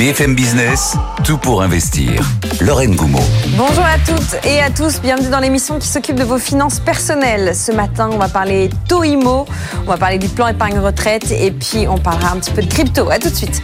BFM 0.00 0.34
Business, 0.34 0.96
tout 1.24 1.36
pour 1.36 1.60
investir. 1.60 2.22
Lorraine 2.62 2.96
Goumeau. 2.96 3.20
Bonjour 3.48 3.84
à 3.84 3.98
toutes 3.98 4.46
et 4.46 4.62
à 4.62 4.70
tous, 4.70 4.98
bienvenue 5.02 5.28
dans 5.28 5.40
l'émission 5.40 5.78
qui 5.78 5.86
s'occupe 5.86 6.16
de 6.16 6.24
vos 6.24 6.38
finances 6.38 6.80
personnelles. 6.80 7.54
Ce 7.54 7.70
matin, 7.70 8.08
on 8.10 8.16
va 8.16 8.30
parler 8.30 8.70
taux 8.88 9.04
IMO, 9.04 9.44
on 9.86 9.90
va 9.90 9.98
parler 9.98 10.16
du 10.16 10.28
plan 10.28 10.48
épargne 10.48 10.78
retraite 10.78 11.30
et 11.30 11.50
puis 11.50 11.86
on 11.86 11.98
parlera 11.98 12.32
un 12.32 12.38
petit 12.38 12.50
peu 12.50 12.62
de 12.62 12.66
crypto. 12.72 13.10
À 13.10 13.18
tout 13.18 13.28
de 13.28 13.34
suite. 13.34 13.62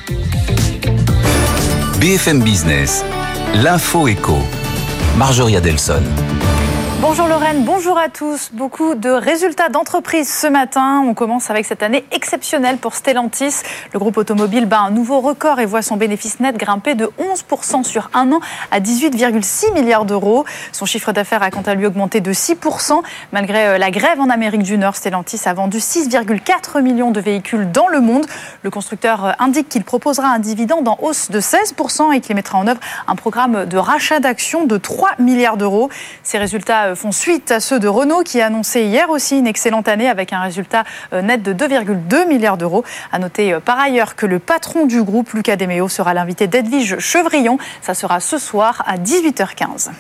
BFM 2.01 2.43
Business, 2.43 3.03
l'info 3.55 4.07
éco. 4.07 4.37
Marjorie 5.17 5.57
Adelson. 5.57 6.03
Bonjour 7.03 7.29
Lorraine, 7.29 7.63
bonjour 7.63 7.99
à 7.99 8.09
tous. 8.09 8.49
Beaucoup 8.55 8.95
de 8.95 9.11
résultats 9.11 9.69
d'entreprise 9.69 10.33
ce 10.33 10.47
matin. 10.47 11.05
On 11.07 11.13
commence 11.13 11.51
avec 11.51 11.67
cette 11.67 11.83
année 11.83 12.07
exceptionnelle 12.11 12.79
pour 12.79 12.95
Stellantis. 12.95 13.57
Le 13.93 13.99
groupe 13.99 14.17
automobile 14.17 14.65
bat 14.65 14.81
un 14.81 14.91
nouveau 14.91 15.21
record 15.21 15.61
et 15.61 15.67
voit 15.67 15.83
son 15.83 15.99
bénéfice 15.99 16.41
net 16.41 16.57
grimper 16.57 16.95
de 16.95 17.11
11% 17.19 17.85
sur 17.85 18.09
un 18.15 18.33
an 18.33 18.41
à 18.71 18.81
18,6 18.81 19.75
milliards 19.75 20.07
d'euros. 20.07 20.47
Son 20.73 20.87
chiffre 20.87 21.13
d'affaires 21.13 21.43
a 21.43 21.51
quant 21.51 21.61
à 21.63 21.75
lui 21.75 21.85
augmenté 21.85 22.23
de 22.23 22.33
6%. 22.33 23.03
Malgré 23.31 23.67
euh, 23.67 23.79
la 23.79 23.91
grève 23.91 24.19
en 24.19 24.31
Amérique 24.31 24.63
du 24.63 24.79
Nord, 24.79 24.97
Stellantis 24.97 25.43
a 25.45 25.53
vendu 25.53 25.79
6,4 25.79 26.81
millions 26.81 27.11
de 27.11 27.21
véhicules 27.21 27.71
dans 27.71 27.89
le 27.89 28.01
monde. 28.01 28.25
Le 28.63 28.71
constructeur 28.71 29.27
euh, 29.27 29.33
indique 29.39 29.69
qu'il 29.69 29.85
proposera 29.85 30.29
un 30.29 30.39
dividende 30.39 30.89
en 30.89 30.99
hausse 31.03 31.31
de 31.31 31.41
16% 31.41 32.15
et 32.15 32.21
qu'il 32.21 32.35
mettra 32.35 32.57
en 32.57 32.67
œuvre 32.67 32.81
un 33.07 33.17
programme 33.17 33.67
de 33.67 33.77
rachat 33.77 34.19
d'actions 34.19 34.65
de 34.65 34.79
3 34.79 35.11
milliards 35.19 35.59
d'euros. 35.59 35.91
Ces 36.23 36.39
résultats 36.39 36.86
euh, 36.87 36.95
font 36.95 37.13
suite 37.13 37.51
à 37.51 37.61
ceux 37.61 37.79
de 37.79 37.89
Renault 37.89 38.23
qui 38.23 38.41
a 38.41 38.47
annoncé 38.47 38.85
hier 38.85 39.11
aussi 39.11 39.39
une 39.39 39.47
excellente 39.47 39.89
année 39.89 40.09
avec 40.09 40.33
un 40.33 40.41
résultat 40.41 40.85
euh, 41.13 41.23
net 41.23 41.43
de 41.43 41.53
2,2 41.53 42.27
milliards 42.27 42.57
d'euros. 42.57 42.85
À 43.13 43.19
noter 43.19 43.53
euh, 43.53 43.61
par 43.61 43.79
ailleurs 43.79 44.17
que 44.17 44.27
le 44.27 44.39
patron 44.39 44.87
du 44.87 45.03
groupe, 45.03 45.33
Lucas 45.33 45.57
Demeo, 45.57 45.89
sera 45.89 46.15
l'invité 46.15 46.47
d'Edwige 46.47 46.99
Chevrillon. 46.99 47.59
Ça 47.83 47.95
sera 47.95 48.21
ce 48.21 48.39
soir 48.39 48.83
à 48.87 48.97
18h15. 48.97 49.91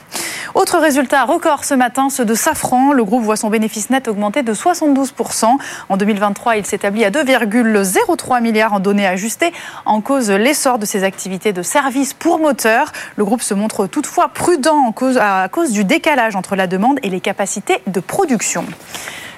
Autre 0.54 0.78
résultat 0.78 1.24
record 1.24 1.64
ce 1.64 1.74
matin, 1.74 2.08
ceux 2.08 2.24
de 2.24 2.34
Safran. 2.34 2.92
Le 2.92 3.04
groupe 3.04 3.22
voit 3.22 3.36
son 3.36 3.50
bénéfice 3.50 3.90
net 3.90 4.08
augmenter 4.08 4.42
de 4.42 4.54
72%. 4.54 5.56
En 5.88 5.96
2023, 5.96 6.56
il 6.56 6.66
s'établit 6.66 7.04
à 7.04 7.10
2,03 7.10 8.40
milliards 8.40 8.72
en 8.72 8.80
données 8.80 9.06
ajustées 9.06 9.52
en 9.84 10.00
cause 10.00 10.30
l'essor 10.30 10.78
de 10.78 10.86
ses 10.86 11.04
activités 11.04 11.52
de 11.52 11.62
service 11.62 12.14
pour 12.14 12.38
moteur. 12.38 12.92
Le 13.16 13.24
groupe 13.24 13.42
se 13.42 13.54
montre 13.54 13.86
toutefois 13.86 14.28
prudent 14.28 14.94
à 15.20 15.48
cause 15.50 15.72
du 15.72 15.84
décalage 15.84 16.36
entre 16.36 16.56
la 16.56 16.66
demande 16.66 16.75
et 17.02 17.10
les 17.10 17.20
capacités 17.20 17.78
de 17.86 18.00
production. 18.00 18.64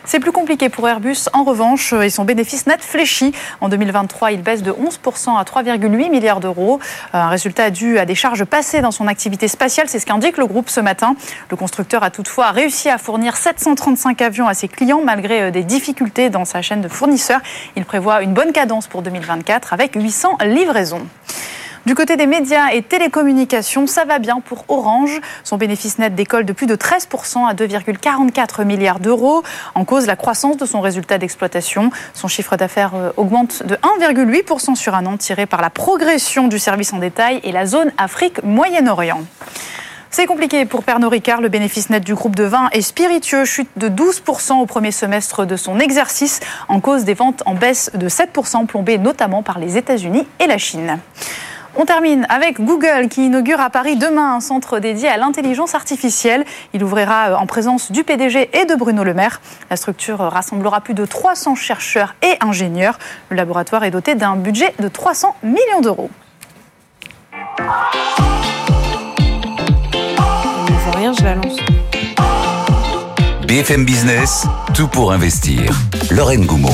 C'est 0.04 0.20
plus 0.20 0.32
compliqué 0.32 0.70
pour 0.70 0.88
Airbus 0.88 1.28
en 1.34 1.44
revanche 1.44 1.92
et 1.92 2.08
son 2.08 2.24
bénéfice 2.24 2.66
net 2.66 2.80
fléchit. 2.80 3.34
En 3.60 3.68
2023, 3.68 4.32
il 4.32 4.42
baisse 4.42 4.62
de 4.62 4.72
11% 4.72 5.38
à 5.38 5.42
3,8 5.42 6.10
milliards 6.10 6.40
d'euros. 6.40 6.80
Un 7.12 7.28
résultat 7.28 7.68
dû 7.68 7.98
à 7.98 8.06
des 8.06 8.14
charges 8.14 8.46
passées 8.46 8.80
dans 8.80 8.90
son 8.90 9.06
activité 9.06 9.48
spatiale, 9.48 9.86
c'est 9.86 9.98
ce 9.98 10.06
qu'indique 10.06 10.38
le 10.38 10.46
groupe 10.46 10.70
ce 10.70 10.80
matin. 10.80 11.14
Le 11.50 11.58
constructeur 11.58 12.02
a 12.04 12.10
toutefois 12.10 12.52
réussi 12.52 12.88
à 12.88 12.96
fournir 12.96 13.36
735 13.36 14.22
avions 14.22 14.48
à 14.48 14.54
ses 14.54 14.68
clients 14.68 15.02
malgré 15.04 15.42
euh, 15.42 15.50
des 15.50 15.62
difficultés 15.62 16.30
dans 16.30 16.46
sa 16.46 16.62
chaîne 16.62 16.80
de 16.80 16.88
fournisseurs. 16.88 17.40
Il 17.76 17.84
prévoit 17.84 18.22
une 18.22 18.32
bonne 18.32 18.52
cadence 18.52 18.86
pour 18.86 19.02
2024 19.02 19.74
avec 19.74 19.94
800 19.94 20.38
livraisons. 20.46 21.06
Du 21.88 21.94
côté 21.94 22.18
des 22.18 22.26
médias 22.26 22.72
et 22.74 22.82
télécommunications, 22.82 23.86
ça 23.86 24.04
va 24.04 24.18
bien 24.18 24.40
pour 24.40 24.66
Orange. 24.68 25.22
Son 25.42 25.56
bénéfice 25.56 25.98
net 25.98 26.14
décolle 26.14 26.44
de 26.44 26.52
plus 26.52 26.66
de 26.66 26.76
13% 26.76 27.48
à 27.48 27.54
2,44 27.54 28.66
milliards 28.66 29.00
d'euros. 29.00 29.42
En 29.74 29.86
cause, 29.86 30.06
la 30.06 30.14
croissance 30.14 30.58
de 30.58 30.66
son 30.66 30.82
résultat 30.82 31.16
d'exploitation. 31.16 31.90
Son 32.12 32.28
chiffre 32.28 32.56
d'affaires 32.56 32.94
euh, 32.94 33.12
augmente 33.16 33.62
de 33.62 33.74
1,8% 33.76 34.74
sur 34.74 34.94
un 34.94 35.06
an, 35.06 35.16
tiré 35.16 35.46
par 35.46 35.62
la 35.62 35.70
progression 35.70 36.48
du 36.48 36.58
service 36.58 36.92
en 36.92 36.98
détail 36.98 37.40
et 37.42 37.52
la 37.52 37.64
zone 37.64 37.90
Afrique-Moyen-Orient. 37.96 39.22
C'est 40.10 40.26
compliqué 40.26 40.66
pour 40.66 40.84
Pernod 40.84 41.10
Ricard. 41.10 41.40
Le 41.40 41.48
bénéfice 41.48 41.88
net 41.88 42.04
du 42.04 42.14
groupe 42.14 42.36
de 42.36 42.44
vin 42.44 42.68
et 42.72 42.82
spiritueux 42.82 43.46
chute 43.46 43.70
de 43.78 43.88
12% 43.88 44.60
au 44.60 44.66
premier 44.66 44.92
semestre 44.92 45.46
de 45.46 45.56
son 45.56 45.80
exercice 45.80 46.40
en 46.68 46.80
cause 46.80 47.04
des 47.04 47.14
ventes 47.14 47.42
en 47.46 47.54
baisse 47.54 47.90
de 47.94 48.10
7% 48.10 48.66
plombées 48.66 48.98
notamment 48.98 49.42
par 49.42 49.58
les 49.58 49.78
États-Unis 49.78 50.26
et 50.38 50.46
la 50.46 50.58
Chine. 50.58 50.98
On 51.80 51.84
termine 51.84 52.26
avec 52.28 52.60
Google 52.60 53.06
qui 53.08 53.26
inaugure 53.26 53.60
à 53.60 53.70
Paris 53.70 53.94
demain 53.94 54.34
un 54.34 54.40
centre 54.40 54.80
dédié 54.80 55.08
à 55.08 55.16
l'intelligence 55.16 55.76
artificielle. 55.76 56.44
Il 56.74 56.82
ouvrira 56.82 57.28
euh, 57.28 57.36
en 57.36 57.46
présence 57.46 57.92
du 57.92 58.02
PDG 58.02 58.50
et 58.52 58.64
de 58.64 58.74
Bruno 58.74 59.04
Le 59.04 59.14
Maire. 59.14 59.40
La 59.70 59.76
structure 59.76 60.18
rassemblera 60.18 60.80
plus 60.80 60.94
de 60.94 61.06
300 61.06 61.54
chercheurs 61.54 62.16
et 62.22 62.36
ingénieurs. 62.40 62.98
Le 63.30 63.36
laboratoire 63.36 63.84
est 63.84 63.92
doté 63.92 64.16
d'un 64.16 64.34
budget 64.34 64.74
de 64.80 64.88
300 64.88 65.36
millions 65.44 65.80
d'euros. 65.80 66.10
BFM 73.48 73.86
Business, 73.86 74.46
tout 74.74 74.88
pour 74.88 75.10
investir. 75.10 75.72
Lorraine 76.10 76.44
Goumeau. 76.44 76.68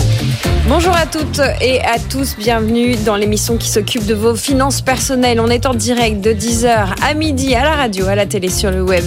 Bonjour 0.66 0.96
à 0.96 1.04
toutes 1.04 1.42
et 1.60 1.80
à 1.82 1.98
tous, 1.98 2.36
bienvenue 2.38 2.96
dans 2.96 3.16
l'émission 3.16 3.58
qui 3.58 3.68
s'occupe 3.68 4.06
de 4.06 4.14
vos 4.14 4.34
finances 4.34 4.80
personnelles. 4.80 5.38
On 5.38 5.50
est 5.50 5.66
en 5.66 5.74
direct 5.74 6.22
de 6.22 6.32
10h 6.32 6.94
à 7.02 7.14
midi 7.14 7.54
à 7.54 7.62
la 7.62 7.76
radio, 7.76 8.06
à 8.06 8.14
la 8.14 8.24
télé, 8.24 8.48
sur 8.48 8.70
le 8.70 8.82
web 8.82 9.04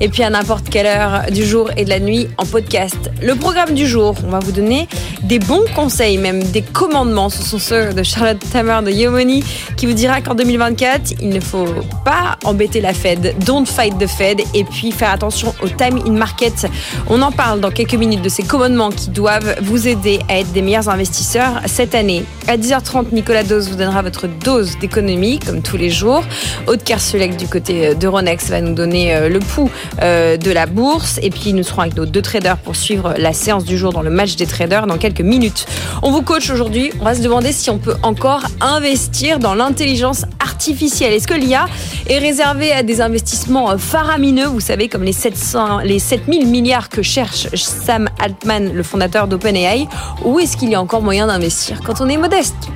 et 0.00 0.10
puis 0.10 0.22
à 0.22 0.28
n'importe 0.28 0.68
quelle 0.68 0.84
heure 0.84 1.22
du 1.32 1.44
jour 1.44 1.70
et 1.78 1.84
de 1.84 1.88
la 1.88 1.98
nuit 1.98 2.28
en 2.36 2.44
podcast. 2.44 3.10
Le 3.22 3.34
programme 3.34 3.74
du 3.74 3.86
jour, 3.86 4.14
on 4.24 4.28
va 4.28 4.38
vous 4.38 4.52
donner 4.52 4.86
des 5.22 5.38
bons 5.38 5.64
conseils, 5.74 6.18
même 6.18 6.42
des 6.42 6.62
commandements. 6.62 7.30
Ce 7.30 7.42
sont 7.42 7.58
ceux 7.58 7.94
de 7.94 8.02
Charlotte 8.02 8.38
Tamer 8.52 8.80
de 8.84 8.90
Yomoni 8.90 9.42
qui 9.78 9.86
vous 9.86 9.94
dira 9.94 10.20
qu'en 10.20 10.34
2024, 10.34 11.14
il 11.22 11.30
ne 11.30 11.40
faut 11.40 11.66
pas 12.04 12.36
embêter 12.44 12.82
la 12.82 12.92
Fed, 12.92 13.34
don't 13.46 13.66
fight 13.66 13.96
the 13.98 14.06
Fed 14.06 14.42
et 14.52 14.64
puis 14.64 14.92
faire 14.92 15.10
attention 15.10 15.54
au 15.62 15.68
time 15.68 16.00
in 16.06 16.12
market. 16.12 16.66
On 17.10 17.22
en 17.22 17.32
parle 17.32 17.60
dans 17.60 17.70
quelques 17.70 17.94
minutes 17.94 18.20
de 18.20 18.28
ces 18.28 18.42
commandements 18.42 18.90
qui 18.90 19.08
doivent 19.08 19.56
vous 19.62 19.88
aider 19.88 20.20
à 20.28 20.40
être 20.40 20.52
des 20.52 20.60
meilleurs 20.60 20.90
investisseurs 20.90 21.62
cette 21.64 21.94
année. 21.94 22.24
À 22.48 22.56
10h30, 22.56 23.12
Nicolas 23.12 23.42
Dose 23.42 23.68
vous 23.68 23.76
donnera 23.76 24.00
votre 24.00 24.26
dose 24.26 24.78
d'économie, 24.78 25.38
comme 25.38 25.60
tous 25.60 25.76
les 25.76 25.90
jours. 25.90 26.24
Aude 26.66 26.82
Kerselec 26.82 27.36
du 27.36 27.46
côté 27.46 27.94
d'Euronext 27.94 28.48
va 28.48 28.62
nous 28.62 28.72
donner 28.72 29.14
euh, 29.14 29.28
le 29.28 29.38
pouls 29.38 29.70
euh, 30.00 30.38
de 30.38 30.50
la 30.50 30.64
bourse. 30.64 31.20
Et 31.22 31.28
puis 31.28 31.52
nous 31.52 31.62
serons 31.62 31.82
avec 31.82 31.94
nos 31.94 32.06
deux 32.06 32.22
traders 32.22 32.56
pour 32.56 32.74
suivre 32.74 33.12
la 33.18 33.34
séance 33.34 33.66
du 33.66 33.76
jour 33.76 33.92
dans 33.92 34.00
le 34.00 34.08
match 34.08 34.36
des 34.36 34.46
traders 34.46 34.86
dans 34.86 34.96
quelques 34.96 35.20
minutes. 35.20 35.66
On 36.02 36.10
vous 36.10 36.22
coach 36.22 36.48
aujourd'hui. 36.48 36.90
On 37.02 37.04
va 37.04 37.14
se 37.14 37.20
demander 37.20 37.52
si 37.52 37.68
on 37.68 37.76
peut 37.76 37.96
encore 38.02 38.44
investir 38.62 39.40
dans 39.40 39.54
l'intelligence 39.54 40.24
artificielle. 40.40 41.12
Est-ce 41.12 41.28
que 41.28 41.34
l'IA 41.34 41.66
est 42.08 42.18
réservée 42.18 42.72
à 42.72 42.82
des 42.82 43.02
investissements 43.02 43.72
euh, 43.72 43.76
faramineux, 43.76 44.46
vous 44.46 44.60
savez, 44.60 44.88
comme 44.88 45.02
les 45.02 45.12
700, 45.12 45.80
les 45.80 45.98
7000 45.98 46.46
milliards 46.46 46.88
que 46.88 47.02
cherche 47.02 47.48
Sam 47.54 48.08
Altman, 48.18 48.72
le 48.72 48.82
fondateur 48.82 49.28
d'OpenAI, 49.28 49.86
ou 50.24 50.40
est-ce 50.40 50.56
qu'il 50.56 50.70
y 50.70 50.74
a 50.74 50.80
encore 50.80 51.02
moyen 51.02 51.26
d'investir? 51.26 51.82
Quand 51.84 52.00
on 52.00 52.08
est 52.08 52.16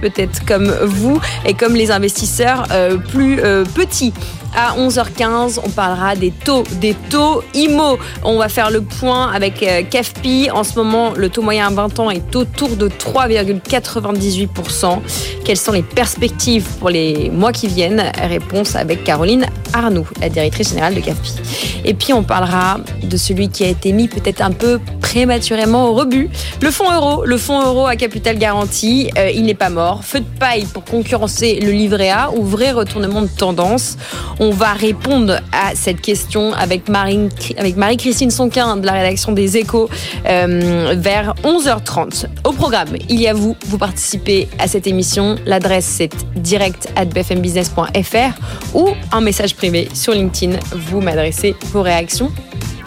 peut-être 0.00 0.44
comme 0.44 0.70
vous 0.84 1.20
et 1.46 1.54
comme 1.54 1.74
les 1.74 1.90
investisseurs 1.90 2.66
euh, 2.70 2.96
plus 2.96 3.40
euh, 3.40 3.64
petits. 3.64 4.12
À 4.54 4.76
11h15, 4.76 5.60
on 5.64 5.70
parlera 5.70 6.14
des 6.14 6.30
taux, 6.30 6.62
des 6.80 6.94
taux 7.08 7.42
IMO. 7.54 7.98
On 8.22 8.36
va 8.36 8.50
faire 8.50 8.70
le 8.70 8.82
point 8.82 9.32
avec 9.32 9.62
euh, 9.62 9.82
CAFPI. 9.82 10.50
En 10.50 10.62
ce 10.62 10.74
moment, 10.74 11.12
le 11.16 11.30
taux 11.30 11.40
moyen 11.40 11.68
à 11.68 11.70
20 11.70 12.00
ans 12.00 12.10
est 12.10 12.36
autour 12.36 12.76
de 12.76 12.88
3,98%. 12.88 14.98
Quelles 15.44 15.56
sont 15.56 15.72
les 15.72 15.82
perspectives 15.82 16.66
pour 16.78 16.90
les 16.90 17.30
mois 17.30 17.52
qui 17.52 17.66
viennent? 17.66 18.04
Réponse 18.22 18.76
avec 18.76 19.04
Caroline 19.04 19.46
Arnoux, 19.72 20.06
la 20.20 20.28
directrice 20.28 20.68
générale 20.68 20.94
de 20.94 21.00
CAFPI. 21.00 21.82
Et 21.86 21.94
puis, 21.94 22.12
on 22.12 22.22
parlera 22.22 22.78
de 23.02 23.16
celui 23.16 23.48
qui 23.48 23.64
a 23.64 23.68
été 23.68 23.92
mis 23.92 24.06
peut-être 24.06 24.42
un 24.42 24.52
peu 24.52 24.80
prématurément 25.00 25.88
au 25.88 25.94
rebut. 25.94 26.30
Le 26.60 26.70
fonds 26.70 26.92
euro, 26.92 27.24
le 27.24 27.36
fonds 27.36 27.62
euro 27.62 27.86
à 27.86 27.96
capital 27.96 28.38
garanti, 28.38 29.10
euh, 29.18 29.30
il 29.30 29.44
n'est 29.44 29.54
pas 29.54 29.68
mort. 29.68 30.04
Feu 30.04 30.20
de 30.20 30.38
paille 30.38 30.66
pour 30.66 30.84
concurrencer 30.84 31.58
le 31.60 31.70
livret 31.70 32.10
A 32.10 32.30
ou 32.34 32.44
vrai 32.44 32.70
retournement 32.70 33.22
de 33.22 33.26
tendance. 33.26 33.96
On 34.44 34.50
va 34.50 34.72
répondre 34.72 35.38
à 35.52 35.76
cette 35.76 36.00
question 36.00 36.52
avec 36.52 36.88
Marie, 36.88 37.28
avec 37.56 37.76
Marie-Christine 37.76 38.32
Sonquin 38.32 38.76
de 38.76 38.84
la 38.84 38.94
rédaction 38.94 39.30
des 39.30 39.56
Échos 39.56 39.88
euh, 40.26 40.96
vers 40.98 41.36
11h30. 41.44 42.26
Au 42.42 42.50
programme, 42.50 42.88
il 43.08 43.20
y 43.20 43.28
a 43.28 43.34
vous, 43.34 43.54
vous 43.66 43.78
participez 43.78 44.48
à 44.58 44.66
cette 44.66 44.88
émission. 44.88 45.36
L'adresse 45.46 45.84
c'est 45.84 46.10
direct 46.34 46.90
at 46.96 47.04
bfmbusiness.fr 47.04 48.74
ou 48.74 48.88
un 49.12 49.20
message 49.20 49.54
privé 49.54 49.88
sur 49.94 50.12
LinkedIn. 50.12 50.58
Vous 50.72 51.00
m'adressez 51.00 51.54
vos 51.72 51.82
réactions 51.82 52.32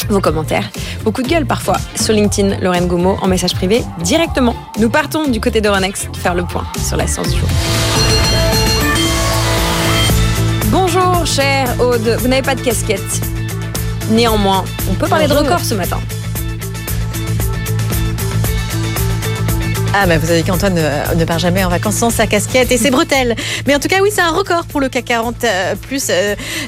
vos 0.10 0.19
commentaires, 0.19 0.69
beaucoup 1.04 1.24
de 1.24 1.28
gueule 1.28 1.48
parfois 1.48 1.78
sur 1.96 2.13
LinkedIn, 2.13 2.60
Lorraine 2.60 2.88
Gomo 2.88 3.18
en 3.24 3.28
message 3.28 3.56
privé 3.56 3.81
directement. 4.04 4.54
Nous 4.78 4.90
partons 4.90 5.30
du 5.30 5.40
côté 5.40 5.62
d'Euronext 5.62 6.16
faire 6.18 6.36
le 6.36 6.44
point 6.44 6.66
sur 6.86 6.98
la 6.98 7.07
science 7.07 7.30
du 7.30 7.40
jour. 7.40 7.50
Cher 11.35 11.67
Aude, 11.81 12.15
vous 12.19 12.29
n'avez 12.29 12.41
pas 12.41 12.55
de 12.55 12.61
casquette. 12.61 13.01
Néanmoins, 14.09 14.63
on 14.89 14.93
peut 14.93 15.07
parler 15.09 15.27
de 15.27 15.33
record 15.33 15.59
ce 15.59 15.73
matin. 15.73 15.99
Ah, 19.97 20.07
bah 20.07 20.18
vous 20.18 20.27
savez 20.27 20.44
qu'Antoine 20.44 20.74
ne, 20.74 21.24
part 21.24 21.39
jamais 21.39 21.63
en 21.63 21.69
vacances 21.69 21.95
sans 21.95 22.09
sa 22.09 22.27
casquette 22.27 22.69
et 22.69 22.77
c'est 22.77 22.92
brutal. 22.92 23.33
Mais 23.65 23.74
en 23.74 23.80
tout 23.80 23.88
cas, 23.88 24.01
oui, 24.01 24.09
c'est 24.12 24.19
un 24.19 24.31
record 24.31 24.65
pour 24.65 24.81
le 24.81 24.89
CAC 24.89 25.06
40, 25.06 25.45
euh, 25.45 25.75
plus 25.75 26.12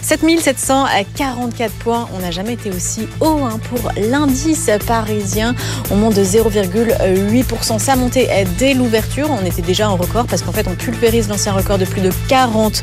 7744 0.01 1.59
euh, 1.59 1.67
points. 1.79 2.07
On 2.15 2.19
n'a 2.19 2.31
jamais 2.31 2.53
été 2.53 2.69
aussi 2.69 3.05
haut 3.19 3.41
hein, 3.43 3.59
pour 3.69 3.91
l'indice 3.97 4.69
parisien. 4.87 5.55
On 5.91 5.97
monte 5.97 6.13
de 6.13 6.23
0,8%. 6.23 7.79
Ça 7.79 7.91
a 7.91 7.95
monté 7.97 8.29
euh, 8.31 8.45
dès 8.57 8.73
l'ouverture. 8.73 9.29
On 9.29 9.45
était 9.45 9.61
déjà 9.61 9.89
en 9.89 9.97
record 9.97 10.25
parce 10.25 10.41
qu'en 10.41 10.53
fait, 10.53 10.69
on 10.69 10.75
pulvérise 10.75 11.27
l'ancien 11.27 11.51
record 11.51 11.79
de 11.79 11.85
plus 11.85 11.99
de 11.99 12.13
40 12.29 12.81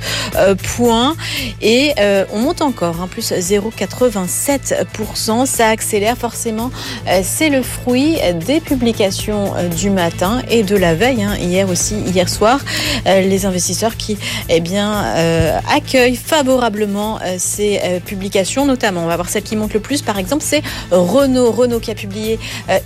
points. 0.76 1.17
Et 1.62 1.94
on 2.35 2.41
monte 2.41 2.61
encore, 2.61 2.96
hein, 3.00 3.08
plus 3.11 3.32
0,87%. 3.32 5.46
Ça 5.46 5.69
accélère 5.69 6.19
forcément. 6.19 6.70
c'est 7.23 7.49
le 7.49 7.62
fruit 7.62 8.19
des 8.46 8.61
publications 8.61 9.55
du 9.75 9.88
matin 9.88 10.33
et 10.50 10.62
de 10.62 10.76
la 10.76 10.94
veille, 10.94 11.22
hein, 11.22 11.36
hier 11.38 11.69
aussi, 11.69 11.96
hier 11.96 12.28
soir, 12.28 12.60
euh, 13.06 13.20
les 13.20 13.46
investisseurs 13.46 13.96
qui 13.96 14.19
eh 14.48 14.60
bien, 14.60 15.04
euh, 15.04 15.58
accueillent 15.75 16.16
favorablement 16.16 17.19
euh, 17.22 17.36
ces 17.38 17.81
publications, 18.04 18.66
notamment, 18.66 19.02
on 19.02 19.06
va 19.06 19.16
voir 19.16 19.28
celle 19.28 19.42
qui 19.42 19.56
monte 19.56 19.75
le 19.75 19.81
plus, 19.81 20.02
par 20.02 20.19
exemple, 20.19 20.44
c'est 20.46 20.62
Renault. 20.90 21.50
Renault 21.50 21.81
qui 21.81 21.90
a 21.90 21.94
publié 21.94 22.38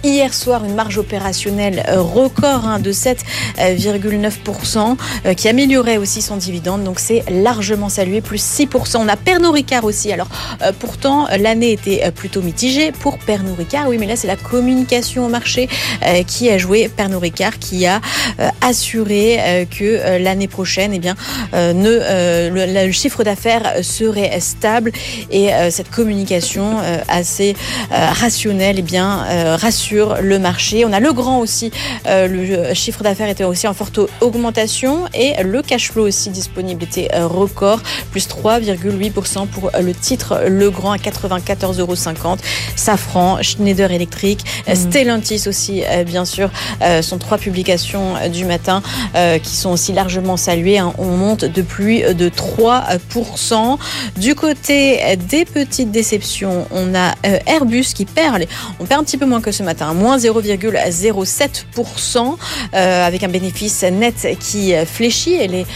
hier 0.04 0.34
soir 0.34 0.64
une 0.64 0.74
marge 0.74 0.98
opérationnelle 0.98 1.84
record 1.96 2.66
hein, 2.66 2.80
de 2.80 2.92
7,9%, 2.92 4.96
qui 5.36 5.48
améliorait 5.48 5.96
aussi 5.96 6.22
son 6.22 6.36
dividende, 6.36 6.84
donc 6.84 6.98
c'est 6.98 7.24
largement 7.30 7.88
salué, 7.88 8.20
plus 8.20 8.42
6%. 8.42 8.98
On 8.98 9.08
a 9.08 9.16
Pernod 9.16 9.54
Ricard 9.54 9.84
aussi, 9.84 10.12
alors 10.12 10.28
pourtant 10.78 11.26
l'année 11.38 11.72
était 11.72 12.10
plutôt 12.12 12.42
mitigée 12.42 12.92
pour 12.92 13.18
Pernod 13.18 13.58
Ricard, 13.58 13.88
oui, 13.88 13.98
mais 13.98 14.06
là 14.06 14.16
c'est 14.16 14.26
la 14.26 14.36
communication 14.36 15.26
au 15.26 15.28
marché 15.28 15.68
qui 16.26 16.50
a 16.50 16.58
joué. 16.58 16.88
Pernod 16.88 17.22
Ricard 17.22 17.27
qui 17.30 17.86
a 17.86 18.00
euh, 18.40 18.48
assuré 18.60 19.38
euh, 19.40 19.64
que 19.64 19.84
euh, 19.84 20.18
l'année 20.18 20.48
prochaine, 20.48 20.92
eh 20.94 20.98
bien, 20.98 21.14
ne, 21.52 22.50
le, 22.50 22.92
chiffre 22.92 23.22
d'affaires 23.22 23.74
serait 23.82 24.38
stable 24.40 24.92
et 25.30 25.50
cette 25.70 25.90
communication 25.90 26.78
assez 27.08 27.54
rationnelle 27.90 28.76
eh 28.78 28.82
bien, 28.82 29.56
rassure 29.56 30.16
le 30.20 30.38
marché. 30.38 30.84
On 30.84 30.92
a 30.92 31.00
le 31.00 31.12
grand 31.12 31.38
aussi, 31.38 31.70
le 32.06 32.74
chiffre 32.74 33.02
d'affaires 33.02 33.28
était 33.28 33.44
aussi 33.44 33.68
en 33.68 33.74
forte 33.74 34.00
augmentation 34.20 35.04
et 35.14 35.42
le 35.42 35.62
cash 35.62 35.90
flow 35.90 36.06
aussi 36.06 36.30
disponible 36.30 36.82
était 36.82 37.08
record, 37.18 37.80
plus 38.10 38.26
3,8% 38.28 39.46
pour 39.46 39.70
le 39.78 39.94
titre 39.94 40.42
Le 40.48 40.70
Grand 40.70 40.92
à 40.92 40.96
94,50 40.96 41.80
euros. 41.80 41.94
Safran, 42.76 43.42
Schneider 43.42 43.92
Electric, 43.92 44.44
mmh. 44.66 44.74
Stellantis 44.74 45.42
aussi, 45.46 45.82
bien 46.06 46.24
sûr, 46.24 46.50
sont 47.02 47.17
trois 47.18 47.38
publications 47.38 48.16
euh, 48.16 48.28
du 48.28 48.44
matin 48.44 48.82
euh, 49.14 49.38
qui 49.38 49.56
sont 49.56 49.70
aussi 49.70 49.92
largement 49.92 50.36
saluées. 50.36 50.78
Hein. 50.78 50.92
On 50.98 51.06
monte 51.06 51.44
de 51.44 51.62
plus 51.62 52.14
de 52.14 52.28
3%. 52.28 53.78
Du 54.16 54.34
côté 54.34 55.16
des 55.28 55.44
petites 55.44 55.90
déceptions, 55.90 56.66
on 56.70 56.94
a 56.94 57.14
euh, 57.26 57.38
Airbus 57.46 57.86
qui 57.94 58.04
perd, 58.04 58.44
on 58.80 58.84
perd 58.84 59.00
un 59.00 59.04
petit 59.04 59.16
peu 59.16 59.26
moins 59.26 59.40
que 59.40 59.52
ce 59.52 59.62
matin, 59.62 59.94
moins 59.94 60.18
0,07% 60.18 62.36
avec 62.72 63.22
un 63.22 63.28
bénéfice 63.28 63.82
net 63.82 64.36
qui 64.40 64.72
fléchit 64.84 65.34
et 65.34 65.48
les 65.48 65.66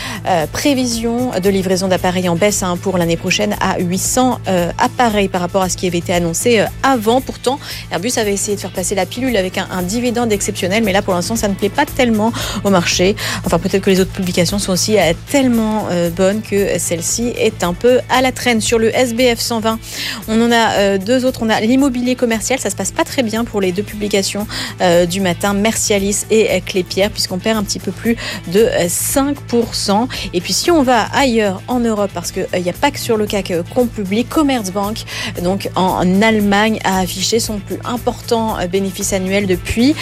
prévisions 0.52 1.30
de 1.40 1.50
livraison 1.50 1.88
d'appareils 1.88 2.28
en 2.28 2.36
baisse 2.36 2.62
hein, 2.62 2.76
pour 2.80 2.98
l'année 2.98 3.16
prochaine 3.16 3.56
à 3.60 3.78
800 3.78 4.40
appareils 4.78 5.28
par 5.28 5.40
rapport 5.40 5.62
à 5.62 5.68
ce 5.68 5.76
qui 5.76 5.86
avait 5.86 5.98
été 5.98 6.12
annoncé 6.12 6.64
avant. 6.82 7.20
Pourtant, 7.20 7.58
Airbus 7.90 8.12
avait 8.16 8.32
essayé 8.32 8.56
de 8.56 8.60
faire 8.60 8.72
passer 8.72 8.94
la 8.94 9.06
pilule 9.06 9.36
avec 9.36 9.58
un 9.58 9.82
dividende 9.82 10.32
exceptionnel, 10.32 10.82
mais 10.84 10.92
là 10.92 11.02
pour 11.02 11.14
l'instant 11.14 11.31
ça 11.36 11.48
ne 11.48 11.54
plaît 11.54 11.68
pas 11.68 11.86
tellement 11.86 12.32
au 12.64 12.70
marché. 12.70 13.16
Enfin, 13.44 13.58
peut-être 13.58 13.82
que 13.82 13.90
les 13.90 14.00
autres 14.00 14.12
publications 14.12 14.58
sont 14.58 14.72
aussi 14.72 14.98
euh, 14.98 15.12
tellement 15.30 15.86
euh, 15.90 16.10
bonnes 16.10 16.42
que 16.42 16.78
celle-ci 16.78 17.32
est 17.36 17.64
un 17.64 17.74
peu 17.74 18.00
à 18.08 18.22
la 18.22 18.32
traîne. 18.32 18.60
Sur 18.60 18.78
le 18.78 18.94
SBF 18.94 19.38
120, 19.38 19.78
on 20.28 20.42
en 20.42 20.52
a 20.52 20.72
euh, 20.72 20.98
deux 20.98 21.24
autres. 21.24 21.40
On 21.42 21.50
a 21.50 21.60
l'immobilier 21.60 22.14
commercial. 22.14 22.58
Ça 22.58 22.70
se 22.70 22.76
passe 22.76 22.92
pas 22.92 23.04
très 23.04 23.22
bien 23.22 23.44
pour 23.44 23.60
les 23.60 23.72
deux 23.72 23.82
publications 23.82 24.46
du 25.08 25.20
matin, 25.20 25.54
Mercialis 25.54 26.24
et 26.30 26.60
Clépierre, 26.64 27.10
puisqu'on 27.10 27.38
perd 27.38 27.58
un 27.58 27.62
petit 27.62 27.78
peu 27.78 27.92
plus 27.92 28.16
de 28.48 28.68
5%. 28.86 30.08
Et 30.32 30.40
puis, 30.40 30.52
si 30.52 30.70
on 30.70 30.82
va 30.82 31.06
ailleurs 31.14 31.62
en 31.68 31.80
Europe, 31.80 32.10
parce 32.12 32.32
qu'il 32.32 32.46
n'y 32.62 32.70
a 32.70 32.74
pas 32.74 32.90
que 32.90 32.98
sur 32.98 33.16
le 33.16 33.26
CAC 33.26 33.52
qu'on 33.74 33.86
publie, 33.86 34.24
Commerzbank, 34.24 35.04
donc 35.42 35.70
en 35.76 36.22
Allemagne, 36.22 36.78
a 36.84 37.00
affiché 37.00 37.40
son 37.40 37.58
plus 37.58 37.78
important 37.84 38.56
bénéfice 38.70 39.12
annuel 39.12 39.46
depuis 39.46 39.94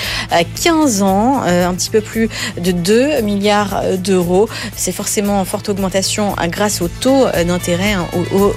15 0.62 1.02
ans. 1.02 1.19
Euh, 1.20 1.66
un 1.66 1.74
petit 1.74 1.90
peu 1.90 2.00
plus 2.00 2.28
de 2.58 2.72
2 2.72 3.20
milliards 3.22 3.82
d'euros. 3.98 4.48
C'est 4.76 4.92
forcément 4.92 5.40
en 5.40 5.44
forte 5.44 5.68
augmentation 5.68 6.34
hein, 6.38 6.48
grâce 6.48 6.80
au 6.80 6.88
taux 6.88 7.26
euh, 7.26 7.44
d'intérêt, 7.44 7.92
hein, 7.92 8.06
au, 8.14 8.52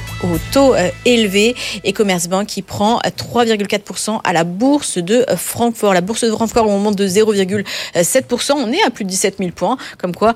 taux 0.51 0.73
euh, 0.73 0.89
élevé. 1.05 1.55
Et 1.83 1.93
Commerzbank 1.93 2.47
qui 2.47 2.61
prend 2.61 2.99
3,4% 2.99 4.21
à 4.23 4.33
la 4.33 4.43
bourse 4.43 4.97
de 4.97 5.25
Francfort. 5.35 5.93
La 5.93 6.01
bourse 6.01 6.23
de 6.23 6.31
Francfort, 6.31 6.67
on 6.67 6.79
monte 6.79 6.95
de 6.95 7.07
0,7%. 7.07 8.51
On 8.53 8.71
est 8.71 8.83
à 8.83 8.89
plus 8.89 9.05
de 9.05 9.09
17 9.09 9.37
000 9.39 9.51
points. 9.51 9.77
Comme 9.97 10.15
quoi, 10.15 10.33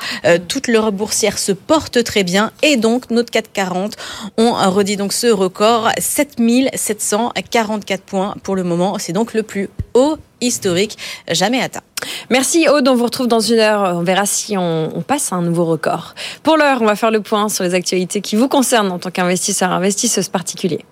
toute 0.47 0.68
l'Europe 0.68 0.95
boursière 0.95 1.38
se 1.38 1.51
porte 1.51 2.03
très 2.03 2.24
bien. 2.24 2.51
Et 2.63 2.77
donc, 2.77 3.09
notre 3.09 3.31
440, 3.31 3.95
on 4.38 4.53
redit 4.71 4.97
donc 4.97 5.13
ce 5.13 5.27
record, 5.27 5.89
7 5.97 6.38
744 6.75 8.01
points 8.01 8.35
pour 8.44 8.56
le 8.56 8.63
moment. 8.63 8.97
C'est 9.00 9.13
donc 9.13 9.33
le 9.33 9.44
plus 9.44 9.69
haut 9.94 10.18
historique 10.42 10.98
jamais 11.30 11.62
atteint. 11.62 11.81
Merci 12.30 12.68
Aude, 12.68 12.88
on 12.88 12.95
vous 12.95 13.06
retrouve 13.06 13.28
dans 13.28 13.39
une 13.39 13.60
heure. 13.60 13.95
On 13.95 14.04
verra 14.04 14.25
si 14.25 14.57
on, 14.57 15.03
passe 15.06 15.32
à 15.32 15.38
un 15.38 15.41
nouveau 15.41 15.65
record. 15.65 16.15
Pour 16.44 16.58
l'heure, 16.58 16.82
on 16.82 16.86
va 16.86 16.96
faire 16.96 17.12
le 17.12 17.22
point 17.22 17.50
sur 17.50 17.63
les 17.63 17.74
actualités 17.74 18.22
qui 18.22 18.36
vous 18.36 18.48
concernent 18.48 18.91
en 18.91 19.00
tant 19.00 19.12
qu'investisseur, 19.12 19.72
investisseuse 19.72 20.29
particulier. 20.29 20.86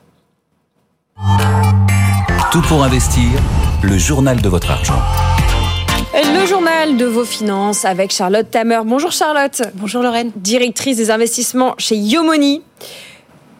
Tout 2.51 2.61
pour 2.63 2.83
investir, 2.83 3.29
le 3.83 3.97
journal 3.97 4.41
de 4.41 4.49
votre 4.49 4.71
argent. 4.71 5.01
Le 6.13 6.45
journal 6.45 6.95
de 6.95 7.05
vos 7.05 7.25
finances 7.25 7.83
avec 7.83 8.11
Charlotte 8.11 8.49
Tamer. 8.49 8.79
Bonjour 8.85 9.11
Charlotte. 9.11 9.63
Bonjour 9.73 10.01
Lorraine. 10.01 10.31
Directrice 10.35 10.95
des 10.95 11.11
investissements 11.11 11.75
chez 11.77 11.97
Yomoni. 11.97 12.61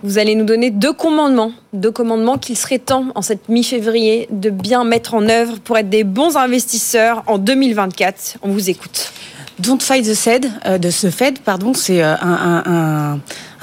Vous 0.04 0.18
allez 0.18 0.36
nous 0.36 0.46
donner 0.46 0.70
deux 0.70 0.94
commandements, 0.94 1.52
deux 1.74 1.92
commandements 1.92 2.38
qu'il 2.38 2.58
serait 2.58 2.80
temps 2.80 3.08
en 3.16 3.22
cette 3.22 3.50
mi-février 3.50 4.28
de 4.30 4.50
bien 4.50 4.84
mettre 4.84 5.14
en 5.14 5.28
œuvre 5.30 5.60
pour 5.60 5.78
être 5.78 5.90
des 5.90 6.04
bons 6.04 6.38
investisseurs 6.38 7.24
en 7.28 7.38
2024. 7.38 8.38
On 8.42 8.50
vous 8.50 8.70
écoute. 8.70 9.12
Don't 9.58 9.80
fight 9.80 10.06
the 10.06 10.14
Fed, 10.14 10.52
euh, 10.66 10.78
de 10.78 10.90
ce 10.90 11.10
Fed, 11.10 11.40
pardon, 11.40 11.74
c'est 11.74 12.04
euh, 12.04 12.14
un, 12.22 12.64
un 12.66 13.20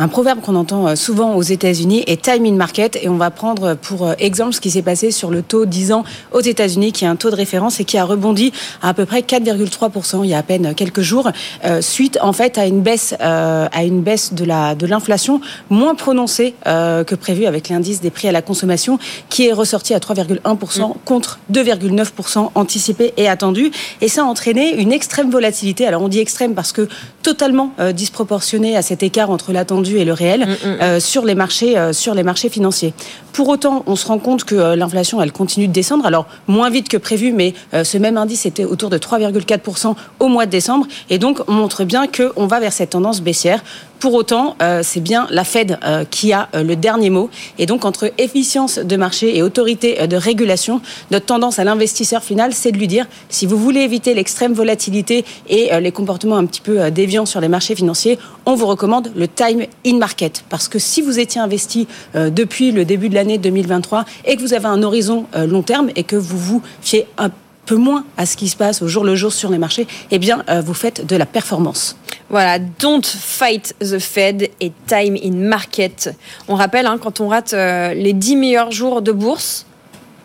proverbe 0.09 0.41
qu'on 0.41 0.57
entend 0.57 0.89
euh, 0.89 0.97
souvent 0.97 1.35
aux 1.35 1.43
États-Unis 1.43 2.05
est 2.07 2.23
time 2.23 2.47
in 2.47 2.53
market. 2.53 2.97
Et 3.03 3.09
on 3.09 3.17
va 3.17 3.31
prendre 3.31 3.75
pour 3.75 4.07
euh, 4.07 4.15
exemple 4.19 4.55
ce 4.55 4.61
qui 4.61 4.71
s'est 4.71 4.83
passé 4.83 5.11
sur 5.11 5.31
le 5.31 5.43
taux 5.43 5.67
10 5.67 5.93
ans 5.93 6.05
aux 6.33 6.41
États-Unis 6.41 6.93
qui 6.93 7.05
est 7.05 7.09
un 7.09 7.17
taux 7.17 7.31
de 7.31 7.37
référence 7.37 7.81
et 7.81 7.85
qui 7.85 7.99
a 7.99 8.05
rebondi 8.05 8.53
à 8.81 8.93
à 8.93 8.95
peu 8.95 9.07
près 9.07 9.21
4,3% 9.21 10.21
il 10.23 10.29
y 10.29 10.35
a 10.35 10.39
à 10.39 10.43
peine 10.43 10.75
quelques 10.75 11.01
jours 11.01 11.31
euh, 11.65 11.81
suite 11.81 12.19
en 12.21 12.35
fait 12.35 12.59
à 12.59 12.67
une 12.67 12.83
baisse 12.83 13.15
à 13.19 13.85
une 13.85 14.03
baisse 14.03 14.35
de 14.35 14.45
la 14.45 14.75
de 14.75 14.87
l'inflation 14.87 15.41
moins 15.71 15.95
prononcée 15.95 16.55
que 16.67 17.15
prévu 17.15 17.47
avec 17.47 17.71
l'indice 17.71 18.03
des 18.03 18.11
prix 18.11 18.29
à 18.29 18.33
la 18.33 18.43
consommation 18.43 18.99
qui 19.31 19.47
est 19.47 19.53
ressorti 19.53 19.95
à 19.95 19.99
3,1% 19.99 20.91
mm. 20.91 20.93
contre 21.07 21.39
2,9% 21.51 22.51
anticipé 22.55 23.15
et 23.17 23.29
attendu. 23.29 23.71
Et 24.01 24.09
ça 24.09 24.23
a 24.23 24.25
entraîné 24.25 24.75
une 24.75 24.93
extrême 24.93 25.31
volatilité. 25.31 25.87
Alors 25.87 26.03
on 26.03 26.09
dit 26.09 26.21
extrême 26.21 26.55
parce 26.55 26.73
que 26.73 26.89
totalement 27.23 27.73
disproportionné 27.95 28.77
à 28.77 28.83
cet 28.83 29.03
écart 29.03 29.31
entre 29.31 29.53
l'attendu 29.53 29.99
et 29.99 30.05
le 30.05 30.13
réel 30.13 30.47
mm, 30.47 30.97
mm. 30.97 31.01
sur 31.01 31.25
les 31.25 31.35
marchés 31.35 31.93
sur 31.93 32.15
les 32.15 32.23
marchés 32.23 32.49
financiers. 32.49 32.95
Pour 33.33 33.49
autant, 33.49 33.83
on 33.87 33.97
se 33.97 34.07
rend 34.07 34.19
compte 34.19 34.45
que 34.45 34.75
l'inflation 34.75 35.23
elle 35.23 35.33
continue 35.33 35.69
de 35.69 35.73
descendre. 35.73 36.05
Alors 36.05 36.27
moins 36.49 36.71
vite 36.71 36.89
que 36.89 36.97
prévu, 36.97 37.33
mais 37.33 37.55
ce 37.73 37.99
même 37.99 38.17
indice 38.17 38.47
était 38.47 38.65
autour 38.65 38.91
de 38.91 38.99
3,4% 38.99 39.95
au 40.21 40.29
mois 40.29 40.47
de 40.47 40.51
décembre, 40.51 40.87
et 41.11 41.19
donc 41.19 41.41
on 41.49 41.53
montre 41.53 41.85
bien 41.85 42.07
qu'on 42.07 42.47
va 42.47 42.61
vers 42.61 42.73
cette 42.73 42.91
tendance 42.91 43.21
baissière. 43.23 43.63
Pour 44.03 44.15
autant, 44.15 44.57
euh, 44.61 44.81
c'est 44.83 44.99
bien 44.99 45.29
la 45.31 45.45
Fed 45.45 45.79
euh, 45.85 46.05
qui 46.05 46.33
a 46.33 46.49
euh, 46.57 46.65
le 46.65 46.75
dernier 46.75 47.09
mot. 47.09 47.31
Et 47.61 47.67
donc, 47.67 47.85
entre 47.85 48.13
efficience 48.19 48.81
de 48.81 48.97
marché 48.97 49.37
et 49.37 49.45
autorité 49.45 50.09
de 50.09 50.17
régulation, 50.17 50.81
notre 51.13 51.27
tendance 51.27 51.61
à 51.61 51.65
l'investisseur 51.65 52.25
final, 52.25 52.53
c'est 52.53 52.73
de 52.73 52.79
lui 52.79 52.89
dire, 52.89 53.07
si 53.29 53.47
vous 53.47 53.57
voulez 53.57 53.83
éviter 53.83 54.13
l'extrême 54.13 54.55
volatilité 54.55 55.25
et 55.49 55.71
les 55.79 55.93
comportements 55.93 56.35
un 56.35 56.47
petit 56.47 56.61
peu 56.61 56.91
déviants 56.91 57.27
sur 57.27 57.41
les 57.41 57.47
marchés 57.47 57.77
financiers, 57.77 58.19
on 58.45 58.57
vous 58.57 58.67
recommande 58.67 59.13
le 59.15 59.29
time 59.29 59.67
in 59.87 59.99
market. 59.99 60.43
Parce 60.49 60.67
que 60.67 60.81
si 60.81 61.01
vous 61.01 61.21
étiez 61.21 61.41
investi 61.41 61.87
depuis 62.15 62.73
le 62.73 62.85
début 62.85 63.09
de 63.09 63.15
l'année 63.15 63.39
2023 63.39 64.05
et 64.25 64.35
que 64.35 64.41
vous 64.41 64.53
avez 64.53 64.67
un 64.67 64.83
horizon 64.83 65.27
long 65.37 65.63
terme 65.63 65.91
et 65.95 66.03
que 66.03 66.17
vous 66.17 66.39
vous 66.39 66.63
fiez 66.81 67.07
un 67.19 67.31
peu 67.67 67.77
moins 67.77 68.05
à 68.17 68.27
ce 68.27 68.37
qui 68.37 68.49
se 68.49 68.57
passe 68.57 68.83
au 68.83 68.89
jour 68.89 69.05
le 69.05 69.15
jour 69.15 69.33
sur 69.33 69.51
les 69.51 69.59
marchés, 69.59 69.87
eh 70.11 70.19
bien, 70.19 70.43
vous 70.65 70.75
faites 70.75 71.07
de 71.07 71.15
la 71.15 71.27
performance. 71.27 71.97
Voilà, 72.33 72.59
don't 72.59 73.03
fight 73.05 73.75
the 73.81 73.99
Fed 73.99 74.49
et 74.59 74.73
time 74.87 75.19
in 75.23 75.33
market. 75.33 76.17
On 76.49 76.55
rappelle, 76.55 76.87
hein, 76.87 76.99
quand 76.99 77.21
on 77.21 77.29
rate 77.29 77.53
euh, 77.53 77.93
les 77.93 78.15
10 78.15 78.37
meilleurs 78.37 78.73
jours 78.73 79.03
de 79.03 79.13
bourse, 79.13 79.67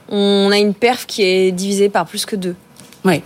on 0.08 0.50
a 0.54 0.58
une 0.58 0.74
perf 0.74 1.06
qui 1.06 1.24
est 1.24 1.52
divisée 1.52 1.90
par 1.90 2.06
plus 2.06 2.26
que 2.26 2.38
deux. 2.38 2.56
Oui. 3.04 3.22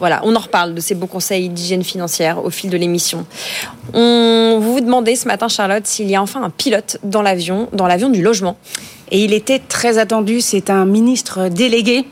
Voilà, 0.00 0.22
on 0.24 0.34
en 0.34 0.40
reparle 0.40 0.74
de 0.74 0.80
ces 0.80 0.96
bons 0.96 1.06
conseils 1.06 1.50
d'hygiène 1.50 1.84
financière 1.84 2.44
au 2.44 2.50
fil 2.50 2.68
de 2.68 2.76
l'émission. 2.76 3.26
On 3.94 4.58
vous 4.60 4.72
vous 4.72 4.80
demandez 4.80 5.14
ce 5.14 5.28
matin, 5.28 5.46
Charlotte, 5.46 5.86
s'il 5.86 6.10
y 6.10 6.16
a 6.16 6.22
enfin 6.22 6.42
un 6.42 6.50
pilote 6.50 6.98
dans 7.04 7.22
l'avion, 7.22 7.68
dans 7.72 7.86
l'avion 7.86 8.08
du 8.10 8.22
logement. 8.22 8.56
Et 9.12 9.22
il 9.22 9.32
était 9.32 9.60
très 9.60 9.98
attendu. 9.98 10.40
C'est 10.40 10.68
un 10.68 10.84
ministre 10.84 11.48
délégué 11.48 12.06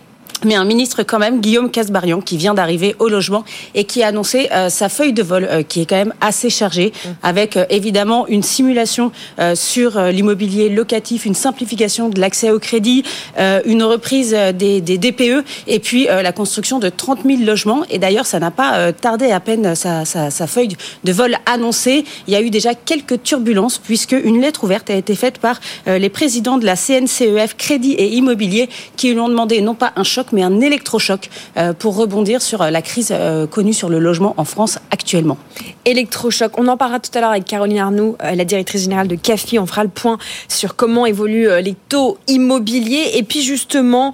mais 0.44 0.54
un 0.54 0.64
ministre 0.64 1.02
quand 1.02 1.18
même, 1.18 1.40
Guillaume 1.40 1.70
Casbarian, 1.70 2.20
qui 2.20 2.36
vient 2.36 2.54
d'arriver 2.54 2.94
au 2.98 3.08
logement 3.08 3.44
et 3.74 3.84
qui 3.84 4.02
a 4.02 4.08
annoncé 4.08 4.48
euh, 4.52 4.68
sa 4.68 4.88
feuille 4.88 5.12
de 5.12 5.22
vol, 5.22 5.48
euh, 5.50 5.62
qui 5.62 5.80
est 5.80 5.86
quand 5.86 5.96
même 5.96 6.14
assez 6.20 6.50
chargée, 6.50 6.92
avec 7.22 7.56
euh, 7.56 7.64
évidemment 7.70 8.26
une 8.28 8.42
simulation 8.42 9.12
sur 9.54 10.00
l'immobilier 10.00 10.68
locatif, 10.68 11.24
une 11.24 11.34
simplification 11.34 12.08
de 12.08 12.20
l'accès 12.20 12.50
au 12.50 12.58
crédit, 12.58 13.04
une 13.38 13.82
reprise 13.82 14.36
des, 14.54 14.80
des, 14.80 14.98
DPE 14.98 15.44
et 15.66 15.78
puis 15.78 16.04
la 16.06 16.32
construction 16.32 16.78
de 16.78 16.88
30 16.88 17.20
000 17.24 17.42
logements. 17.42 17.84
Et 17.90 17.98
d'ailleurs, 17.98 18.26
ça 18.26 18.38
n'a 18.40 18.50
pas 18.50 18.92
tardé 18.92 19.30
à 19.30 19.40
peine 19.40 19.74
sa, 19.74 20.04
sa, 20.04 20.30
sa, 20.30 20.46
feuille 20.46 20.76
de 21.04 21.12
vol 21.12 21.36
annoncée. 21.46 22.04
Il 22.26 22.32
y 22.32 22.36
a 22.36 22.40
eu 22.40 22.50
déjà 22.50 22.74
quelques 22.74 23.22
turbulences 23.22 23.78
puisque 23.78 24.12
une 24.12 24.40
lettre 24.40 24.64
ouverte 24.64 24.90
a 24.90 24.94
été 24.94 25.14
faite 25.14 25.38
par 25.38 25.60
les 25.86 26.08
présidents 26.08 26.58
de 26.58 26.66
la 26.66 26.76
CNCEF 26.76 27.56
Crédit 27.56 27.92
et 27.92 28.14
Immobilier 28.14 28.68
qui 28.96 29.12
lui 29.12 29.20
ont 29.20 29.28
demandé 29.28 29.60
non 29.60 29.74
pas 29.74 29.92
un 29.96 30.04
choc 30.04 30.27
mais 30.32 30.42
un 30.42 30.60
électrochoc 30.60 31.28
euh, 31.56 31.72
pour 31.72 31.96
rebondir 31.96 32.42
sur 32.42 32.62
euh, 32.62 32.70
la 32.70 32.82
crise 32.82 33.12
euh, 33.12 33.46
connue 33.46 33.72
sur 33.72 33.88
le 33.88 33.98
logement 33.98 34.34
en 34.36 34.44
France 34.44 34.78
actuellement. 34.90 35.38
Électrochoc, 35.84 36.58
on 36.58 36.68
en 36.68 36.76
parlera 36.76 37.00
tout 37.00 37.10
à 37.14 37.20
l'heure 37.20 37.30
avec 37.30 37.44
Caroline 37.44 37.78
Arnoux, 37.78 38.16
la 38.20 38.44
directrice 38.44 38.82
générale 38.82 39.08
de 39.08 39.14
CAFI. 39.14 39.58
On 39.58 39.66
fera 39.66 39.82
le 39.82 39.88
point 39.88 40.18
sur 40.48 40.76
comment 40.76 41.06
évoluent 41.06 41.48
les 41.62 41.74
taux 41.88 42.18
immobiliers 42.26 43.12
et 43.14 43.22
puis 43.22 43.42
justement 43.42 44.12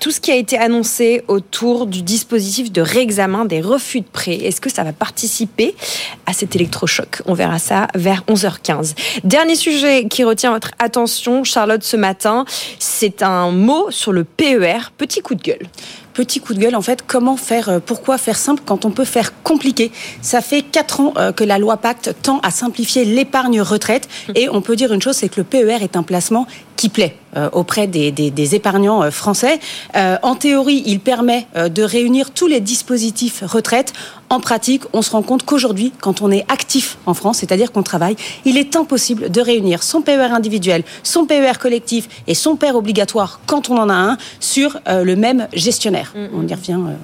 tout 0.00 0.10
ce 0.10 0.20
qui 0.20 0.32
a 0.32 0.34
été 0.34 0.58
annoncé 0.58 1.22
autour 1.28 1.86
du 1.86 2.02
dispositif 2.02 2.72
de 2.72 2.80
réexamen 2.80 3.44
des 3.44 3.60
refus 3.60 4.00
de 4.00 4.06
prêt. 4.06 4.34
Est-ce 4.34 4.60
que 4.60 4.70
ça 4.70 4.82
va 4.82 4.92
participer 4.92 5.76
à 6.26 6.32
cet 6.32 6.56
électrochoc? 6.56 7.22
On 7.26 7.34
verra 7.34 7.58
ça 7.58 7.86
vers 7.94 8.24
11h15. 8.28 8.94
Dernier 9.24 9.54
sujet 9.54 10.06
qui 10.08 10.24
retient 10.24 10.52
votre 10.52 10.70
attention, 10.78 11.44
Charlotte, 11.44 11.82
ce 11.82 11.96
matin, 11.96 12.44
c'est 12.78 13.22
un 13.22 13.50
mot 13.50 13.90
sur 13.90 14.12
le 14.12 14.24
PER 14.24 14.90
petit 14.96 15.20
coup 15.20 15.34
de 15.34 15.42
gueule 15.42 15.68
petit 16.16 16.40
coup 16.40 16.54
de 16.54 16.58
gueule, 16.58 16.74
en 16.74 16.80
fait, 16.80 17.04
comment 17.06 17.36
faire, 17.36 17.68
euh, 17.68 17.78
pourquoi 17.78 18.16
faire 18.16 18.38
simple 18.38 18.62
quand 18.64 18.86
on 18.86 18.90
peut 18.90 19.04
faire 19.04 19.42
compliqué? 19.42 19.92
Ça 20.22 20.40
fait 20.40 20.62
quatre 20.62 21.00
ans 21.00 21.12
euh, 21.18 21.30
que 21.30 21.44
la 21.44 21.58
loi 21.58 21.76
Pacte 21.76 22.14
tend 22.22 22.40
à 22.40 22.50
simplifier 22.50 23.04
l'épargne 23.04 23.60
retraite 23.60 24.08
et 24.34 24.48
on 24.48 24.62
peut 24.62 24.76
dire 24.76 24.92
une 24.94 25.02
chose, 25.02 25.16
c'est 25.16 25.28
que 25.28 25.40
le 25.40 25.44
PER 25.44 25.82
est 25.82 25.94
un 25.94 26.02
placement 26.02 26.46
qui 26.76 26.88
plaît 26.88 27.16
euh, 27.36 27.50
auprès 27.52 27.86
des, 27.86 28.10
des, 28.10 28.54
épargnants 28.54 29.10
français. 29.10 29.58
en 29.94 30.34
théorie, 30.36 30.82
il 30.86 31.00
permet 31.00 31.46
de 31.54 31.82
réunir 31.82 32.30
tous 32.30 32.46
les 32.46 32.60
dispositifs 32.60 33.42
retraite. 33.44 33.92
En 34.28 34.40
pratique, 34.40 34.82
on 34.92 35.02
se 35.02 35.10
rend 35.10 35.22
compte 35.22 35.44
qu'aujourd'hui, 35.44 35.92
quand 36.00 36.20
on 36.20 36.32
est 36.32 36.44
actif 36.48 36.98
en 37.06 37.14
France, 37.14 37.38
c'est-à-dire 37.38 37.70
qu'on 37.70 37.84
travaille, 37.84 38.16
il 38.44 38.58
est 38.58 38.74
impossible 38.74 39.30
de 39.30 39.40
réunir 39.40 39.84
son 39.84 40.02
PER 40.02 40.32
individuel, 40.32 40.82
son 41.04 41.26
PER 41.26 41.58
collectif 41.60 42.08
et 42.26 42.34
son 42.34 42.56
PER 42.56 42.72
obligatoire 42.72 43.40
quand 43.46 43.70
on 43.70 43.78
en 43.78 43.88
a 43.88 43.94
un 43.94 44.18
sur 44.40 44.80
le 44.86 45.14
même 45.14 45.46
gestionnaire. 45.52 46.12
On 46.34 46.46
y 46.46 46.54
revient. 46.54 46.80
Euh. 46.80 46.94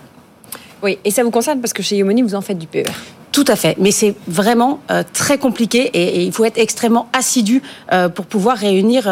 Oui, 0.82 0.98
et 1.04 1.12
ça 1.12 1.22
vous 1.22 1.30
concerne 1.30 1.60
parce 1.60 1.72
que 1.72 1.82
chez 1.82 1.96
Yomoni, 1.96 2.22
vous 2.22 2.34
en 2.34 2.40
faites 2.40 2.58
du 2.58 2.66
PER. 2.66 2.84
Tout 3.30 3.44
à 3.46 3.56
fait, 3.56 3.76
mais 3.78 3.92
c'est 3.92 4.14
vraiment 4.26 4.80
euh, 4.90 5.04
très 5.12 5.38
compliqué 5.38 5.90
et, 5.94 6.24
il 6.24 6.32
faut 6.32 6.44
être 6.44 6.58
extrêmement 6.58 7.08
assidu 7.12 7.62
euh, 7.92 8.08
pour 8.08 8.26
pouvoir 8.26 8.58
réunir 8.58 9.04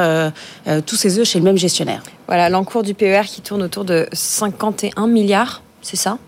tous 0.85 0.97
ces 0.97 1.19
œufs 1.19 1.29
chez 1.29 1.39
le 1.39 1.45
même 1.45 1.57
gestionnaire. 1.57 2.03
Voilà, 2.27 2.49
l'encours 2.49 2.83
du 2.83 2.95
PER 2.95 3.23
qui 3.27 3.41
tourne 3.41 3.63
autour 3.63 3.85
de 3.85 4.09
51 4.13 5.07
milliards, 5.07 5.63
c'est 5.81 5.97
ça? 5.97 6.19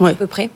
Oui. 0.00 0.12
À 0.12 0.14
peu 0.14 0.26
près. 0.26 0.50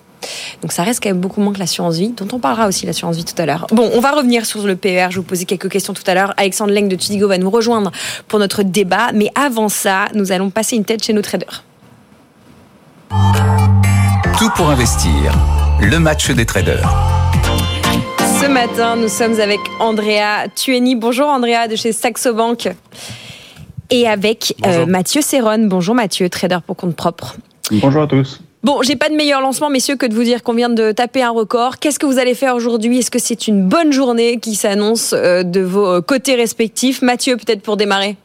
Donc 0.63 0.73
ça 0.73 0.83
reste 0.83 1.03
quand 1.03 1.11
même 1.11 1.21
beaucoup 1.21 1.41
moins 1.41 1.53
que 1.53 1.59
l'assurance 1.59 1.97
vie, 1.97 2.11
dont 2.11 2.29
on 2.33 2.39
parlera 2.39 2.67
aussi 2.69 2.87
l'assurance 2.87 3.17
vie 3.17 3.25
tout 3.25 3.41
à 3.41 3.47
l'heure. 3.47 3.67
Bon, 3.71 3.91
on 3.95 4.01
va 4.01 4.13
revenir 4.13 4.47
sur 4.47 4.67
le 4.67 4.77
PER. 4.77 5.09
Je 5.11 5.17
vous 5.17 5.23
posais 5.23 5.45
quelques 5.45 5.69
questions 5.69 5.95
tout 5.95 6.03
à 6.07 6.15
l'heure. 6.15 6.35
Alexandre 6.37 6.73
Leng 6.73 6.89
de 6.89 6.97
Tudigo 6.97 7.29
va 7.29 7.39
nous 7.39 7.51
rejoindre 7.51 7.91
pour 8.29 8.39
notre 8.39 8.63
débat. 8.63 9.13
Mais 9.15 9.31
avant 9.35 9.69
ça, 9.69 10.07
nous 10.15 10.33
allons 10.33 10.51
passer 10.51 10.77
une 10.77 10.85
tête 10.85 11.05
chez 11.05 11.13
nos 11.13 11.23
traders. 11.23 11.65
Tout 14.39 14.51
pour 14.57 14.71
investir. 14.71 15.35
Le 15.81 15.99
match 15.99 16.31
des 16.31 16.47
traders. 16.47 16.91
Ce 18.41 18.47
matin, 18.47 18.97
nous 18.97 19.09
sommes 19.09 19.39
avec 19.41 19.61
Andrea 19.81 20.49
Tueni. 20.55 20.97
Bonjour 20.97 21.29
Andrea 21.29 21.69
de 21.69 21.77
chez 21.77 21.93
Saxo 21.93 22.35
Bank. 22.35 22.69
Et 23.91 24.09
avec 24.09 24.55
euh, 24.67 24.87
Mathieu 24.87 25.21
Serron. 25.21 25.67
Bonjour 25.67 25.95
Mathieu, 25.95 26.29
trader 26.29 26.59
pour 26.67 26.77
compte 26.77 26.97
propre. 26.97 27.37
Bonjour 27.71 28.03
à 28.03 28.07
tous. 28.07 28.41
Bon, 28.65 28.81
j'ai 28.81 28.97
pas 28.97 29.11
de 29.11 29.15
meilleur 29.15 29.43
lancement, 29.43 29.69
messieurs, 29.69 29.97
que 29.97 30.07
de 30.07 30.15
vous 30.15 30.23
dire 30.23 30.43
qu'on 30.43 30.55
vient 30.55 30.71
de 30.71 30.91
taper 30.91 31.23
un 31.23 31.33
record. 31.33 31.79
Qu'est-ce 31.81 31.99
que 31.99 32.07
vous 32.07 32.19
allez 32.19 32.33
faire 32.33 32.55
aujourd'hui? 32.55 33.01
Est-ce 33.01 33.11
que 33.11 33.19
c'est 33.19 33.47
une 33.47 33.69
bonne 33.69 33.93
journée 33.93 34.39
qui 34.39 34.55
s'annonce 34.55 35.13
euh, 35.13 35.43
de 35.43 35.61
vos 35.61 35.87
euh, 35.87 36.01
côtés 36.01 36.35
respectifs? 36.35 37.03
Mathieu, 37.03 37.37
peut-être 37.37 37.61
pour 37.61 37.77
démarrer. 37.77 38.17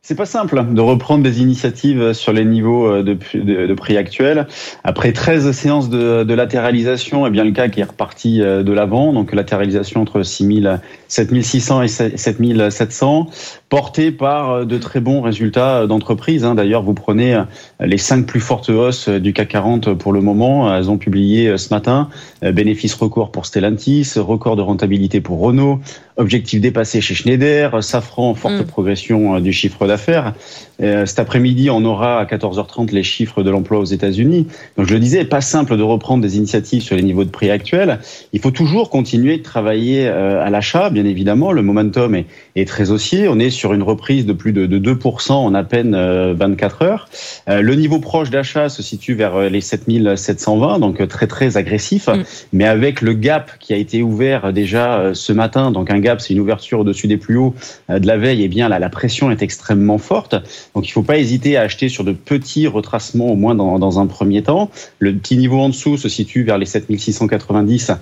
C'est 0.00 0.14
pas 0.14 0.24
simple 0.24 0.64
de 0.72 0.80
reprendre 0.80 1.22
des 1.22 1.42
initiatives 1.42 2.14
sur 2.14 2.32
les 2.32 2.46
niveaux 2.46 2.86
euh, 2.86 3.02
de, 3.02 3.74
prix 3.74 3.98
actuels. 3.98 4.46
Après 4.82 5.12
13 5.12 5.52
séances 5.52 5.90
de, 5.90 6.32
latéralisation, 6.32 7.26
et 7.26 7.28
eh 7.28 7.30
bien 7.30 7.44
le 7.44 7.52
CAC 7.52 7.76
est 7.76 7.84
reparti 7.84 8.38
de 8.38 8.72
l'avant, 8.72 9.12
donc 9.12 9.34
latéralisation 9.34 10.00
entre 10.00 10.22
6000, 10.22 10.80
7600 11.08 11.82
et 11.82 11.88
7700, 11.88 13.28
porté 13.72 14.12
par 14.12 14.50
euh, 14.50 14.64
de 14.66 14.76
très 14.76 15.00
bons 15.00 15.22
résultats 15.22 15.86
d'entreprise. 15.86 16.44
Hein. 16.44 16.54
D'ailleurs, 16.54 16.82
vous 16.82 16.92
prenez 16.92 17.42
les 17.80 17.96
cinq 17.96 18.26
plus 18.26 18.38
fortes 18.38 18.68
hausses 18.68 19.08
du 19.08 19.32
CAC 19.32 19.48
40 19.48 19.94
pour 19.94 20.12
le 20.12 20.20
moment. 20.20 20.74
Elles 20.76 20.90
ont 20.90 20.98
publié 20.98 21.56
ce 21.56 21.72
matin 21.72 22.10
bénéfice 22.42 22.92
record 22.92 23.32
pour 23.32 23.46
Stellantis, 23.46 24.12
record 24.16 24.56
de 24.56 24.62
rentabilité 24.62 25.22
pour 25.22 25.40
Renault, 25.40 25.80
objectif 26.18 26.60
dépassé 26.60 27.00
chez 27.00 27.14
Schneider, 27.14 27.82
Safran, 27.82 28.34
forte 28.34 28.60
mm. 28.60 28.64
progression 28.64 29.40
du 29.40 29.52
chiffre 29.52 29.86
d'affaires. 29.86 30.34
Euh, 30.82 31.06
cet 31.06 31.18
après-midi, 31.18 31.70
on 31.70 31.84
aura 31.84 32.18
à 32.18 32.24
14h30 32.24 32.92
les 32.92 33.02
chiffres 33.02 33.42
de 33.42 33.50
l'emploi 33.50 33.78
aux 33.78 33.84
États-Unis. 33.84 34.48
Donc 34.76 34.88
je 34.88 34.94
le 34.94 35.00
disais, 35.00 35.24
pas 35.24 35.40
simple 35.40 35.76
de 35.76 35.82
reprendre 35.82 36.22
des 36.22 36.36
initiatives 36.36 36.82
sur 36.82 36.96
les 36.96 37.02
niveaux 37.02 37.24
de 37.24 37.30
prix 37.30 37.50
actuels. 37.50 38.00
Il 38.32 38.40
faut 38.40 38.50
toujours 38.50 38.90
continuer 38.90 39.38
de 39.38 39.42
travailler 39.42 40.08
euh, 40.08 40.44
à 40.44 40.50
l'achat, 40.50 40.90
bien 40.90 41.04
évidemment. 41.04 41.52
Le 41.52 41.62
momentum 41.62 42.14
est, 42.14 42.26
est, 42.56 42.66
très 42.66 42.90
haussier. 42.90 43.28
On 43.28 43.38
est 43.38 43.50
sur 43.50 43.61
une 43.70 43.82
reprise 43.82 44.26
de 44.26 44.32
plus 44.32 44.52
de, 44.52 44.66
de 44.66 44.94
2% 44.94 45.32
en 45.32 45.54
à 45.54 45.64
peine 45.64 45.94
24 46.32 46.82
euh, 46.82 46.84
heures. 46.86 47.08
Le 47.46 47.74
niveau 47.74 47.98
proche 47.98 48.30
d'achat 48.30 48.68
se 48.68 48.82
situe 48.82 49.14
vers 49.14 49.48
les 49.48 49.60
7720, 49.60 50.78
donc 50.78 51.06
très 51.08 51.26
très 51.26 51.56
agressif. 51.56 52.08
Mm. 52.08 52.22
Mais 52.52 52.66
avec 52.66 53.00
le 53.00 53.12
gap 53.12 53.52
qui 53.60 53.72
a 53.72 53.76
été 53.76 54.02
ouvert 54.02 54.52
déjà 54.52 55.12
ce 55.14 55.32
matin, 55.32 55.70
donc 55.70 55.90
un 55.90 55.98
gap, 55.98 56.20
c'est 56.20 56.34
une 56.34 56.40
ouverture 56.40 56.80
au-dessus 56.80 57.06
des 57.06 57.16
plus 57.16 57.36
hauts 57.36 57.54
de 57.88 58.06
la 58.06 58.16
veille, 58.16 58.42
et 58.42 58.44
eh 58.44 58.48
bien 58.48 58.68
là, 58.68 58.78
la 58.78 58.88
pression 58.88 59.30
est 59.30 59.42
extrêmement 59.42 59.98
forte. 59.98 60.34
Donc 60.74 60.86
il 60.86 60.90
ne 60.90 60.92
faut 60.92 61.02
pas 61.02 61.18
hésiter 61.18 61.56
à 61.56 61.62
acheter 61.62 61.88
sur 61.88 62.04
de 62.04 62.12
petits 62.12 62.66
retracements, 62.66 63.28
au 63.28 63.36
moins 63.36 63.54
dans, 63.54 63.78
dans, 63.78 64.00
un 64.00 64.06
premier 64.06 64.42
temps. 64.42 64.70
Le 64.98 65.14
petit 65.14 65.36
niveau 65.36 65.60
en 65.60 65.68
dessous 65.68 65.96
se 65.96 66.08
situe 66.08 66.42
vers 66.42 66.58
les 66.58 66.66
7690, 66.66 67.92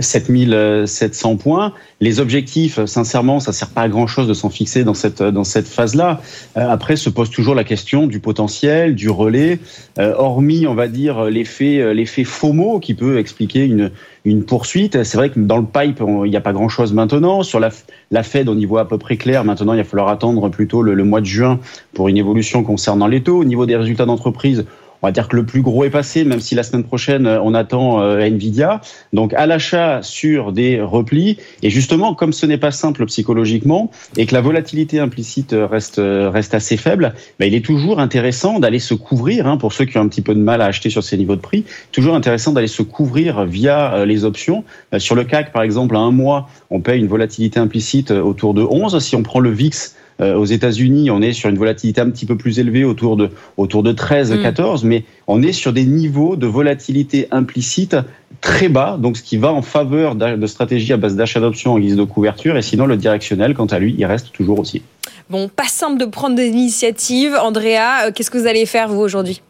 7700 0.00 1.32
euh, 1.32 1.36
points. 1.36 1.72
Les 2.00 2.20
objectifs, 2.20 2.84
sincèrement, 2.84 3.40
ça 3.40 3.52
ne 3.52 3.54
sert 3.54 3.70
pas 3.70 3.82
à 3.82 3.88
grand-chose 3.88 4.28
de 4.28 4.34
s'en 4.34 4.50
fixer 4.50 4.84
dans, 4.84 4.94
cette 4.94 5.05
dans 5.22 5.44
cette 5.44 5.68
phase-là. 5.68 6.20
après, 6.54 6.96
se 6.96 7.10
pose 7.10 7.30
toujours 7.30 7.54
la 7.54 7.64
question 7.64 8.06
du 8.06 8.20
potentiel, 8.20 8.94
du 8.94 9.10
relais, 9.10 9.58
hormis, 9.98 10.66
on 10.66 10.74
va 10.74 10.88
dire, 10.88 11.24
l'effet 11.24 11.94
l'effet 11.94 12.24
FOMO 12.24 12.80
qui 12.80 12.94
peut 12.94 13.18
expliquer 13.18 13.64
une 13.64 13.90
une 14.26 14.44
poursuite. 14.44 15.04
C'est 15.04 15.16
vrai 15.16 15.30
que 15.30 15.38
dans 15.38 15.56
le 15.56 15.64
pipe, 15.64 16.02
il 16.24 16.30
n'y 16.30 16.36
a 16.36 16.40
pas 16.40 16.52
grand-chose 16.52 16.92
maintenant. 16.92 17.42
Sur 17.42 17.60
la, 17.60 17.70
la 18.10 18.22
Fed, 18.22 18.48
on 18.48 18.58
y 18.58 18.66
voit 18.66 18.80
à 18.80 18.84
peu 18.84 18.98
près 18.98 19.16
clair. 19.16 19.44
Maintenant, 19.44 19.72
il 19.72 19.78
va 19.78 19.84
falloir 19.84 20.08
attendre 20.08 20.48
plutôt 20.50 20.82
le, 20.82 20.94
le 20.94 21.04
mois 21.04 21.20
de 21.20 21.26
juin 21.26 21.60
pour 21.94 22.08
une 22.08 22.16
évolution 22.16 22.64
concernant 22.64 23.06
les 23.06 23.22
taux. 23.22 23.38
Au 23.38 23.44
niveau 23.44 23.66
des 23.66 23.76
résultats 23.76 24.04
d'entreprise, 24.04 24.66
on 25.06 25.08
va 25.08 25.12
dire 25.12 25.28
que 25.28 25.36
le 25.36 25.46
plus 25.46 25.62
gros 25.62 25.84
est 25.84 25.90
passé, 25.90 26.24
même 26.24 26.40
si 26.40 26.56
la 26.56 26.64
semaine 26.64 26.82
prochaine, 26.82 27.28
on 27.28 27.54
attend 27.54 28.02
euh, 28.02 28.18
Nvidia. 28.18 28.80
Donc 29.12 29.34
à 29.34 29.46
l'achat 29.46 30.00
sur 30.02 30.50
des 30.50 30.80
replis. 30.80 31.38
Et 31.62 31.70
justement, 31.70 32.12
comme 32.12 32.32
ce 32.32 32.44
n'est 32.44 32.58
pas 32.58 32.72
simple 32.72 33.06
psychologiquement 33.06 33.92
et 34.16 34.26
que 34.26 34.34
la 34.34 34.40
volatilité 34.40 34.98
implicite 34.98 35.54
reste, 35.56 36.00
reste 36.02 36.54
assez 36.54 36.76
faible, 36.76 37.14
bah, 37.38 37.46
il 37.46 37.54
est 37.54 37.64
toujours 37.64 38.00
intéressant 38.00 38.58
d'aller 38.58 38.80
se 38.80 38.94
couvrir, 38.94 39.46
hein, 39.46 39.58
pour 39.58 39.72
ceux 39.72 39.84
qui 39.84 39.96
ont 39.96 40.00
un 40.00 40.08
petit 40.08 40.22
peu 40.22 40.34
de 40.34 40.40
mal 40.40 40.60
à 40.60 40.64
acheter 40.64 40.90
sur 40.90 41.04
ces 41.04 41.16
niveaux 41.16 41.36
de 41.36 41.40
prix, 41.40 41.64
toujours 41.92 42.16
intéressant 42.16 42.52
d'aller 42.52 42.66
se 42.66 42.82
couvrir 42.82 43.44
via 43.44 43.94
euh, 43.94 44.06
les 44.06 44.24
options. 44.24 44.64
Euh, 44.92 44.98
sur 44.98 45.14
le 45.14 45.22
CAC, 45.22 45.52
par 45.52 45.62
exemple, 45.62 45.94
à 45.94 46.00
un 46.00 46.10
mois, 46.10 46.48
on 46.70 46.80
paye 46.80 46.98
une 46.98 47.06
volatilité 47.06 47.60
implicite 47.60 48.10
autour 48.10 48.54
de 48.54 48.62
11. 48.62 48.98
Si 48.98 49.14
on 49.14 49.22
prend 49.22 49.38
le 49.38 49.50
VIX, 49.50 49.94
euh, 50.20 50.34
aux 50.34 50.44
États-Unis, 50.44 51.10
on 51.10 51.20
est 51.20 51.32
sur 51.32 51.48
une 51.50 51.58
volatilité 51.58 52.00
un 52.00 52.10
petit 52.10 52.26
peu 52.26 52.36
plus 52.36 52.58
élevée, 52.58 52.84
autour 52.84 53.16
de, 53.16 53.30
autour 53.56 53.82
de 53.82 53.92
13, 53.92 54.40
14, 54.42 54.84
mm. 54.84 54.88
mais 54.88 55.04
on 55.26 55.42
est 55.42 55.52
sur 55.52 55.72
des 55.72 55.84
niveaux 55.84 56.36
de 56.36 56.46
volatilité 56.46 57.28
implicite 57.30 57.96
très 58.40 58.68
bas, 58.68 58.96
donc 58.98 59.16
ce 59.16 59.22
qui 59.22 59.36
va 59.36 59.52
en 59.52 59.62
faveur 59.62 60.14
de 60.14 60.46
stratégies 60.46 60.92
à 60.92 60.96
base 60.96 61.16
d'achat 61.16 61.40
d'options 61.40 61.74
en 61.74 61.78
guise 61.78 61.96
de 61.96 62.04
couverture, 62.04 62.56
et 62.56 62.62
sinon 62.62 62.86
le 62.86 62.96
directionnel, 62.96 63.54
quant 63.54 63.66
à 63.66 63.78
lui, 63.78 63.94
il 63.98 64.04
reste 64.04 64.32
toujours 64.32 64.58
aussi. 64.58 64.82
Bon, 65.28 65.48
pas 65.48 65.66
simple 65.68 65.98
de 65.98 66.04
prendre 66.04 66.36
des 66.36 66.46
initiatives. 66.46 67.34
Andrea, 67.34 68.06
euh, 68.06 68.12
qu'est-ce 68.14 68.30
que 68.30 68.38
vous 68.38 68.46
allez 68.46 68.66
faire, 68.66 68.88
vous, 68.88 69.00
aujourd'hui? 69.00 69.42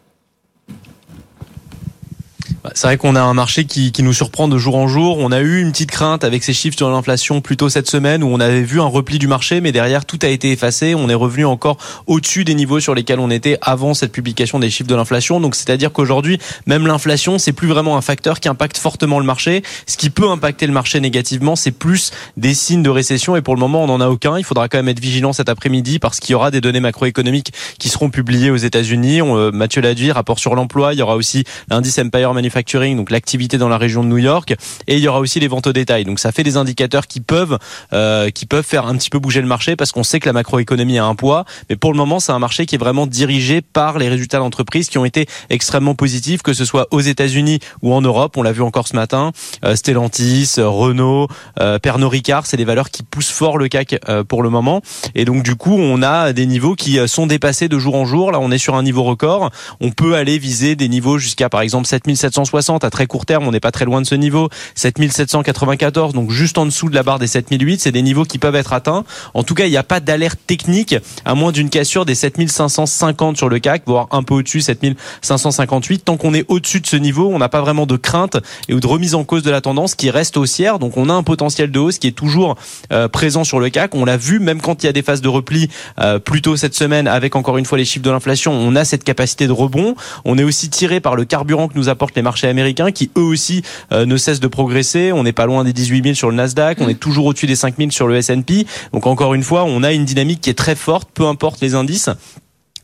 C'est 2.73 2.87
vrai 2.87 2.97
qu'on 2.97 3.15
a 3.15 3.21
un 3.21 3.33
marché 3.33 3.65
qui, 3.65 3.91
qui, 3.91 4.03
nous 4.03 4.13
surprend 4.13 4.47
de 4.47 4.57
jour 4.57 4.75
en 4.75 4.87
jour. 4.87 5.17
On 5.19 5.31
a 5.31 5.39
eu 5.41 5.61
une 5.61 5.71
petite 5.71 5.91
crainte 5.91 6.23
avec 6.23 6.43
ces 6.43 6.53
chiffres 6.53 6.77
sur 6.77 6.89
l'inflation 6.89 7.41
plutôt 7.41 7.69
cette 7.69 7.89
semaine 7.89 8.23
où 8.23 8.27
on 8.27 8.39
avait 8.39 8.61
vu 8.61 8.81
un 8.81 8.85
repli 8.85 9.19
du 9.19 9.27
marché, 9.27 9.61
mais 9.61 9.71
derrière 9.71 10.05
tout 10.05 10.19
a 10.21 10.27
été 10.27 10.51
effacé. 10.51 10.95
On 10.95 11.09
est 11.09 11.13
revenu 11.13 11.45
encore 11.45 11.77
au-dessus 12.07 12.43
des 12.43 12.55
niveaux 12.55 12.79
sur 12.79 12.93
lesquels 12.93 13.19
on 13.19 13.29
était 13.29 13.57
avant 13.61 13.93
cette 13.93 14.11
publication 14.11 14.59
des 14.59 14.69
chiffres 14.69 14.89
de 14.89 14.95
l'inflation. 14.95 15.39
Donc 15.39 15.55
c'est-à-dire 15.55 15.91
qu'aujourd'hui, 15.91 16.39
même 16.65 16.85
l'inflation, 16.85 17.37
c'est 17.39 17.53
plus 17.53 17.67
vraiment 17.67 17.97
un 17.97 18.01
facteur 18.01 18.39
qui 18.39 18.49
impacte 18.49 18.77
fortement 18.77 19.19
le 19.19 19.25
marché. 19.25 19.63
Ce 19.85 19.97
qui 19.97 20.09
peut 20.09 20.29
impacter 20.29 20.67
le 20.67 20.73
marché 20.73 20.99
négativement, 20.99 21.55
c'est 21.55 21.71
plus 21.71 22.11
des 22.35 22.53
signes 22.53 22.83
de 22.83 22.89
récession. 22.89 23.35
Et 23.35 23.41
pour 23.41 23.55
le 23.55 23.59
moment, 23.59 23.83
on 23.83 23.87
n'en 23.87 24.01
a 24.01 24.09
aucun. 24.09 24.37
Il 24.37 24.43
faudra 24.43 24.67
quand 24.67 24.77
même 24.77 24.89
être 24.89 24.99
vigilant 24.99 25.31
cet 25.31 25.49
après-midi 25.49 25.99
parce 25.99 26.19
qu'il 26.19 26.33
y 26.33 26.35
aura 26.35 26.51
des 26.51 26.61
données 26.61 26.79
macroéconomiques 26.79 27.53
qui 27.79 27.89
seront 27.89 28.09
publiées 28.09 28.51
aux 28.51 28.57
États-Unis. 28.57 29.21
Euh, 29.21 29.51
Mathieu 29.51 29.81
l'a 29.81 29.93
dit, 29.93 30.11
rapport 30.11 30.39
sur 30.39 30.55
l'emploi. 30.55 30.93
Il 30.93 30.99
y 30.99 31.01
aura 31.01 31.15
aussi 31.15 31.43
l'indice 31.69 31.97
Empire 31.99 32.33
Manufacturing 32.33 32.56
donc 32.95 33.11
l'activité 33.11 33.57
dans 33.57 33.69
la 33.69 33.77
région 33.77 34.03
de 34.03 34.09
New 34.09 34.17
York, 34.17 34.55
et 34.87 34.95
il 34.95 34.99
y 34.99 35.07
aura 35.07 35.19
aussi 35.19 35.39
les 35.39 35.47
ventes 35.47 35.67
au 35.67 35.73
détail. 35.73 36.05
Donc 36.05 36.19
ça 36.19 36.31
fait 36.31 36.43
des 36.43 36.57
indicateurs 36.57 37.07
qui 37.07 37.19
peuvent 37.19 37.57
euh, 37.93 38.29
qui 38.29 38.45
peuvent 38.45 38.65
faire 38.65 38.85
un 38.87 38.95
petit 38.95 39.09
peu 39.09 39.19
bouger 39.19 39.41
le 39.41 39.47
marché 39.47 39.75
parce 39.75 39.91
qu'on 39.91 40.03
sait 40.03 40.19
que 40.19 40.27
la 40.27 40.33
macroéconomie 40.33 40.97
a 40.97 41.05
un 41.05 41.15
poids, 41.15 41.45
mais 41.69 41.75
pour 41.75 41.91
le 41.91 41.97
moment 41.97 42.19
c'est 42.19 42.31
un 42.31 42.39
marché 42.39 42.65
qui 42.65 42.75
est 42.75 42.77
vraiment 42.77 43.07
dirigé 43.07 43.61
par 43.61 43.97
les 43.97 44.09
résultats 44.09 44.39
d'entreprise 44.39 44.89
qui 44.89 44.97
ont 44.97 45.05
été 45.05 45.27
extrêmement 45.49 45.95
positifs, 45.95 46.41
que 46.41 46.53
ce 46.53 46.65
soit 46.65 46.87
aux 46.91 47.01
États-Unis 47.01 47.59
ou 47.81 47.93
en 47.93 48.01
Europe. 48.01 48.37
On 48.37 48.43
l'a 48.43 48.51
vu 48.51 48.61
encore 48.61 48.87
ce 48.87 48.95
matin, 48.95 49.31
euh, 49.63 49.75
Stellantis, 49.75 50.55
Renault, 50.57 51.27
euh, 51.59 51.79
Pernod 51.79 52.11
Ricard, 52.11 52.45
c'est 52.45 52.57
des 52.57 52.65
valeurs 52.65 52.89
qui 52.89 53.03
poussent 53.03 53.31
fort 53.31 53.57
le 53.57 53.67
CAC 53.67 53.99
euh, 54.09 54.23
pour 54.23 54.43
le 54.43 54.49
moment, 54.49 54.81
et 55.15 55.25
donc 55.25 55.43
du 55.43 55.55
coup 55.55 55.75
on 55.75 56.01
a 56.01 56.33
des 56.33 56.45
niveaux 56.45 56.75
qui 56.75 56.99
euh, 56.99 57.07
sont 57.07 57.27
dépassés 57.27 57.67
de 57.67 57.79
jour 57.79 57.95
en 57.95 58.05
jour. 58.05 58.31
Là 58.31 58.39
on 58.39 58.51
est 58.51 58.57
sur 58.57 58.75
un 58.75 58.83
niveau 58.83 59.03
record. 59.03 59.51
On 59.79 59.91
peut 59.91 60.15
aller 60.15 60.37
viser 60.37 60.75
des 60.75 60.89
niveaux 60.89 61.17
jusqu'à 61.17 61.49
par 61.49 61.61
exemple 61.61 61.87
7700 61.87 62.45
60 62.47 62.83
à 62.83 62.89
très 62.89 63.05
court 63.05 63.25
terme, 63.25 63.47
on 63.47 63.51
n'est 63.51 63.59
pas 63.59 63.71
très 63.71 63.85
loin 63.85 64.01
de 64.01 64.07
ce 64.07 64.15
niveau. 64.15 64.49
7794, 64.75 66.13
donc 66.13 66.31
juste 66.31 66.57
en 66.57 66.65
dessous 66.65 66.89
de 66.89 66.95
la 66.95 67.03
barre 67.03 67.19
des 67.19 67.27
7008, 67.27 67.81
c'est 67.81 67.91
des 67.91 68.01
niveaux 68.01 68.23
qui 68.23 68.39
peuvent 68.39 68.55
être 68.55 68.73
atteints. 68.73 69.03
En 69.33 69.43
tout 69.43 69.53
cas, 69.53 69.65
il 69.65 69.71
n'y 69.71 69.77
a 69.77 69.83
pas 69.83 69.99
d'alerte 69.99 70.39
technique, 70.47 70.95
à 71.25 71.35
moins 71.35 71.51
d'une 71.51 71.69
cassure 71.69 72.05
des 72.05 72.15
7550 72.15 73.37
sur 73.37 73.49
le 73.49 73.59
CAC, 73.59 73.83
voire 73.85 74.07
un 74.11 74.23
peu 74.23 74.35
au-dessus, 74.35 74.61
7558. 74.61 76.05
Tant 76.05 76.17
qu'on 76.17 76.33
est 76.33 76.45
au-dessus 76.47 76.79
de 76.79 76.87
ce 76.87 76.95
niveau, 76.95 77.29
on 77.31 77.37
n'a 77.37 77.49
pas 77.49 77.61
vraiment 77.61 77.85
de 77.85 77.97
crainte 77.97 78.37
et 78.69 78.73
ou 78.73 78.79
de 78.79 78.87
remise 78.87 79.15
en 79.15 79.23
cause 79.23 79.43
de 79.43 79.51
la 79.51 79.61
tendance 79.61 79.95
qui 79.95 80.09
reste 80.09 80.37
haussière. 80.37 80.79
Donc 80.79 80.97
on 80.97 81.09
a 81.09 81.13
un 81.13 81.23
potentiel 81.23 81.71
de 81.71 81.79
hausse 81.79 81.97
qui 81.99 82.07
est 82.07 82.11
toujours 82.11 82.55
euh, 82.91 83.07
présent 83.07 83.43
sur 83.43 83.59
le 83.59 83.69
CAC. 83.69 83.95
On 83.95 84.05
l'a 84.05 84.17
vu, 84.17 84.39
même 84.39 84.61
quand 84.61 84.83
il 84.83 84.85
y 84.85 84.89
a 84.89 84.93
des 84.93 85.01
phases 85.01 85.21
de 85.21 85.27
repli 85.27 85.69
euh, 85.99 86.19
plus 86.19 86.41
tôt 86.41 86.55
cette 86.55 86.75
semaine, 86.75 87.07
avec 87.07 87.35
encore 87.35 87.57
une 87.57 87.65
fois 87.65 87.77
les 87.77 87.85
chiffres 87.85 88.05
de 88.05 88.11
l'inflation, 88.11 88.53
on 88.53 88.75
a 88.75 88.85
cette 88.85 89.03
capacité 89.03 89.47
de 89.47 89.51
rebond. 89.51 89.95
On 90.25 90.37
est 90.37 90.43
aussi 90.43 90.69
tiré 90.69 90.99
par 90.99 91.15
le 91.15 91.25
carburant 91.25 91.67
que 91.67 91.77
nous 91.77 91.89
apportent 91.89 92.15
les 92.15 92.21
américains 92.43 92.91
qui 92.91 93.09
eux 93.17 93.21
aussi 93.21 93.63
euh, 93.91 94.05
ne 94.05 94.17
cessent 94.17 94.39
de 94.39 94.47
progresser. 94.47 95.11
On 95.11 95.23
n'est 95.23 95.33
pas 95.33 95.45
loin 95.45 95.63
des 95.63 95.73
18 95.73 96.03
000 96.03 96.15
sur 96.15 96.29
le 96.29 96.35
Nasdaq, 96.35 96.79
on 96.81 96.89
est 96.89 96.99
toujours 96.99 97.25
au-dessus 97.25 97.47
des 97.47 97.55
5 97.55 97.75
000 97.77 97.91
sur 97.91 98.07
le 98.07 98.15
S&P. 98.15 98.65
Donc 98.93 99.07
encore 99.07 99.33
une 99.33 99.43
fois, 99.43 99.63
on 99.63 99.83
a 99.83 99.93
une 99.93 100.05
dynamique 100.05 100.41
qui 100.41 100.49
est 100.49 100.57
très 100.57 100.75
forte, 100.75 101.09
peu 101.13 101.25
importe 101.25 101.61
les 101.61 101.75
indices. 101.75 102.09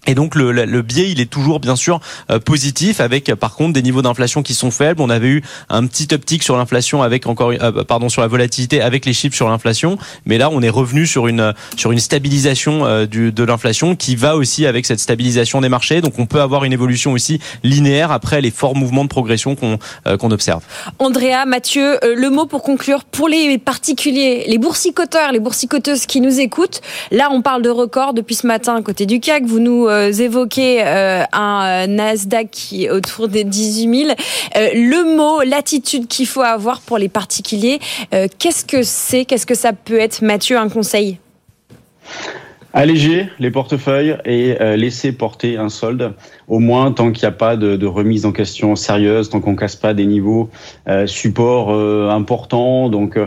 Et 0.06 0.16
donc 0.16 0.36
le, 0.36 0.52
le, 0.52 0.82
biais, 0.82 1.10
il 1.10 1.22
est 1.22 1.30
toujours 1.30 1.60
bien 1.60 1.76
sûr 1.76 2.02
euh, 2.30 2.40
positif, 2.40 3.00
avec 3.00 3.34
par 3.36 3.56
contre 3.56 3.74
des 3.74 3.82
niveaux 3.82 4.02
d'inflation 4.02 4.44
qui 4.44 4.54
sont 4.54 4.72
faibles. 4.72 5.02
On 5.02 5.10
avait 5.10 5.30
eu 5.30 5.44
un 5.70 5.86
petit 5.88 6.14
optique 6.14 6.44
sur 6.44 6.58
l'inflation 6.58 7.02
avec 7.02 7.26
encore, 7.26 7.52
euh, 7.52 7.84
pardon, 7.84 8.10
sur 8.10 8.22
la 8.22 8.28
volatilité 8.28 8.82
avec 8.82 9.06
les 9.06 9.14
chiffres 9.14 9.36
sur 9.36 9.48
l'inflation, 9.48 9.98
mais 10.26 10.38
là 10.38 10.50
on 10.52 10.62
est 10.62 10.70
revenu 10.70 11.08
sur 11.08 11.28
une 11.28 11.54
sur 11.78 11.92
une 11.92 12.00
stabilisation 12.00 12.86
euh, 12.86 13.06
du, 13.06 13.32
de 13.32 13.44
l'inflation 13.44 13.96
qui 13.96 14.16
va 14.18 14.36
aussi 14.36 14.66
avec 14.66 14.86
cette 14.86 15.00
stabilisation 15.00 15.62
des 15.62 15.70
marchés. 15.70 16.02
Donc 16.02 16.20
on 16.20 16.26
peut 16.26 16.42
avoir 16.42 16.66
une 16.66 16.74
évolution 16.74 17.14
aussi 17.14 17.40
linéaire 17.64 18.12
après 18.12 18.42
les 18.42 18.52
forts 18.52 18.76
mouvements 18.76 19.04
de 19.04 19.10
progression 19.10 19.56
qu'on 19.56 19.80
qu'on 20.20 20.32
observe. 20.32 20.64
Andrea, 21.00 21.46
Mathieu, 21.46 21.98
le 22.04 22.30
mot 22.30 22.46
pour 22.46 22.62
conclure 22.62 23.04
pour 23.06 23.30
les 23.30 23.58
particuliers, 23.58 24.46
les 24.48 24.58
boursicoteurs, 24.58 25.32
les 25.32 25.40
boursicoteuses 25.40 26.06
qui 26.06 26.20
nous 26.22 26.40
écoutent. 26.40 26.82
Là, 27.12 27.30
on 27.32 27.42
parle 27.42 27.62
de 27.62 27.70
record 27.70 28.14
depuis 28.14 28.36
ce 28.36 28.48
matin 28.48 28.82
côté 28.82 29.06
du 29.06 29.20
CAC. 29.20 29.46
Vous 29.46 29.60
nous 29.60 29.88
euh, 29.93 29.93
évoquez 30.02 30.84
euh, 30.86 31.24
un 31.32 31.88
Nasdaq 31.88 32.50
qui 32.52 32.86
est 32.86 32.90
autour 32.90 33.28
des 33.28 33.44
18 33.44 34.06
000. 34.06 34.12
Euh, 34.56 34.70
le 34.74 35.16
mot, 35.16 35.42
l'attitude 35.42 36.08
qu'il 36.08 36.28
faut 36.28 36.42
avoir 36.42 36.82
pour 36.82 36.98
les 36.98 37.10
particuliers, 37.10 37.80
qu'est-ce 38.40 38.66
que 38.66 38.84
c'est? 38.84 39.26
Qu'est-ce 39.26 39.46
que 39.46 39.56
ça 39.56 39.74
peut 39.74 40.00
être? 40.00 40.22
Mathieu, 40.22 40.58
un 40.58 40.70
conseil. 40.70 41.18
Alléger 42.74 43.30
les 43.40 43.52
portefeuilles 43.52 44.18
et 44.26 44.56
laisser 44.76 45.12
porter 45.12 45.58
un 45.58 45.70
solde 45.70 46.14
au 46.48 46.60
moins 46.60 46.92
tant 46.92 47.12
qu'il 47.12 47.28
n'y 47.28 47.34
a 47.34 47.38
pas 47.38 47.58
de, 47.58 47.76
de, 47.76 47.86
remise 47.86 48.26
en 48.26 48.32
question 48.32 48.76
sérieuse, 48.76 49.30
tant 49.30 49.40
qu'on 49.40 49.56
casse 49.56 49.76
pas 49.76 49.94
des 49.94 50.06
niveaux 50.06 50.50
euh, 50.88 51.08
support 51.08 51.72
euh, 51.72 52.10
importants. 52.10 52.90
Donc, 52.90 53.18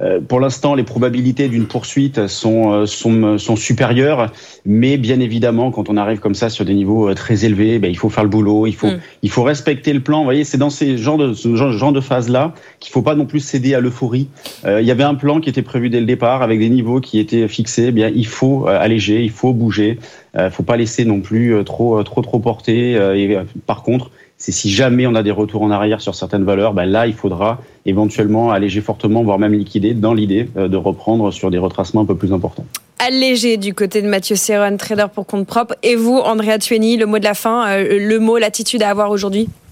euh, 0.00 0.20
pour 0.20 0.40
l'instant, 0.40 0.74
les 0.74 0.82
probabilités 0.82 1.48
d'une 1.48 1.66
poursuite 1.66 2.26
sont, 2.26 2.72
euh, 2.72 2.86
sont, 2.86 3.38
sont 3.38 3.56
supérieures, 3.56 4.30
mais 4.64 4.98
bien 4.98 5.20
évidemment, 5.20 5.70
quand 5.70 5.88
on 5.88 5.96
arrive 5.96 6.18
comme 6.18 6.34
ça 6.34 6.50
sur 6.50 6.64
des 6.64 6.74
niveaux 6.74 7.08
euh, 7.08 7.14
très 7.14 7.44
élevés, 7.44 7.78
ben, 7.78 7.90
il 7.90 7.96
faut 7.96 8.10
faire 8.10 8.24
le 8.24 8.30
boulot, 8.30 8.66
il 8.66 8.74
faut, 8.74 8.88
mm. 8.88 9.00
il 9.22 9.30
faut 9.30 9.42
respecter 9.42 9.92
le 9.92 10.00
plan. 10.00 10.18
Vous 10.18 10.24
voyez, 10.24 10.44
c'est 10.44 10.58
dans 10.58 10.70
ces 10.70 10.98
genres 10.98 11.18
de, 11.18 11.32
ce 11.32 11.54
genre, 11.54 11.92
de 11.92 12.00
phase-là 12.00 12.52
qu'il 12.80 12.92
faut 12.92 13.02
pas 13.02 13.14
non 13.14 13.24
plus 13.24 13.40
céder 13.40 13.74
à 13.74 13.80
l'euphorie. 13.80 14.28
il 14.66 14.84
y 14.84 14.90
avait 14.90 15.04
un 15.04 15.14
plan 15.14 15.40
qui 15.40 15.48
était 15.48 15.62
prévu 15.62 15.88
dès 15.88 16.00
le 16.00 16.06
départ 16.06 16.42
avec 16.42 16.58
des 16.58 16.68
niveaux 16.68 17.00
qui 17.00 17.18
étaient 17.18 17.48
fixés. 17.48 17.86
Eh 17.88 17.92
bien, 17.92 18.10
il 18.14 18.26
faut 18.26 18.66
alléger, 18.66 19.22
il 19.22 19.30
faut 19.30 19.52
bouger. 19.52 19.98
Euh, 20.36 20.50
faut 20.50 20.62
pas 20.62 20.76
laisser 20.76 21.04
non 21.04 21.20
plus 21.20 21.54
euh, 21.54 21.62
trop, 21.62 21.98
euh, 21.98 22.02
trop, 22.02 22.22
trop 22.22 22.38
porter. 22.38 22.92
et 22.92 23.38
par 23.66 23.82
contre, 23.82 24.10
c'est 24.38 24.52
si 24.52 24.70
jamais 24.70 25.06
on 25.06 25.14
a 25.14 25.22
des 25.22 25.30
retours 25.30 25.62
en 25.62 25.70
arrière 25.70 26.00
sur 26.00 26.14
certaines 26.14 26.44
valeurs, 26.44 26.74
ben 26.74 26.84
là, 26.84 27.06
il 27.06 27.14
faudra 27.14 27.58
éventuellement 27.86 28.50
alléger 28.50 28.82
fortement, 28.82 29.22
voire 29.22 29.38
même 29.38 29.54
liquider, 29.54 29.94
dans 29.94 30.12
l'idée 30.12 30.48
de 30.56 30.76
reprendre 30.76 31.30
sur 31.30 31.50
des 31.50 31.58
retracements 31.58 32.02
un 32.02 32.04
peu 32.04 32.16
plus 32.16 32.34
importants. 32.34 32.66
Allégé 32.98 33.56
du 33.56 33.72
côté 33.72 34.02
de 34.02 34.08
Mathieu 34.08 34.36
Serron, 34.36 34.76
trader 34.76 35.06
pour 35.14 35.26
compte 35.26 35.46
propre. 35.46 35.74
Et 35.82 35.96
vous, 35.96 36.18
Andrea 36.18 36.58
Tueni, 36.58 36.98
le 36.98 37.06
mot 37.06 37.18
de 37.18 37.24
la 37.24 37.34
fin, 37.34 37.78
le 37.78 38.18
mot, 38.18 38.36
l'attitude 38.36 38.82
à 38.82 38.90
avoir 38.90 39.10
aujourd'hui? 39.10 39.48
bah, 39.48 39.65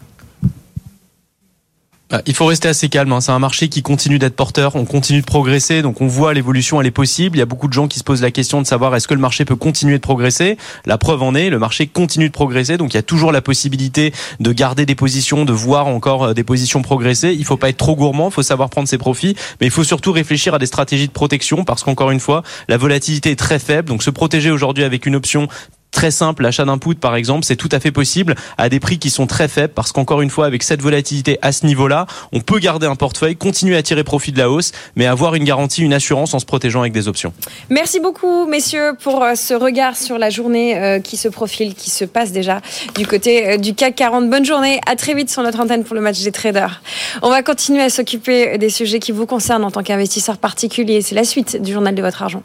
il 2.27 2.35
faut 2.35 2.47
rester 2.47 2.69
assez 2.69 2.89
calme. 2.89 3.13
Hein. 3.13 3.21
C'est 3.21 3.33
un 3.33 3.39
marché 3.39 3.69
qui 3.69 3.83
continue 3.83 4.19
d'être 4.19 4.37
porteur. 4.37 4.77
On 4.77 4.85
continue 4.85 5.21
de 5.21 5.27
progresser. 5.27 5.83
Donc 5.83 6.01
on 6.01 6.07
voit 6.07 6.35
l'évolution, 6.35 6.81
elle 6.81 6.87
est 6.87 6.93
possible. 6.93 7.37
Il 7.37 7.41
y 7.41 7.43
a 7.43 7.47
beaucoup 7.47 7.67
de 7.67 7.73
gens 7.73 7.89
qui 7.89 7.99
se 7.99 8.05
posent 8.05 8.23
la 8.23 8.31
question 8.31 8.61
de 8.61 8.67
savoir 8.67 8.95
est-ce 8.95 9.09
que 9.09 9.15
le 9.15 9.21
marché 9.21 9.45
peut 9.45 9.57
continuer 9.57 9.97
de 9.97 10.03
progresser. 10.03 10.57
La 10.87 10.99
preuve 10.99 11.23
en 11.23 11.35
est, 11.35 11.51
le 11.51 11.59
marché 11.59 11.87
continue 11.87 12.29
de 12.29 12.33
progresser. 12.33 12.77
Donc 12.77 12.93
il 12.93 12.97
y 12.97 12.99
a 12.99 13.03
toujours 13.03 13.33
la 13.33 13.41
possibilité 13.41 14.13
de 14.41 14.53
garder 14.53 14.87
des 14.87 14.95
positions, 14.95 15.45
de 15.45 15.53
voir 15.53 15.87
encore 15.87 16.25
euh, 16.25 16.35
des 16.35 16.45
positions 16.45 16.83
progresser. 16.83 17.33
Il 17.33 17.45
faut 17.45 17.57
pas 17.57 17.71
être 17.71 17.79
trop 17.79 17.97
gourmand. 17.97 18.29
Il 18.29 18.35
faut 18.35 18.43
savoir 18.43 18.71
prendre 18.71 18.89
ses 18.89 18.99
profits. 18.99 19.35
Mais 19.61 19.67
il 19.67 19.73
faut 19.73 19.85
surtout 19.85 20.13
réfléchir 20.13 20.55
à 20.55 20.59
des 20.59 20.67
stratégies 20.67 21.09
de 21.09 21.13
protection 21.13 21.65
parce 21.65 21.83
qu'encore 21.83 22.11
une 22.11 22.21
fois, 22.21 22.43
la 22.69 22.77
volatilité 22.77 23.31
est 23.31 23.37
très 23.37 23.59
faible. 23.59 23.89
Donc 23.89 24.03
se 24.03 24.11
protéger 24.11 24.51
aujourd'hui 24.51 24.85
avec 24.85 25.07
une 25.07 25.17
option 25.17 25.49
très 25.95 26.11
simple, 26.11 26.43
l'achat 26.43 26.67
d'input 26.67 26.97
par 26.97 27.17
exemple, 27.17 27.45
c'est 27.47 27.57
tout 27.57 27.71
à 27.73 27.81
fait 27.81 27.93
possible 27.93 28.35
à 28.59 28.69
des 28.69 28.81
prix 28.81 28.99
qui 28.99 29.09
sont 29.09 29.27
très 29.27 29.49
faibles 29.49 29.73
parce 29.73 29.93
qu'encore 29.93 30.21
une 30.21 30.29
fois, 30.29 30.45
avec 30.45 30.63
cette 30.63 30.83
volatilité 30.83 31.39
à 31.41 31.53
ce 31.53 31.65
niveau-là, 31.65 32.07
on 32.33 32.41
peut 32.41 32.59
garder 32.59 32.87
un 32.87 32.97
portefeuille, 32.97 33.37
continuer 33.37 33.77
à 33.77 33.83
tirer 33.83 34.05
profit 34.05 34.33
de 34.33 34.39
la 34.39 34.51
hausse, 34.51 34.73
mais 34.97 35.07
avoir 35.07 35.35
une 35.35 35.45
garantie, 35.45 35.83
une 35.83 35.95
assurance 35.95 36.35
en 36.35 36.39
se 36.39 36.45
protégeant 36.45 36.81
avec 36.81 36.93
des 36.93 37.09
options. 37.09 37.33
Merci 37.71 38.01
beaucoup, 38.01 38.47
messieurs, 38.47 38.93
pour 39.03 39.23
euh, 39.23 39.35
ce 39.35 39.55
regard 39.55 39.97
sur 39.97 40.19
la 40.19 40.31
journée 40.31 40.77
euh, 40.77 40.99
qui 40.99 41.17
se 41.17 41.29
profile, 41.29 41.75
qui 41.75 41.91
se 41.91 42.05
passe 42.05 42.33
déjà 42.33 42.61
du 42.97 43.07
côté 43.07 43.53
euh, 43.53 43.57
du 43.57 43.75
CAC 43.75 43.95
40. 43.95 44.29
Bonne 44.29 44.45
journée, 44.45 44.81
à 44.87 44.97
très 44.97 45.15
vite 45.15 45.31
sur 45.31 45.43
notre 45.43 45.61
antenne 45.61 45.85
pour 45.85 45.95
le 45.95 46.01
match 46.01 46.21
des 46.23 46.33
traders. 46.33 46.83
On 47.23 47.31
va 47.31 47.43
continuer 47.43 47.83
à 47.83 47.91
s'occuper 47.91 48.59
des 48.59 48.71
sujets 48.71 48.99
qui 48.99 49.13
vous 49.13 49.27
concernent 49.27 49.65
en 49.65 49.71
tant 49.71 49.83
qu'investisseur 49.83 50.39
particulier. 50.39 51.03
C'est 51.03 51.15
la 51.15 51.25
suite 51.25 51.63
du 51.63 51.73
journal 51.73 51.95
de 51.95 52.03
votre 52.03 52.23
argent. 52.23 52.43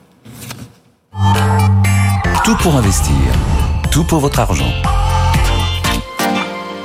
Tout 2.44 2.56
pour 2.58 2.76
investir. 2.76 3.14
Tout 3.92 4.04
pour 4.04 4.20
votre 4.20 4.40
argent. 4.40 4.72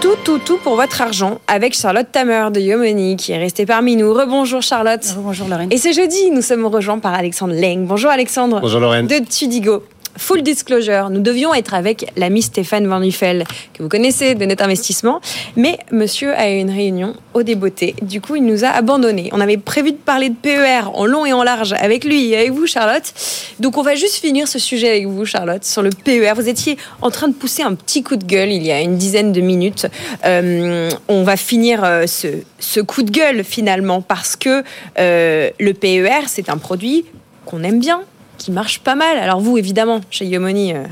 Tout, 0.01 0.17
tout, 0.25 0.39
tout 0.39 0.59
pour 0.59 0.77
votre 0.77 1.01
argent 1.01 1.39
avec 1.47 1.75
Charlotte 1.75 2.07
Tamer 2.11 2.51
de 2.53 2.61
Yomoni 2.61 3.17
qui 3.17 3.33
est 3.33 3.39
restée 3.39 3.65
parmi 3.65 3.97
nous. 3.97 4.13
Rebonjour 4.13 4.63
Charlotte. 4.63 5.05
Bonjour 5.19 5.49
Lorraine. 5.49 5.69
Et 5.73 5.79
c'est 5.79 5.93
jeudi, 5.93 6.31
nous 6.31 6.43
sommes 6.43 6.67
rejoints 6.67 6.99
par 6.99 7.15
Alexandre 7.15 7.55
Leng. 7.55 7.87
Bonjour 7.87 8.11
Alexandre. 8.11 8.61
Bonjour 8.61 8.81
Lorraine. 8.81 9.07
De 9.07 9.19
Tudigo. 9.19 9.83
Full 10.17 10.43
disclosure, 10.43 11.11
nous 11.11 11.21
devions 11.21 11.53
être 11.55 11.75
avec 11.75 12.13
l'ami 12.17 12.43
Stéphane 12.43 12.87
Van 12.87 13.01
Nuffel, 13.01 13.45
que 13.73 13.83
vous 13.83 13.89
connaissez 13.89 14.35
de 14.35 14.45
Net 14.45 14.63
Investissement, 14.63 15.21
mais 15.57 15.79
monsieur 15.91 16.33
a 16.35 16.51
eu 16.51 16.59
une 16.59 16.71
réunion 16.71 17.15
au 17.35 17.43
débeauté. 17.43 17.97
Du 18.01 18.21
coup, 18.21 18.37
il 18.37 18.45
nous 18.45 18.65
a 18.65 18.69
abandonnés. 18.69 19.29
On 19.33 19.41
avait 19.41 19.57
prévu 19.57 19.91
de 19.93 19.97
parler 19.97 20.29
de 20.29 20.35
PER 20.35 20.89
en 20.95 21.05
long 21.05 21.27
et 21.27 21.33
en 21.33 21.43
large 21.43 21.75
avec 21.79 22.05
lui 22.05 22.31
et 22.31 22.37
avec 22.37 22.53
vous, 22.53 22.67
Charlotte. 22.67 23.13
Donc, 23.59 23.77
on 23.77 23.83
va 23.83 23.97
juste 23.97 24.17
finir 24.17 24.47
ce 24.47 24.59
sujet 24.59 24.91
avec 24.91 25.07
vous, 25.07 25.25
Charlotte, 25.25 25.65
sur 25.65 25.83
le 25.83 25.91
PER. 25.91 26.33
Vous 26.37 26.49
étiez 26.49 26.79
en 27.03 27.11
train 27.11 27.29
de 27.29 27.35
pousser 27.35 27.63
un 27.63 27.75
petit 27.75 28.03
coup 28.03 28.17
de 28.17 28.25
gueule 28.25 28.53
il 28.53 28.63
y 28.63 28.71
a 28.71 28.81
une 28.81 28.97
dizaine 28.97 29.33
de 29.33 29.41
minutes. 29.41 29.87
Euh, 30.25 30.91
on 31.09 31.25
va 31.25 31.37
finir 31.37 31.83
euh, 31.83 32.07
ce, 32.07 32.81
coup 32.81 33.03
de 33.03 33.11
gueule 33.11 33.45
finalement 33.45 34.01
parce 34.01 34.37
que 34.37 34.63
euh, 34.99 35.51
le 35.59 35.75
PER, 35.75 36.29
c'est 36.29 36.49
un 36.49 36.59
produit 36.59 37.05
qu'on 37.45 37.63
aime 37.63 37.79
bien, 37.79 38.03
qui 38.45 38.53
marche 38.53 38.81
pas 38.81 38.95
mal. 38.95 39.17
Alors 39.17 39.41
vous, 39.41 39.57
évidemment, 39.57 40.03
chez 40.11 40.27
Yomoni, 40.27 40.75
euh, 40.75 40.85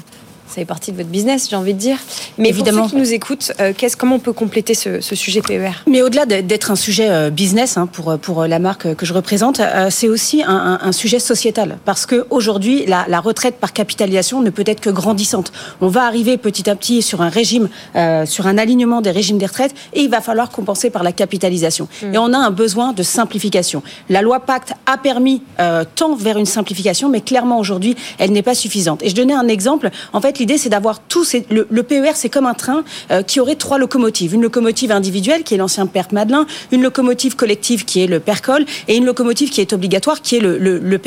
ça 0.52 0.56
fait 0.56 0.66
partie 0.66 0.92
de 0.92 0.98
votre 0.98 1.08
business, 1.08 1.48
j'ai 1.48 1.56
envie 1.56 1.72
de 1.72 1.78
dire. 1.78 1.96
Mais 2.36 2.50
évidemment. 2.50 2.82
pour 2.82 2.90
ceux 2.90 2.96
qui 2.96 3.00
nous 3.00 3.12
écoutent, 3.12 3.52
euh, 3.60 3.72
comment 3.98 4.16
on 4.16 4.20
peut 4.20 4.32
compléter 4.32 4.74
ce, 4.74 5.00
ce 5.00 5.14
sujet 5.14 5.40
PER 5.40 5.70
Mais 5.86 6.02
au-delà 6.02 6.26
d'être 6.26 6.70
un 6.70 6.76
sujet 6.76 7.08
euh, 7.08 7.30
business 7.30 7.76
hein, 7.76 7.86
pour, 7.86 8.18
pour 8.18 8.46
la 8.46 8.58
marque 8.58 8.94
que 8.94 9.06
je 9.06 9.14
représente, 9.14 9.60
euh, 9.60 9.88
c'est 9.90 10.08
aussi 10.08 10.42
un, 10.42 10.78
un, 10.82 10.86
un, 10.86 10.92
sujet 10.92 11.18
sociétal. 11.18 11.78
Parce 11.84 12.04
qu'aujourd'hui, 12.04 12.84
la, 12.86 13.06
la 13.08 13.20
retraite 13.20 13.56
par 13.56 13.72
capitalisation 13.72 14.42
ne 14.42 14.50
peut 14.50 14.64
être 14.66 14.80
que 14.80 14.90
grandissante. 14.90 15.52
On 15.80 15.88
va 15.88 16.04
arriver 16.04 16.36
petit 16.36 16.68
à 16.68 16.76
petit 16.76 17.02
sur 17.02 17.22
un 17.22 17.28
régime, 17.28 17.68
euh, 17.96 18.26
sur 18.26 18.46
un 18.46 18.58
alignement 18.58 19.00
des 19.00 19.10
régimes 19.10 19.38
des 19.38 19.46
retraites, 19.46 19.74
et 19.94 20.02
il 20.02 20.10
va 20.10 20.20
falloir 20.20 20.50
compenser 20.50 20.90
par 20.90 21.02
la 21.02 21.12
capitalisation. 21.12 21.88
Mmh. 22.02 22.14
Et 22.14 22.18
on 22.18 22.32
a 22.32 22.38
un 22.38 22.50
besoin 22.50 22.92
de 22.92 23.02
simplification. 23.02 23.82
La 24.08 24.22
loi 24.22 24.40
Pacte 24.40 24.74
a 24.86 24.98
permis 24.98 25.42
euh, 25.60 25.84
tant 25.94 26.14
vers 26.14 26.36
une 26.36 26.46
simplification, 26.46 27.08
mais 27.08 27.20
clairement 27.20 27.58
aujourd'hui, 27.58 27.96
elle 28.18 28.32
n'est 28.32 28.42
pas 28.42 28.54
suffisante. 28.54 29.02
Et 29.02 29.08
je 29.08 29.14
donnais 29.14 29.34
un 29.34 29.48
exemple. 29.48 29.90
En 30.12 30.20
fait, 30.20 30.38
l'idée, 30.42 30.58
c'est 30.58 30.68
d'avoir 30.68 31.00
tous 31.00 31.24
ces... 31.24 31.46
le, 31.50 31.68
le, 31.70 31.82
PER, 31.84 32.12
c'est 32.14 32.28
comme 32.28 32.46
un 32.46 32.54
train 32.54 32.82
euh, 33.10 33.22
qui 33.22 33.38
aurait 33.38 33.54
trois 33.54 33.78
locomotives. 33.78 34.34
Une 34.34 34.42
locomotive 34.42 34.90
individuelle, 34.90 35.44
qui 35.44 35.54
est 35.54 35.56
l'ancien 35.56 35.86
Père 35.86 36.08
Madelin, 36.10 36.46
une 36.72 36.82
locomotive 36.82 37.36
collective, 37.36 37.84
qui 37.84 38.02
est 38.02 38.08
le 38.08 38.18
Percol, 38.18 38.64
et 38.88 38.96
une 38.96 39.04
locomotive 39.04 39.50
qui 39.50 39.60
est 39.60 39.72
obligatoire, 39.72 40.20
qui 40.20 40.36
est 40.36 40.40
le, 40.40 40.58
le, 40.58 40.78
le. 40.78 40.98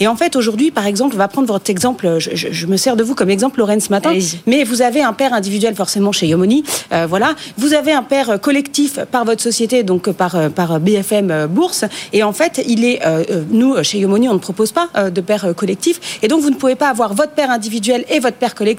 Et 0.00 0.06
en 0.06 0.16
fait, 0.16 0.36
aujourd'hui, 0.36 0.70
par 0.70 0.86
exemple, 0.86 1.14
on 1.14 1.18
va 1.18 1.28
prendre 1.28 1.48
votre 1.48 1.70
exemple, 1.70 2.18
je, 2.18 2.30
je, 2.34 2.48
je, 2.50 2.66
me 2.66 2.76
sers 2.76 2.96
de 2.96 3.02
vous 3.02 3.14
comme 3.14 3.30
exemple, 3.30 3.58
Lorraine, 3.58 3.80
ce 3.80 3.90
matin, 3.90 4.12
mais 4.46 4.64
vous 4.64 4.82
avez 4.82 5.02
un 5.02 5.12
père 5.12 5.32
individuel 5.32 5.74
forcément 5.74 6.12
chez 6.12 6.26
Yomoni, 6.26 6.64
euh, 6.92 7.06
voilà. 7.08 7.34
Vous 7.56 7.74
avez 7.74 7.92
un 7.92 8.02
père 8.02 8.40
collectif 8.40 8.98
par 9.10 9.24
votre 9.24 9.42
société, 9.42 9.82
donc 9.82 10.10
par, 10.10 10.34
euh, 10.34 10.48
par 10.48 10.80
BFM 10.80 11.46
Bourse, 11.46 11.84
et 12.12 12.22
en 12.22 12.32
fait, 12.32 12.62
il 12.66 12.84
est, 12.84 13.00
euh, 13.06 13.24
nous, 13.50 13.82
chez 13.82 13.98
Yomoni, 13.98 14.28
on 14.28 14.34
ne 14.34 14.38
propose 14.38 14.72
pas 14.72 14.88
de 15.10 15.20
père 15.20 15.54
collectif, 15.54 16.20
et 16.22 16.28
donc 16.28 16.42
vous 16.42 16.50
ne 16.50 16.56
pouvez 16.56 16.74
pas 16.74 16.88
avoir 16.88 17.14
votre 17.14 17.32
père 17.32 17.50
individuel 17.50 18.04
et 18.10 18.18
votre 18.18 18.36
père 18.36 18.54
collectif 18.54 18.75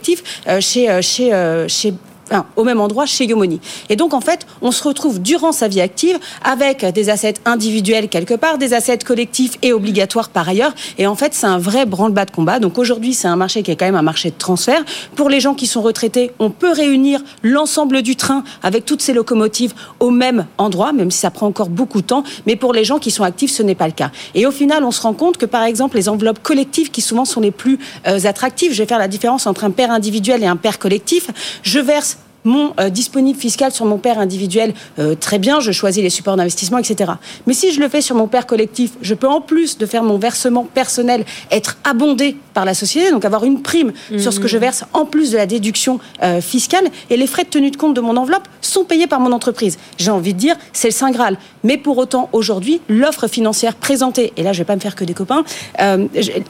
euh, 0.47 0.61
chez, 0.61 0.89
euh, 0.89 1.01
chez, 1.01 1.33
euh, 1.33 1.67
chez 1.67 1.93
Enfin, 2.29 2.45
au 2.55 2.63
même 2.63 2.81
endroit 2.81 3.05
chez 3.05 3.25
Yomoni. 3.25 3.59
Et 3.89 3.95
donc, 3.95 4.13
en 4.13 4.21
fait, 4.21 4.45
on 4.61 4.71
se 4.71 4.83
retrouve 4.83 5.21
durant 5.21 5.51
sa 5.51 5.67
vie 5.67 5.81
active 5.81 6.19
avec 6.43 6.85
des 6.85 7.09
assets 7.09 7.35
individuels 7.45 8.09
quelque 8.09 8.33
part, 8.33 8.57
des 8.57 8.73
assets 8.73 8.99
collectifs 8.99 9.53
et 9.61 9.73
obligatoires 9.73 10.29
par 10.29 10.47
ailleurs. 10.49 10.73
Et 10.97 11.07
en 11.07 11.15
fait, 11.15 11.33
c'est 11.33 11.45
un 11.45 11.57
vrai 11.57 11.85
branle-bas 11.85 12.25
de 12.25 12.31
combat. 12.31 12.59
Donc 12.59 12.77
aujourd'hui, 12.77 13.13
c'est 13.13 13.27
un 13.27 13.35
marché 13.35 13.63
qui 13.63 13.71
est 13.71 13.75
quand 13.75 13.85
même 13.85 13.95
un 13.95 14.01
marché 14.01 14.29
de 14.29 14.35
transfert. 14.37 14.83
Pour 15.15 15.29
les 15.29 15.39
gens 15.39 15.53
qui 15.53 15.67
sont 15.67 15.81
retraités, 15.81 16.31
on 16.39 16.49
peut 16.49 16.71
réunir 16.71 17.21
l'ensemble 17.43 18.01
du 18.01 18.15
train 18.15 18.43
avec 18.63 18.85
toutes 18.85 19.01
ces 19.01 19.13
locomotives 19.13 19.73
au 19.99 20.09
même 20.09 20.45
endroit, 20.57 20.91
même 20.93 21.11
si 21.11 21.19
ça 21.19 21.31
prend 21.31 21.47
encore 21.47 21.69
beaucoup 21.69 22.01
de 22.01 22.07
temps. 22.07 22.23
Mais 22.45 22.55
pour 22.55 22.73
les 22.73 22.83
gens 22.83 22.99
qui 22.99 23.11
sont 23.11 23.23
actifs, 23.23 23.51
ce 23.51 23.63
n'est 23.63 23.75
pas 23.75 23.87
le 23.87 23.93
cas. 23.93 24.11
Et 24.35 24.45
au 24.45 24.51
final, 24.51 24.83
on 24.83 24.91
se 24.91 25.01
rend 25.01 25.13
compte 25.13 25.37
que, 25.37 25.45
par 25.45 25.63
exemple, 25.63 25.95
les 25.95 26.09
enveloppes 26.09 26.41
collectives, 26.43 26.91
qui 26.91 27.01
souvent 27.01 27.25
sont 27.25 27.41
les 27.41 27.51
plus 27.51 27.79
euh, 28.07 28.19
attractives, 28.25 28.73
je 28.73 28.83
vais 28.83 28.87
faire 28.87 28.99
la 28.99 29.07
différence 29.07 29.47
entre 29.47 29.63
un 29.63 29.71
père 29.71 29.91
individuel 29.91 30.43
et 30.43 30.47
un 30.47 30.55
père 30.57 30.79
collectif, 30.79 31.29
je 31.63 31.79
verse 31.79 32.16
mon 32.47 32.73
euh, 32.79 32.89
disponible 32.89 33.37
fiscal 33.37 33.71
sur 33.71 33.85
mon 33.85 33.97
père 33.97 34.19
individuel, 34.19 34.73
euh, 34.99 35.15
très 35.15 35.37
bien, 35.37 35.59
je 35.59 35.71
choisis 35.71 36.01
les 36.01 36.09
supports 36.09 36.37
d'investissement, 36.37 36.77
etc. 36.77 37.11
Mais 37.45 37.53
si 37.53 37.71
je 37.71 37.79
le 37.79 37.89
fais 37.89 38.01
sur 38.01 38.15
mon 38.15 38.27
père 38.27 38.47
collectif, 38.47 38.91
je 39.01 39.13
peux 39.13 39.27
en 39.27 39.41
plus 39.41 39.77
de 39.77 39.85
faire 39.85 40.03
mon 40.03 40.17
versement 40.17 40.63
personnel 40.63 41.25
être 41.51 41.77
abondé 41.83 42.37
par 42.53 42.65
la 42.65 42.73
société, 42.73 43.11
donc 43.11 43.25
avoir 43.25 43.43
une 43.43 43.61
prime 43.61 43.91
mmh. 44.11 44.19
sur 44.19 44.33
ce 44.33 44.39
que 44.39 44.47
je 44.47 44.57
verse 44.57 44.85
en 44.93 45.05
plus 45.05 45.31
de 45.31 45.37
la 45.37 45.45
déduction 45.45 45.99
euh, 46.23 46.41
fiscale, 46.41 46.85
et 47.09 47.17
les 47.17 47.27
frais 47.27 47.43
de 47.43 47.49
tenue 47.49 47.69
de 47.69 47.77
compte 47.77 47.93
de 47.93 48.01
mon 48.01 48.15
enveloppe 48.15 48.47
sont 48.61 48.85
payés 48.85 49.07
par 49.07 49.19
mon 49.19 49.33
entreprise. 49.33 49.77
J'ai 49.97 50.11
envie 50.11 50.33
de 50.33 50.39
dire, 50.39 50.55
c'est 50.71 50.87
le 50.87 50.93
Saint 50.93 51.11
Graal. 51.11 51.37
Mais 51.63 51.77
pour 51.77 51.97
autant, 51.97 52.29
aujourd'hui, 52.31 52.79
l'offre 52.87 53.27
financière 53.27 53.75
présentée, 53.75 54.31
et 54.37 54.43
là 54.43 54.53
je 54.53 54.59
ne 54.59 54.61
vais 54.61 54.67
pas 54.67 54.75
me 54.75 54.79
faire 54.79 54.95
que 54.95 55.03
des 55.03 55.13
copains, 55.13 55.43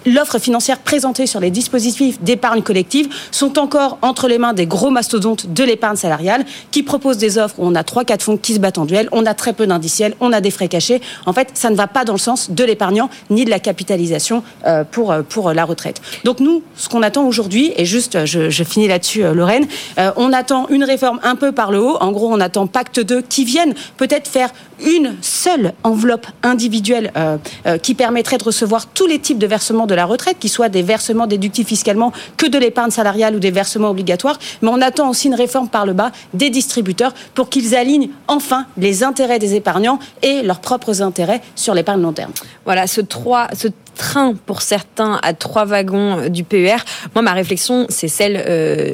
l'offre 0.06 0.38
financière 0.38 0.78
présentée 0.78 1.26
sur 1.26 1.40
les 1.40 1.50
dispositifs 1.50 2.22
d'épargne 2.22 2.62
collective 2.62 3.10
sont 3.32 3.58
encore 3.58 3.98
entre 4.02 4.28
les 4.28 4.38
mains 4.38 4.54
des 4.54 4.68
gros 4.68 4.92
mastodontes 4.92 5.52
de 5.54 5.64
l'épargne 5.64 5.87
salariale 5.95 6.45
qui 6.71 6.84
proposent 6.84 7.17
des 7.17 7.38
offres 7.38 7.56
où 7.60 7.65
on 7.65 7.76
a 7.76 7.84
3-4 7.84 8.21
fonds 8.21 8.38
qui 8.38 8.54
se 8.54 8.60
battent 8.60 8.78
en 8.78 8.86
duel, 8.86 9.10
on 9.12 9.26
a 9.26 9.34
très 9.34 9.54
peu 9.54 9.67
d'indiciels, 9.67 10.15
on 10.19 10.34
a 10.34 10.41
des 10.41 10.52
frais 10.52 10.67
cachés. 10.67 11.02
En 11.26 11.34
fait, 11.34 11.50
ça 11.54 11.69
ne 11.69 11.76
va 11.76 11.88
pas 11.88 12.06
dans 12.06 12.13
le 12.13 12.19
sens 12.19 12.52
de 12.52 12.63
l'épargnant 12.63 13.10
ni 13.30 13.45
de 13.45 13.50
la 13.50 13.60
capitalisation 13.60 14.43
euh, 14.65 14.84
pour, 14.84 15.15
pour 15.30 15.54
la 15.54 15.65
retraite. 15.65 16.02
Donc 16.23 16.39
nous, 16.39 16.63
ce 16.76 16.89
qu'on 16.89 17.04
attend 17.04 17.26
aujourd'hui, 17.26 17.73
et 17.76 17.86
juste, 17.86 18.26
je, 18.26 18.63
finis 18.63 18.88
là-dessus, 18.88 19.23
euh, 19.23 19.34
Lorraine, 19.34 19.67
euh, 19.97 20.12
on 20.15 20.34
attend 20.34 20.67
une 20.69 20.84
réforme 20.84 21.19
un 21.23 21.36
peu 21.36 21.52
par 21.52 21.71
le 21.71 21.80
haut. 21.80 21.97
En 22.00 22.12
gros, 22.12 22.32
on 22.32 22.39
attend 22.39 22.67
Pacte 22.67 23.00
2 23.00 23.21
qui 23.21 23.45
vienne 23.45 23.73
peut-être 23.97 24.28
faire 24.28 24.50
une 24.86 25.16
seule 25.22 25.74
enveloppe 25.84 26.28
individuelle 26.44 27.12
euh, 27.18 27.38
euh, 27.66 27.78
qui 27.78 27.96
permettrait 27.96 28.38
de 28.38 28.44
recevoir 28.44 28.88
tous 28.88 29.08
les 29.08 29.20
types 29.20 29.38
de 29.38 29.48
versements 29.48 29.88
de 29.88 29.96
la 29.96 30.06
retraite, 30.06 30.38
qui 30.40 30.50
soient 30.50 30.70
des 30.70 30.82
versements 30.82 31.28
déductifs 31.28 31.68
fiscalement 31.68 32.12
que 32.38 32.46
de 32.46 32.58
l'épargne 32.58 32.92
salariale 32.92 33.36
ou 33.36 33.40
des 33.40 33.52
versements 33.52 33.90
obligatoires. 33.90 34.40
Mais 34.62 34.70
on 34.70 34.82
attend 34.82 35.10
aussi 35.10 35.28
une 35.28 35.36
réforme 35.36 35.70
par 35.70 35.86
le 35.86 35.94
bas 35.94 36.12
des 36.34 36.50
distributeurs 36.50 37.13
pour 37.34 37.50
qu'ils 37.50 37.76
alignent 37.76 38.10
enfin 38.28 38.66
les 38.78 39.04
intérêts 39.04 39.40
des 39.40 39.56
épargnants 39.56 40.00
et 40.22 40.42
leurs 40.42 40.60
propres 40.60 41.02
intérêts 41.02 41.42
sur 41.56 41.74
l'épargne 41.74 42.02
long 42.02 42.13
terme. 42.13 42.32
Voilà, 42.66 42.88
ce 42.88 43.02
3, 43.02 43.50
ce 43.54 43.68
train 43.98 44.34
pour 44.46 44.62
certains 44.62 45.20
à 45.24 45.34
trois 45.34 45.66
wagons 45.66 46.30
du 46.30 46.44
PER. 46.44 46.78
Moi, 47.16 47.22
ma 47.22 47.34
réflexion, 47.34 47.86
c'est 47.90 48.08
celle 48.08 48.44
euh, 48.48 48.94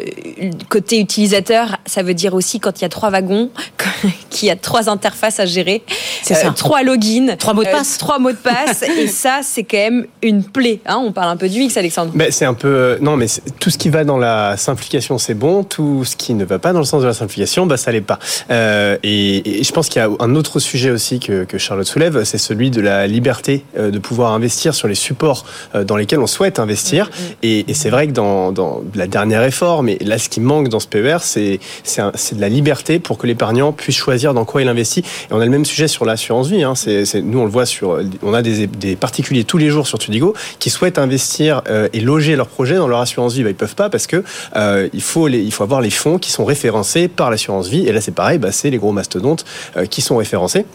côté 0.70 1.00
utilisateur. 1.00 1.78
Ça 1.86 2.04
veut 2.04 2.13
dire 2.13 2.34
aussi 2.34 2.60
quand 2.60 2.80
il 2.80 2.84
y 2.84 2.86
a 2.86 2.89
trois 2.89 3.10
wagons, 3.10 3.50
qu'il 4.30 4.48
y 4.48 4.52
a 4.52 4.56
trois 4.56 4.89
interfaces 4.89 5.39
à 5.39 5.46
gérer, 5.46 5.84
c'est 6.22 6.34
ça. 6.34 6.48
Euh, 6.48 6.52
trois 6.52 6.84
logins, 6.84 7.36
trois 7.38 7.54
mots 7.54 7.63
de 7.63 7.70
passe, 7.70 7.96
euh, 7.96 8.00
trois 8.00 8.20
mots 8.20 8.32
de 8.32 8.38
passe. 8.38 8.84
et 9.00 9.08
ça, 9.08 9.42
c'est 9.44 9.63
quand 9.63 9.78
même 9.78 10.06
une 10.22 10.44
plaie. 10.44 10.80
Hein 10.86 11.02
On 11.06 11.12
parle 11.12 11.30
un 11.30 11.38
peu 11.38 11.50
du 11.50 11.62
X, 11.62 11.78
Alexandre. 11.78 12.12
Mais 12.16 12.32
c'est 12.32 12.46
un 12.46 12.54
peu 12.54 12.98
non, 13.02 13.18
mais 13.18 13.28
tout 13.60 13.70
ce 13.70 13.78
qui 13.78 13.89
va 13.89 14.04
dans 14.04 14.18
la 14.18 14.58
simplification, 14.58 15.18
c'est 15.18 15.34
bon. 15.34 15.63
Tout 15.63 16.06
ce 16.06 16.16
qui 16.16 16.34
ne 16.34 16.46
va 16.46 16.60
pas 16.60 16.74
dans 16.74 16.80
le 16.80 16.86
sens 16.86 17.02
de 17.02 17.08
la 17.08 17.13
simplification, 17.13 17.66
bah 17.66 17.78
ça 17.78 17.92
l'est 17.92 18.02
pas. 18.02 18.20
Euh, 18.50 18.98
et, 19.04 19.60
et, 19.60 19.63
je 19.63 19.72
pense 19.72 19.89
qu'il 19.89 20.02
y 20.02 20.06
a 20.06 20.10
un 20.20 20.36
autre 20.36 20.60
sujet 20.60 20.92
aussi 20.92 21.20
que, 21.20 21.44
que 21.44 21.58
Charlotte 21.58 21.88
soulève, 21.88 22.24
c'est 22.24 22.38
celui 22.38 22.72
de 22.72 22.82
la 22.82 23.08
liberté 23.08 23.66
de 23.78 23.98
pouvoir 24.00 24.34
investir 24.34 24.74
sur 24.74 24.88
les 24.88 24.92
supports 24.95 25.45
euh, 25.75 25.84
dans 25.84 25.95
lesquels 25.95 26.19
on 26.19 26.27
souhaite 26.27 26.60
investir. 26.60 27.06
Mmh, 27.06 27.10
mmh. 27.10 27.36
Et, 27.43 27.71
et 27.71 27.73
c'est 27.73 27.89
vrai 27.89 28.08
que 28.08 28.12
dans, 28.12 28.51
dans, 28.51 28.82
la 28.95 29.08
dernière 29.08 29.41
réforme, 29.41 29.89
et 29.89 29.97
là 29.99 30.17
ce 30.17 30.29
qui 30.29 30.41
manque 30.41 30.69
dans 30.69 30.79
ce 30.79 30.88
PER, 30.88 31.17
c'est 31.21 31.60
de 31.84 32.41
la 32.41 32.49
liberté 32.49 32.99
pour 32.99 33.17
que 33.17 33.27
l'épargnant 33.27 33.71
puisse 33.71 33.95
choisir 33.95 34.34
dans 34.34 34.45
quoi 34.45 34.62
il 34.62 34.67
investit. 34.67 35.01
Et 35.01 35.34
on 35.34 35.39
a 35.39 35.45
le 35.45 35.51
même 35.51 35.65
sujet 35.65 35.88
sur 35.88 36.06
l'assurance 36.06 36.47
vie. 36.47 36.63
Hein. 36.63 36.75
C'est, 36.75 37.21
nous 37.21 37.39
on 37.39 37.45
le 37.45 37.51
voit 37.51 37.65
sur, 37.65 37.99
on 38.21 38.34
a 38.34 38.41
des, 38.41 38.67
des, 38.67 38.95
particuliers 38.95 39.43
tous 39.43 39.58
les 39.58 39.69
jours 39.69 39.88
sur 39.88 39.99
Tudigo 39.99 40.34
qui 40.60 40.69
souhaitent 40.69 40.99
investir 40.99 41.62
euh, 41.69 41.88
et 41.93 41.99
loger 41.99 42.36
leur 42.36 42.47
projet 42.47 42.75
dans 42.75 42.88
leur 42.88 42.99
assurance 42.99 43.34
vie. 43.34 43.43
Bah, 43.43 43.49
ils 43.49 43.56
peuvent 43.56 43.75
pas 43.75 43.89
parce 43.89 44.08
que 44.08 44.23
euh, 44.56 44.88
il 44.93 45.01
faut 45.01 45.27
les, 45.27 45.41
il 45.41 45.51
faut 45.51 45.63
avoir 45.63 45.82
les 45.82 45.89
fonds 45.89 46.17
qui 46.17 46.32
sont 46.32 46.45
référencés 46.45 47.08
par 47.08 47.32
l'assurance 47.32 47.67
vie. 47.67 47.88
Et 47.88 47.91
là 47.91 48.01
c'est 48.01 48.13
pareil, 48.13 48.38
bah, 48.38 48.51
c'est 48.51 48.69
les 48.69 48.77
gros 48.77 48.91
mastodontes 48.91 49.45
euh, 49.77 49.86
qui 49.86 50.01
sont 50.01 50.17
référencés. 50.17 50.65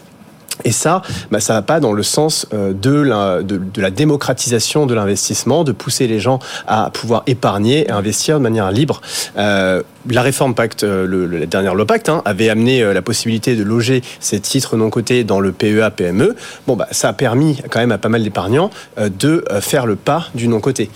Et 0.65 0.71
ça, 0.71 1.01
bah, 1.31 1.39
ça 1.39 1.53
va 1.53 1.61
pas 1.61 1.79
dans 1.79 1.93
le 1.93 2.03
sens 2.03 2.47
euh, 2.53 2.73
de 2.73 2.91
la, 2.91 3.91
démocratisation 3.91 4.85
de 4.85 4.93
l'investissement, 4.93 5.63
de 5.63 5.71
pousser 5.71 6.07
les 6.07 6.19
gens 6.19 6.39
à 6.67 6.89
pouvoir 6.91 7.23
épargner 7.27 7.87
et 7.87 7.91
investir 7.91 8.37
de 8.37 8.43
manière 8.43 8.71
libre. 8.71 9.01
Euh, 9.37 9.81
la 10.09 10.21
réforme 10.21 10.55
Pacte, 10.55 10.83
euh, 10.83 11.39
la 11.39 11.45
dernière 11.45 11.75
loi 11.75 11.85
Pacte, 11.85 12.09
hein, 12.09 12.21
avait 12.25 12.49
amené 12.49 12.93
la 12.93 13.01
possibilité 13.01 13.55
de 13.55 13.63
loger 13.63 14.01
ces 14.19 14.39
titres 14.39 14.75
non 14.75 14.89
cotés 14.89 15.23
dans 15.23 15.39
le 15.39 15.51
PEA, 15.51 15.91
PME. 15.95 16.35
Bon, 16.67 16.75
bah, 16.75 16.87
ça 16.91 17.09
a 17.09 17.13
permis 17.13 17.61
quand 17.69 17.79
même 17.79 17.91
à 17.91 17.97
pas 17.97 18.09
mal 18.09 18.23
d'épargnants 18.23 18.69
de 18.97 19.45
faire 19.61 19.85
le 19.85 19.95
pas 19.95 20.27
du 20.35 20.47
non 20.47 20.59
coté 20.59 20.89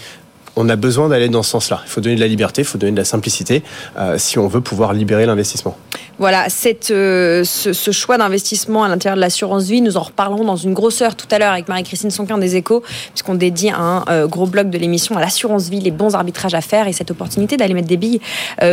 on 0.55 0.69
a 0.69 0.75
besoin 0.75 1.09
d'aller 1.09 1.29
dans 1.29 1.43
ce 1.43 1.51
sens-là. 1.51 1.81
Il 1.85 1.89
faut 1.89 2.01
donner 2.01 2.15
de 2.15 2.21
la 2.21 2.27
liberté, 2.27 2.61
il 2.61 2.65
faut 2.65 2.77
donner 2.77 2.91
de 2.91 2.97
la 2.97 3.05
simplicité 3.05 3.63
euh, 3.97 4.17
si 4.17 4.37
on 4.37 4.47
veut 4.47 4.61
pouvoir 4.61 4.93
libérer 4.93 5.25
l'investissement. 5.25 5.75
Voilà, 6.19 6.47
cette, 6.49 6.91
euh, 6.91 7.43
ce, 7.43 7.91
choix 7.91 8.17
d'investissement 8.17 8.83
à 8.83 8.87
l'intérieur 8.87 9.15
de 9.15 9.21
l'assurance 9.21 9.65
vie, 9.65 9.81
nous 9.81 9.97
en 9.97 10.03
reparlerons 10.03 10.45
dans 10.45 10.55
une 10.55 10.73
grosse 10.73 11.01
heure 11.01 11.15
tout 11.15 11.25
à 11.31 11.39
l'heure 11.39 11.51
avec 11.51 11.67
Marie-Christine 11.67 12.11
Sonquin 12.11 12.37
des 12.37 12.55
Échos, 12.55 12.83
puisqu'on 13.09 13.33
dédie 13.33 13.71
un 13.71 14.05
euh, 14.09 14.27
gros 14.27 14.45
bloc 14.45 14.69
de 14.69 14.77
l'émission 14.77 15.17
à 15.17 15.21
l'assurance 15.21 15.69
vie, 15.69 15.79
les 15.79 15.91
bons 15.91 16.13
arbitrages 16.13 16.53
à 16.53 16.61
faire 16.61 16.87
et 16.87 16.93
cette 16.93 17.09
opportunité 17.09 17.57
d'aller 17.57 17.73
mettre 17.73 17.87
des 17.87 17.97
billes 17.97 18.21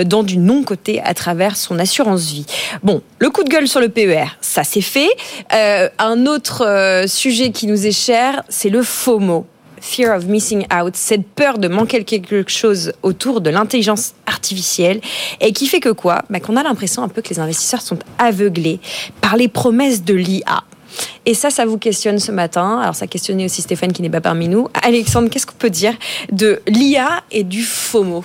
dans 0.04 0.22
du 0.22 0.36
non-côté 0.36 1.00
à 1.02 1.14
travers 1.14 1.56
son 1.56 1.78
assurance 1.78 2.26
vie. 2.26 2.46
Bon, 2.82 3.02
le 3.18 3.30
coup 3.30 3.42
de 3.42 3.48
gueule 3.48 3.66
sur 3.66 3.80
le 3.80 3.88
PER, 3.88 4.36
ça 4.40 4.64
c'est 4.64 4.80
fait. 4.80 5.08
un 5.50 6.26
autre 6.26 7.04
sujet 7.06 7.50
qui 7.50 7.66
nous 7.66 7.86
est 7.86 7.92
cher, 7.92 8.42
c'est 8.48 8.68
le 8.68 8.82
FOMO 8.82 9.46
fear 9.80 10.16
of 10.16 10.26
missing 10.26 10.66
out, 10.72 10.94
cette 10.94 11.26
peur 11.26 11.58
de 11.58 11.68
manquer 11.68 12.04
quelque 12.04 12.44
chose 12.48 12.92
autour 13.02 13.40
de 13.40 13.50
l'intelligence 13.50 14.14
artificielle, 14.26 15.00
et 15.40 15.52
qui 15.52 15.66
fait 15.66 15.80
que 15.80 15.90
quoi? 15.90 16.22
Bah, 16.30 16.40
Qu'on 16.40 16.56
a 16.56 16.62
l'impression 16.62 17.02
un 17.02 17.08
peu 17.08 17.22
que 17.22 17.30
les 17.30 17.38
investisseurs 17.38 17.82
sont 17.82 17.98
aveuglés 18.18 18.80
par 19.20 19.36
les 19.36 19.48
promesses 19.48 20.04
de 20.04 20.14
l'IA. 20.14 20.64
Et 21.26 21.34
ça, 21.34 21.50
ça 21.50 21.66
vous 21.66 21.78
questionne 21.78 22.18
ce 22.18 22.32
matin. 22.32 22.80
Alors, 22.80 22.94
ça 22.94 23.06
questionnait 23.06 23.44
aussi 23.44 23.62
Stéphane 23.62 23.92
qui 23.92 24.02
n'est 24.02 24.10
pas 24.10 24.20
parmi 24.20 24.48
nous. 24.48 24.68
Alexandre, 24.82 25.28
qu'est-ce 25.30 25.46
qu'on 25.46 25.56
peut 25.58 25.70
dire 25.70 25.94
de 26.32 26.60
l'IA 26.66 27.22
et 27.30 27.44
du 27.44 27.62
FOMO? 27.62 28.24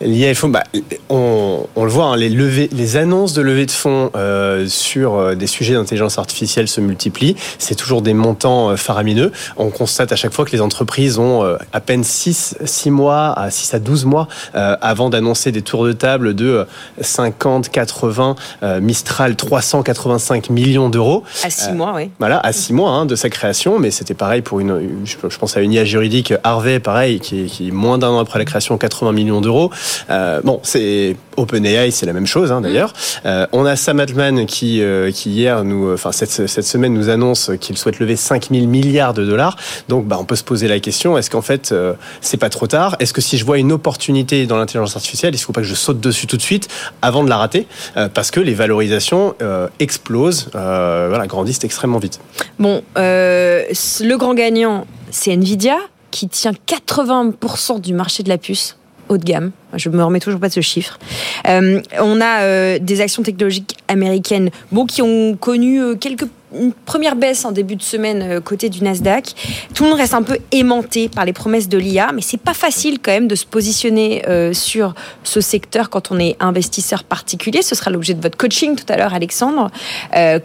L'IFO, 0.00 0.48
bah, 0.48 0.62
on, 1.08 1.66
on, 1.74 1.84
le 1.84 1.90
voit, 1.90 2.06
hein, 2.06 2.16
les, 2.16 2.28
levées, 2.28 2.68
les 2.72 2.96
annonces 2.96 3.32
de 3.32 3.42
levée 3.42 3.66
de 3.66 3.70
fonds 3.72 4.10
euh, 4.14 4.66
sur 4.68 5.14
euh, 5.14 5.34
des 5.34 5.48
sujets 5.48 5.74
d'intelligence 5.74 6.18
artificielle 6.18 6.68
se 6.68 6.80
multiplient. 6.80 7.34
C'est 7.58 7.74
toujours 7.74 8.00
des 8.00 8.14
montants 8.14 8.70
euh, 8.70 8.76
faramineux. 8.76 9.32
On 9.56 9.70
constate 9.70 10.12
à 10.12 10.16
chaque 10.16 10.32
fois 10.32 10.44
que 10.44 10.52
les 10.52 10.60
entreprises 10.60 11.18
ont 11.18 11.42
euh, 11.42 11.56
à 11.72 11.80
peine 11.80 12.04
6, 12.04 12.58
6 12.64 12.90
mois, 12.92 13.32
à 13.36 13.50
6 13.50 13.74
à 13.74 13.78
12 13.80 14.04
mois 14.04 14.28
avant 14.52 15.10
d'annoncer 15.10 15.52
des 15.52 15.62
tours 15.62 15.84
de 15.84 15.92
table 15.92 16.34
de 16.34 16.66
50, 17.00 17.68
80, 17.70 18.36
Mistral 18.80 19.36
385 19.36 20.50
millions 20.50 20.88
d'euros. 20.88 21.24
À 21.42 21.50
6 21.50 21.72
mois, 21.72 21.92
oui. 21.94 22.10
Voilà, 22.18 22.38
à 22.40 22.52
6 22.52 22.72
mois 22.72 22.90
hein, 22.90 23.06
de 23.06 23.14
sa 23.14 23.30
création, 23.30 23.78
mais 23.78 23.90
c'était 23.90 24.14
pareil 24.14 24.42
pour 24.42 24.60
une, 24.60 25.04
je 25.04 25.38
pense 25.38 25.56
à 25.56 25.60
une 25.60 25.72
IA 25.72 25.84
juridique, 25.84 26.34
Harvey, 26.44 26.80
pareil, 26.80 27.20
qui 27.20 27.46
qui 27.46 27.72
moins 27.72 27.98
d'un 27.98 28.10
an 28.10 28.18
après 28.18 28.38
la 28.38 28.44
création, 28.44 28.78
80 28.78 29.12
millions 29.12 29.40
d'euros. 29.40 29.70
Euh, 30.10 30.40
bon, 30.42 30.60
c'est 30.62 31.16
OpenAI, 31.36 31.90
c'est 31.90 32.06
la 32.06 32.12
même 32.12 32.26
chose 32.26 32.52
hein, 32.52 32.60
d'ailleurs. 32.60 32.92
Euh, 33.26 33.46
on 33.52 33.64
a 33.64 33.76
Sam 33.76 34.00
Altman 34.00 34.46
qui, 34.46 34.82
euh, 34.82 35.10
qui 35.10 35.30
hier, 35.30 35.64
nous, 35.64 35.92
enfin 35.92 36.12
cette, 36.12 36.46
cette 36.46 36.64
semaine, 36.64 36.94
nous 36.94 37.10
annonce 37.10 37.50
qu'il 37.60 37.76
souhaite 37.76 37.98
lever 37.98 38.16
5 38.16 38.48
000 38.50 38.66
milliards 38.66 39.14
de 39.14 39.24
dollars. 39.24 39.56
Donc, 39.88 40.06
bah, 40.06 40.16
on 40.18 40.24
peut 40.24 40.36
se 40.36 40.44
poser 40.44 40.68
la 40.68 40.80
question 40.80 41.18
est-ce 41.18 41.30
qu'en 41.30 41.42
fait, 41.42 41.74
c'est 42.20 42.36
pas 42.36 42.50
trop 42.50 42.66
tard? 42.66 42.96
Est-ce 42.98 43.12
que 43.12 43.20
si 43.20 43.38
je 43.38 43.44
vois 43.44 43.58
une 43.58 43.72
opportunité 43.72 44.46
dans 44.46 44.56
l'intelligence 44.56 44.96
artificielle, 44.96 45.34
il 45.34 45.38
ne 45.38 45.42
faut 45.42 45.52
pas 45.52 45.60
que 45.60 45.66
je 45.66 45.74
saute 45.74 46.00
dessus 46.00 46.26
tout 46.26 46.36
de 46.36 46.42
suite 46.42 46.68
avant 47.02 47.24
de 47.24 47.28
la 47.28 47.36
rater? 47.36 47.66
Parce 48.14 48.30
que 48.30 48.40
les 48.40 48.54
valorisations 48.54 49.34
explosent, 49.78 50.50
voilà, 50.52 51.26
grandissent 51.26 51.64
extrêmement 51.64 51.98
vite. 51.98 52.20
Bon, 52.58 52.82
le 52.96 54.16
grand 54.16 54.34
gagnant, 54.34 54.86
c'est 55.10 55.32
Nvidia 55.32 55.76
qui 56.10 56.28
tient 56.28 56.52
80% 56.66 57.80
du 57.80 57.94
marché 57.94 58.22
de 58.22 58.28
la 58.28 58.38
puce 58.38 58.77
haut 59.08 59.18
de 59.18 59.24
gamme. 59.24 59.52
Je 59.74 59.88
me 59.90 60.02
remets 60.02 60.20
toujours 60.20 60.40
pas 60.40 60.48
de 60.48 60.54
ce 60.54 60.60
chiffre. 60.60 60.98
Euh, 61.46 61.80
on 62.00 62.20
a 62.20 62.40
euh, 62.40 62.78
des 62.80 63.00
actions 63.00 63.22
technologiques 63.22 63.76
américaines 63.88 64.50
bon, 64.72 64.86
qui 64.86 65.02
ont 65.02 65.36
connu 65.36 65.80
euh, 65.82 65.94
quelques 65.94 66.26
une 66.58 66.72
première 66.72 67.14
baisse 67.14 67.44
en 67.44 67.52
début 67.52 67.76
de 67.76 67.82
semaine 67.82 68.40
côté 68.40 68.70
du 68.70 68.82
Nasdaq. 68.82 69.34
Tout 69.74 69.84
le 69.84 69.90
monde 69.90 69.98
reste 69.98 70.14
un 70.14 70.22
peu 70.22 70.38
aimanté 70.50 71.10
par 71.10 71.26
les 71.26 71.34
promesses 71.34 71.68
de 71.68 71.76
l'IA, 71.76 72.10
mais 72.14 72.22
c'est 72.22 72.40
pas 72.40 72.54
facile 72.54 73.00
quand 73.02 73.12
même 73.12 73.28
de 73.28 73.34
se 73.34 73.44
positionner 73.44 74.22
sur 74.54 74.94
ce 75.24 75.42
secteur 75.42 75.90
quand 75.90 76.10
on 76.10 76.18
est 76.18 76.38
investisseur 76.40 77.04
particulier. 77.04 77.60
Ce 77.60 77.74
sera 77.74 77.90
l'objet 77.90 78.14
de 78.14 78.22
votre 78.22 78.38
coaching 78.38 78.76
tout 78.76 78.90
à 78.90 78.96
l'heure, 78.96 79.12
Alexandre. 79.12 79.70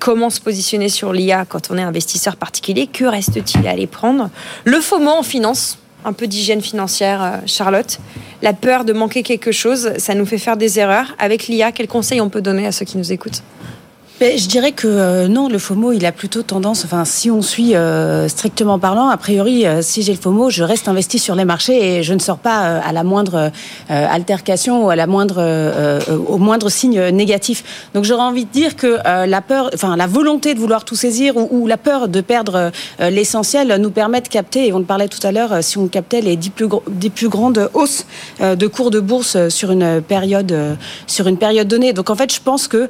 comment 0.02 0.30
se 0.30 0.42
positionner 0.42 0.90
sur 0.90 1.14
l'IA 1.14 1.46
quand 1.48 1.72
on 1.72 1.78
est 1.78 1.84
investisseur 1.84 2.36
particulier? 2.36 2.88
Que 2.88 3.06
reste-t-il 3.06 3.66
à 3.66 3.72
aller 3.72 3.88
prendre? 3.88 4.30
Le 4.66 4.82
FOMO 4.82 5.10
en 5.10 5.24
finance, 5.24 5.78
un 6.06 6.14
peu 6.14 6.28
d'hygiène 6.28 6.62
financière, 6.62 7.24
euh, 7.24 7.38
Charlotte. 7.46 8.00
La 8.42 8.54
peur 8.54 8.86
de 8.86 8.94
manquer 8.94 9.24
quelque 9.24 9.52
chose, 9.52 9.94
ça 9.98 10.16
nous 10.16 10.26
fait 10.26 10.38
faire 10.38 10.58
des 10.58 10.80
erreurs. 10.80 11.16
Avec 11.20 11.48
l'IA, 11.48 11.72
quels 11.72 11.88
conseils 11.88 12.22
on 12.22 12.30
peut 12.30 12.42
donner 12.42 12.68
à 12.68 12.72
ceux 12.72 12.86
qui 12.86 12.98
nous 12.98 13.12
écoutent? 13.12 13.44
Je 14.38 14.48
dirais 14.48 14.72
que 14.72 14.88
euh, 14.88 15.28
non, 15.28 15.50
le 15.50 15.58
FOMO, 15.58 15.92
il 15.92 16.06
a 16.06 16.12
plutôt 16.12 16.44
tendance, 16.44 16.86
enfin, 16.86 17.04
si 17.04 17.30
on 17.30 17.42
suit 17.42 17.76
euh, 17.76 18.28
strictement 18.28 18.80
parlant, 18.80 19.10
a 19.10 19.18
priori, 19.18 19.66
euh, 19.66 19.82
si 19.82 20.02
j'ai 20.02 20.14
le 20.14 20.20
FOMO, 20.20 20.50
je 20.50 20.64
reste 20.64 20.88
investi 20.88 21.20
sur 21.20 21.36
les 21.36 21.46
marchés 21.46 21.98
et 21.98 22.04
je 22.04 22.14
ne 22.14 22.20
sors 22.20 22.38
pas 22.38 22.78
à 22.80 22.92
la 22.92 23.04
moindre 23.04 23.52
altercation 23.90 24.86
ou 24.86 24.90
à 24.90 24.96
la 24.96 25.08
moindre, 25.08 25.42
au 26.28 26.38
moindre 26.38 26.70
signe 26.70 27.10
négatif. 27.10 27.90
Donc, 27.94 28.04
j'aurais 28.06 28.24
envie 28.24 28.46
de 28.46 28.52
dire 28.52 28.76
que 28.76 29.00
la 29.26 29.42
peur, 29.42 29.70
enfin, 29.74 29.96
la 29.96 30.08
volonté 30.08 30.54
de 30.54 30.60
vouloir 30.60 30.86
tout 30.86 30.96
saisir 30.96 31.36
ou, 31.36 31.68
la 31.68 31.78
peur 31.78 32.08
de 32.08 32.22
perdre 32.22 32.72
l'essentiel 33.00 33.78
nous 33.80 33.92
permet 33.92 34.22
de 34.22 34.28
capter, 34.28 34.68
et 34.68 34.74
on 34.74 34.80
le 34.80 34.86
parlait 34.86 35.08
tout 35.08 35.26
à 35.26 35.32
l'heure, 35.32 35.64
si 35.64 35.78
on 35.78 35.88
captait 35.88 36.22
les 36.22 36.36
dix 36.36 36.50
plus, 36.50 36.68
plus 37.14 37.30
grandes 37.30 37.70
hausses 37.74 38.06
de 38.40 38.68
cours 38.68 38.92
de 38.92 39.00
bourse 39.00 39.50
sur 39.50 39.72
une 39.72 40.02
période, 40.02 40.56
sur 41.08 41.28
une 41.28 41.38
période 41.38 41.68
donnée. 41.68 41.94
Donc, 41.94 42.10
en 42.10 42.16
fait, 42.16 42.34
je 42.34 42.42
pense 42.42 42.68
que 42.68 42.88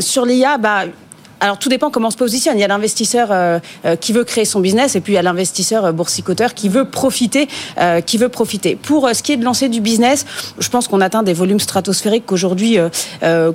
sur 0.00 0.15
l'IA, 0.24 0.58
bah, 0.58 0.84
alors 1.40 1.58
tout 1.58 1.68
dépend 1.68 1.90
comment 1.90 2.08
on 2.08 2.10
se 2.10 2.16
positionne. 2.16 2.56
Il 2.56 2.60
y 2.60 2.64
a 2.64 2.68
l'investisseur 2.68 3.28
euh, 3.30 3.58
euh, 3.84 3.96
qui 3.96 4.12
veut 4.12 4.24
créer 4.24 4.44
son 4.44 4.60
business 4.60 4.96
et 4.96 5.00
puis 5.00 5.12
il 5.12 5.16
y 5.16 5.18
a 5.18 5.22
l'investisseur 5.22 5.84
euh, 5.84 5.92
boursicoteur 5.92 6.54
qui 6.54 6.68
veut 6.68 6.86
profiter, 6.86 7.48
qui 8.06 8.18
veut 8.18 8.28
profiter. 8.28 8.76
Pour 8.76 9.08
ce 9.12 9.22
qui 9.22 9.32
est 9.32 9.36
de 9.36 9.44
lancer 9.44 9.68
du 9.68 9.80
business, 9.80 10.24
je 10.58 10.68
pense 10.68 10.88
qu'on 10.88 11.00
atteint 11.00 11.22
des 11.22 11.32
volumes 11.32 11.60
stratosphériques 11.60 12.24
qu'aujourd'hui, 12.26 12.78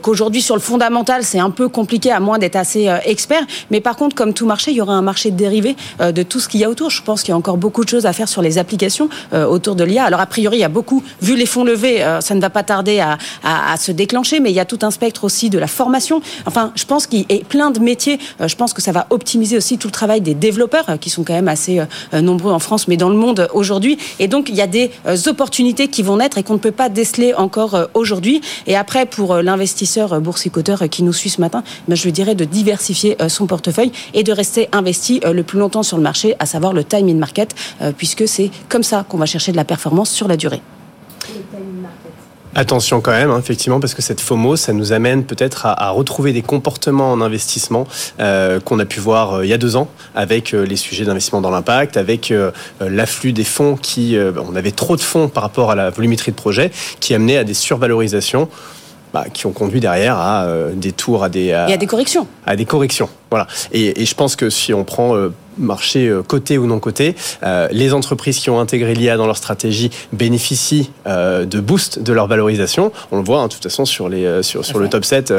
qu'aujourd'hui 0.02 0.42
sur 0.42 0.56
le 0.56 0.62
fondamental 0.62 1.24
c'est 1.24 1.40
un 1.40 1.50
peu 1.50 1.70
compliqué 1.70 2.12
à 2.12 2.20
moins 2.20 2.38
d'être 2.38 2.56
assez 2.56 2.90
expert. 3.06 3.44
Mais 3.70 3.82
par 3.82 3.96
contre, 3.96 4.16
comme 4.16 4.34
tout 4.34 4.46
marché, 4.46 4.72
il 4.72 4.78
y 4.78 4.82
aura 4.82 4.94
un 4.94 5.02
marché 5.02 5.32
dérivé 5.32 5.76
de 6.00 6.24
tout 6.24 6.40
ce 6.40 6.48
qu'il 6.48 6.60
y 6.60 6.64
a 6.64 6.70
autour. 6.70 6.90
Je 6.90 7.02
pense 7.02 7.22
qu'il 7.22 7.30
y 7.30 7.34
a 7.34 7.38
encore 7.38 7.58
beaucoup 7.58 7.84
de 7.84 7.90
choses 7.90 8.06
à 8.06 8.14
faire 8.14 8.28
sur 8.28 8.42
les 8.42 8.58
applications 8.58 9.10
autour 9.34 9.76
de 9.76 9.84
l'IA. 9.84 10.04
Alors 10.04 10.20
a 10.20 10.28
priori, 10.28 10.58
il 10.58 10.62
y 10.62 10.66
a 10.66 10.70
beaucoup, 10.70 11.04
vu 11.22 11.36
les 11.36 11.46
fonds 11.46 11.64
levés, 11.64 12.04
ça 12.22 12.36
ne 12.36 12.42
va 12.42 12.50
pas 12.50 12.64
tarder 12.64 13.00
à, 13.00 13.18
à, 13.44 13.74
à 13.74 13.78
se 13.78 13.92
déclencher, 13.92 14.40
mais 14.40 14.52
il 14.52 14.56
y 14.56 14.60
a 14.60 14.66
tout 14.66 14.80
un 14.82 14.92
spectre 14.92 15.24
aussi 15.24 15.50
de 15.50 15.60
la 15.60 15.68
formation. 15.68 16.22
Enfin, 16.46 16.72
je 16.76 16.86
pense 16.86 17.08
qu'il 17.08 17.26
est 17.30 17.46
plein 17.46 17.71
de 17.72 17.80
métiers. 17.80 18.20
Euh, 18.40 18.48
je 18.48 18.56
pense 18.56 18.74
que 18.74 18.82
ça 18.82 18.92
va 18.92 19.08
optimiser 19.10 19.58
aussi 19.58 19.78
tout 19.78 19.88
le 19.88 19.92
travail 19.92 20.22
des 20.22 20.34
développeurs, 20.34 20.90
euh, 20.90 20.98
qui 20.98 21.10
sont 21.10 21.24
quand 21.24 21.34
même 21.34 21.48
assez 21.48 21.80
euh, 21.80 22.22
nombreux 22.22 22.52
en 22.52 22.60
France, 22.60 22.88
mais 22.88 22.98
dans 22.98 23.10
le 23.10 23.16
monde 23.16 23.48
aujourd'hui. 23.54 23.98
Et 24.20 24.28
donc, 24.28 24.50
il 24.50 24.56
y 24.56 24.62
a 24.62 24.68
des 24.68 24.92
opportunités 25.28 25.88
qui 25.88 26.04
vont 26.04 26.18
naître 26.18 26.38
et 26.38 26.44
qu'on 26.44 26.54
ne 26.54 26.60
peut 26.60 26.72
pas 26.72 26.90
déceler 26.90 27.34
encore 27.34 27.88
aujourd'hui. 27.94 28.42
Et 28.68 28.76
après, 28.76 29.06
pour 29.06 29.36
l'investisseur 29.36 30.20
boursicoteur 30.22 30.84
qui 30.90 31.04
nous 31.04 31.14
suit 31.14 31.30
ce 31.30 31.42
matin, 31.42 31.64
ben, 31.88 31.96
je 31.96 32.04
lui 32.04 32.12
dirais 32.12 32.36
de 32.36 32.46
diversifier 32.46 33.18
son 33.28 33.48
portefeuille 33.48 33.92
et 34.14 34.24
de 34.24 34.32
rester 34.32 34.70
investi 34.72 35.22
le 35.24 35.44
plus 35.44 35.60
longtemps 35.60 35.84
sur 35.84 35.98
le 35.98 36.04
marché, 36.04 36.36
à 36.40 36.46
savoir 36.46 36.74
le 36.74 36.84
timing 36.84 37.18
market, 37.18 37.56
puisque 37.98 38.28
c'est 38.28 38.52
comme 38.70 38.84
ça 38.84 39.06
qu'on 39.08 39.18
va 39.18 39.26
chercher 39.26 39.52
de 39.52 39.58
la 39.58 39.66
performance 39.66 40.10
sur 40.10 40.28
la 40.28 40.38
durée. 40.38 40.62
Attention 42.54 43.00
quand 43.00 43.12
même, 43.12 43.32
hein, 43.32 43.40
effectivement, 43.40 43.80
parce 43.80 43.94
que 43.94 44.02
cette 44.02 44.20
FOMO, 44.20 44.58
ça 44.58 44.74
nous 44.74 44.92
amène 44.92 45.24
peut-être 45.24 45.66
à, 45.66 45.90
retrouver 45.92 46.34
des 46.34 46.42
comportements 46.42 47.12
en 47.12 47.22
investissement 47.22 47.88
euh, 48.20 48.60
qu'on 48.60 48.78
a 48.80 48.86
pu 48.86 49.00
voir 49.00 49.36
euh, 49.36 49.46
il 49.46 49.50
y 49.50 49.54
a 49.54 49.58
deux 49.58 49.78
ans 49.78 49.90
avec 50.16 50.54
euh, 50.54 50.66
les 50.66 50.76
sujets 50.76 51.06
d'investissement 51.06 51.40
dans 51.40 51.50
l'impact, 51.50 51.96
avec 51.96 52.34
l'afflux 52.82 53.32
des 53.32 53.44
fonds 53.44 53.76
qui, 53.76 54.18
on 54.18 54.56
avait 54.56 54.72
trop 54.72 54.96
de 54.96 55.02
fonds 55.02 55.30
par 55.30 55.44
rapport 55.44 55.72
à 55.72 55.76
la 55.76 55.90
volumétrie 55.90 56.32
de 56.32 56.36
projet, 56.36 56.72
qui 57.00 57.14
amenait 57.14 57.38
à 57.38 57.44
des 57.44 57.54
survalorisations. 57.54 58.50
Bah, 59.14 59.26
qui 59.34 59.46
ont 59.46 59.52
conduit 59.52 59.82
derrière 59.82 60.18
à 60.18 60.48
des 60.74 60.94
tours, 60.94 61.24
à 61.24 61.30
des... 61.30 61.52
À, 61.52 61.76
des 61.76 61.86
corrections. 61.86 62.28
À 62.46 62.56
des 62.56 62.64
corrections, 62.64 63.10
voilà. 63.30 63.46
Et, 63.74 64.02
et 64.02 64.06
je 64.06 64.16
pense 64.16 64.38
que 64.38 64.50
si 64.50 64.74
on 64.74 64.86
prend 64.86 65.16
marché 65.58 66.08
euh, 66.08 66.24
coté 66.24 66.58
ou 66.58 66.66
non 66.66 66.80
coté, 66.80 67.16
euh, 67.44 67.68
les 67.72 67.94
entreprises 67.94 68.40
qui 68.40 68.50
ont 68.50 68.60
intégré 68.60 68.94
l'IA 68.94 69.18
dans 69.18 69.26
leur 69.26 69.38
stratégie 69.38 69.92
bénéficient 70.14 70.92
euh, 71.08 71.46
de 71.46 71.60
boost 71.60 72.00
de 72.00 72.14
leur 72.14 72.28
valorisation. 72.28 72.92
On 73.12 73.18
le 73.18 73.24
voit, 73.24 73.42
hein, 73.42 73.48
de 73.48 73.54
toute 73.54 73.64
façon, 73.64 73.86
sur, 73.86 74.10
les, 74.10 74.44
sur, 74.44 74.66
sur 74.66 74.80
le 74.80 74.90
top 74.90 75.06
7, 75.06 75.34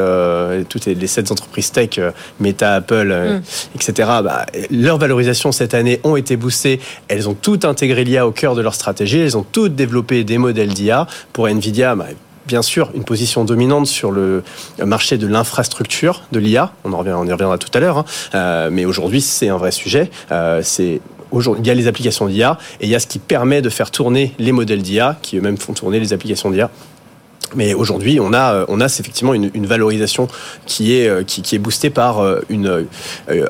toutes 0.69 0.85
les, 0.85 1.07
7 1.07 1.31
entreprises 1.31 1.71
tech, 1.71 1.99
Meta, 2.39 2.75
Apple, 2.75 3.13
mm. 3.13 3.75
etc., 3.75 4.09
bah, 4.23 4.45
leurs 4.71 4.97
valorisations 4.97 5.51
cette 5.51 5.73
année 5.73 5.99
ont 6.03 6.15
été 6.15 6.37
boostées. 6.37 6.79
Elles 7.07 7.29
ont 7.29 7.35
toutes 7.39 7.65
intégré 7.65 8.03
l'IA 8.03 8.27
au 8.27 8.31
cœur 8.31 8.55
de 8.55 8.61
leur 8.61 8.75
stratégie. 8.75 9.19
Elles 9.19 9.37
ont 9.37 9.45
toutes 9.49 9.75
développé 9.75 10.23
des 10.23 10.37
modèles 10.37 10.73
d'IA. 10.73 11.07
Pour 11.33 11.47
Nvidia, 11.47 11.95
bah, 11.95 12.07
bien 12.45 12.61
sûr 12.61 12.91
une 12.93 13.03
position 13.03 13.45
dominante 13.45 13.87
sur 13.87 14.11
le 14.11 14.43
marché 14.79 15.17
de 15.17 15.27
l'infrastructure 15.27 16.23
de 16.31 16.39
l'IA. 16.39 16.73
On, 16.83 16.91
y 16.91 17.11
reviendra 17.31 17.57
tout 17.57 17.69
à 17.73 17.79
l'heure. 17.79 17.99
Hein. 17.99 18.05
Euh, 18.35 18.69
mais 18.71 18.85
aujourd'hui, 18.85 19.21
c'est 19.21 19.49
un 19.49 19.57
vrai 19.57 19.71
sujet. 19.71 20.09
Euh, 20.31 20.61
il 20.79 21.65
y 21.65 21.69
a 21.69 21.73
les 21.73 21.87
applications 21.87 22.27
d'IA 22.27 22.57
et 22.79 22.85
il 22.85 22.89
y 22.89 22.95
a 22.95 22.99
ce 22.99 23.07
qui 23.07 23.19
permet 23.19 23.61
de 23.61 23.69
faire 23.69 23.89
tourner 23.89 24.33
les 24.37 24.51
modèles 24.51 24.83
d'IA 24.83 25.17
qui 25.21 25.37
eux-mêmes 25.37 25.57
font 25.57 25.73
tourner 25.73 25.99
les 25.99 26.13
applications 26.13 26.51
d'IA. 26.51 26.69
Mais 27.55 27.73
aujourd'hui, 27.73 28.19
on 28.19 28.33
a, 28.33 28.65
a 28.67 28.85
effectivement 28.85 29.33
une, 29.33 29.65
valorisation 29.65 30.27
qui 30.65 30.95
est, 30.95 31.07
euh, 31.07 31.23
boostée 31.59 31.89
par 31.89 32.19
euh, 32.19 32.41
euh, 32.51 32.85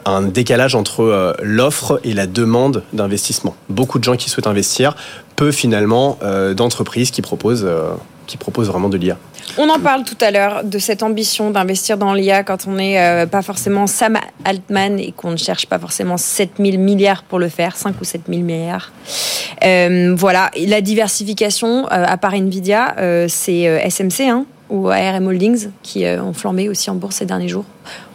un 0.06 0.24
décalage 0.24 0.76
entre 0.76 1.36
l'offre 1.42 2.00
et 2.04 2.14
la 2.14 2.28
demande 2.28 2.84
d'investissement. 2.94 3.56
Beaucoup 3.70 4.00
de 4.00 4.04
gens 4.04 4.16
qui 4.16 4.30
souhaitent 4.30 4.48
investir, 4.48 4.96
peu 5.36 5.52
finalement 5.52 6.20
d'entreprises 6.56 7.12
qui 7.12 7.22
proposent, 7.22 7.68
qui 8.28 8.38
proposent 8.38 8.68
vraiment 8.68 8.90
de 8.90 8.98
l'IA. 8.98 9.18
On 9.58 9.70
en 9.70 9.80
parle 9.80 10.04
tout 10.04 10.18
à 10.22 10.32
l'heure 10.32 10.64
de 10.64 10.80
cette 10.80 11.04
ambition 11.04 11.52
d'investir 11.52 11.98
dans 11.98 12.14
l'IA 12.14 12.44
quand 12.44 12.66
on 12.68 12.74
n'est 12.74 13.00
euh, 13.00 13.26
pas 13.26 13.42
forcément 13.42 13.88
Sam 13.88 14.18
Altman 14.46 15.00
et 15.00 15.12
qu'on 15.12 15.32
ne 15.32 15.38
cherche 15.38 15.68
pas 15.68 15.78
forcément 15.78 16.18
7000 16.18 16.80
milliards 16.80 17.24
pour 17.24 17.40
le 17.40 17.50
faire, 17.50 17.76
5 17.76 17.96
ou 18.02 18.04
7000 18.04 18.44
milliards. 18.44 18.92
Euh, 19.64 20.16
voilà, 20.18 20.50
la 20.58 20.82
diversification, 20.82 21.86
euh, 21.86 21.88
à 21.90 22.18
part 22.18 22.34
Nvidia, 22.34 22.96
c'est 23.28 23.90
SMC 23.90 24.30
hein, 24.30 24.46
ou 24.70 24.90
ARM 24.90 25.28
Holdings 25.28 25.70
qui 25.84 26.06
ont 26.06 26.34
flambé 26.34 26.70
aussi 26.70 26.90
en 26.90 26.96
bourse 26.96 27.18
ces 27.18 27.26
derniers 27.26 27.50
jours. 27.50 27.66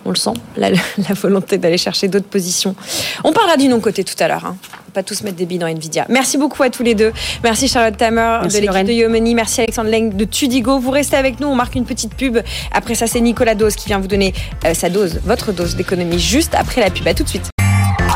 On 0.05 0.11
le 0.11 0.16
sent, 0.16 0.35
la, 0.57 0.71
volonté 1.14 1.59
d'aller 1.59 1.79
chercher 1.79 2.09
d'autres 2.09 2.27
positions. 2.27 2.75
On 3.23 3.33
parlera 3.33 3.57
du 3.57 3.68
non-côté 3.68 4.03
tout 4.03 4.16
à 4.18 4.29
l'heure. 4.29 4.47
Hein 4.47 4.57
pas 4.92 5.03
tous 5.03 5.22
mettre 5.22 5.37
des 5.37 5.46
billes 5.46 5.59
dans 5.59 5.66
Nvidia. 5.66 6.07
Merci 6.09 6.38
beaucoup 6.38 6.62
à 6.62 6.70
tous 6.70 6.83
les 6.83 6.94
deux. 6.94 7.12
Merci 7.42 7.68
Charlotte 7.68 7.96
Tamer 7.96 8.40
de 8.44 8.59
l'équipe 8.59 8.87
de 8.87 8.92
Yomeni. 8.92 9.35
Merci 9.35 9.61
Alexandre 9.62 9.90
Leng 9.90 10.11
de 10.14 10.24
Tudigo. 10.24 10.79
Vous 10.79 10.90
restez 10.90 11.16
avec 11.16 11.40
nous, 11.40 11.48
on 11.48 11.55
marque 11.55 11.74
une 11.74 11.85
petite 11.85 12.14
pub. 12.14 12.38
Après 12.72 12.94
ça, 12.94 13.07
c'est 13.07 13.20
Nicolas 13.20 13.55
Dose 13.55 13.77
qui 13.77 13.87
vient 13.87 13.98
vous 13.98 14.09
donner 14.09 14.35
euh, 14.64 14.74
sa 14.74 14.88
dose, 14.88 15.20
votre 15.24 15.53
dose 15.53 15.77
d'économie 15.77 16.18
juste 16.18 16.55
après 16.55 16.81
la 16.81 16.90
pub. 16.90 17.07
À 17.07 17.14
tout 17.14 17.24
de 17.24 17.29
suite. 17.29 17.51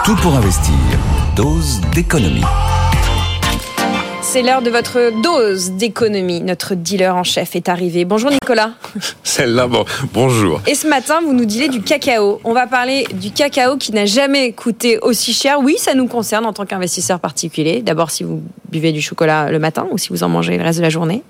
Tout 0.04 0.16
pour 0.16 0.34
investir. 0.34 0.74
Dose 1.36 1.80
d'économie. 1.94 2.42
C'est 4.32 4.40
l'heure 4.40 4.62
de 4.62 4.70
votre 4.70 5.20
dose 5.20 5.72
d'économie. 5.72 6.40
Notre 6.40 6.74
dealer 6.74 7.14
en 7.14 7.22
chef 7.22 7.54
est 7.54 7.68
arrivé. 7.68 8.06
Bonjour 8.06 8.30
Nicolas. 8.30 8.70
Celle-là, 9.22 9.66
bon, 9.66 9.84
bonjour. 10.14 10.62
Et 10.66 10.74
ce 10.74 10.88
matin, 10.88 11.20
vous 11.22 11.34
nous 11.34 11.44
dilez 11.44 11.68
du 11.68 11.82
cacao. 11.82 12.40
On 12.42 12.54
va 12.54 12.66
parler 12.66 13.06
du 13.12 13.30
cacao 13.30 13.76
qui 13.76 13.92
n'a 13.92 14.06
jamais 14.06 14.52
coûté 14.52 14.98
aussi 15.00 15.34
cher. 15.34 15.58
Oui, 15.60 15.76
ça 15.76 15.92
nous 15.92 16.06
concerne 16.06 16.46
en 16.46 16.54
tant 16.54 16.64
qu'investisseur 16.64 17.20
particulier. 17.20 17.82
D'abord, 17.82 18.10
si 18.10 18.24
vous 18.24 18.42
buvez 18.70 18.92
du 18.92 19.02
chocolat 19.02 19.50
le 19.50 19.58
matin 19.58 19.86
ou 19.90 19.98
si 19.98 20.08
vous 20.08 20.22
en 20.22 20.30
mangez 20.30 20.56
le 20.56 20.64
reste 20.64 20.78
de 20.78 20.82
la 20.82 20.88
journée. 20.88 21.22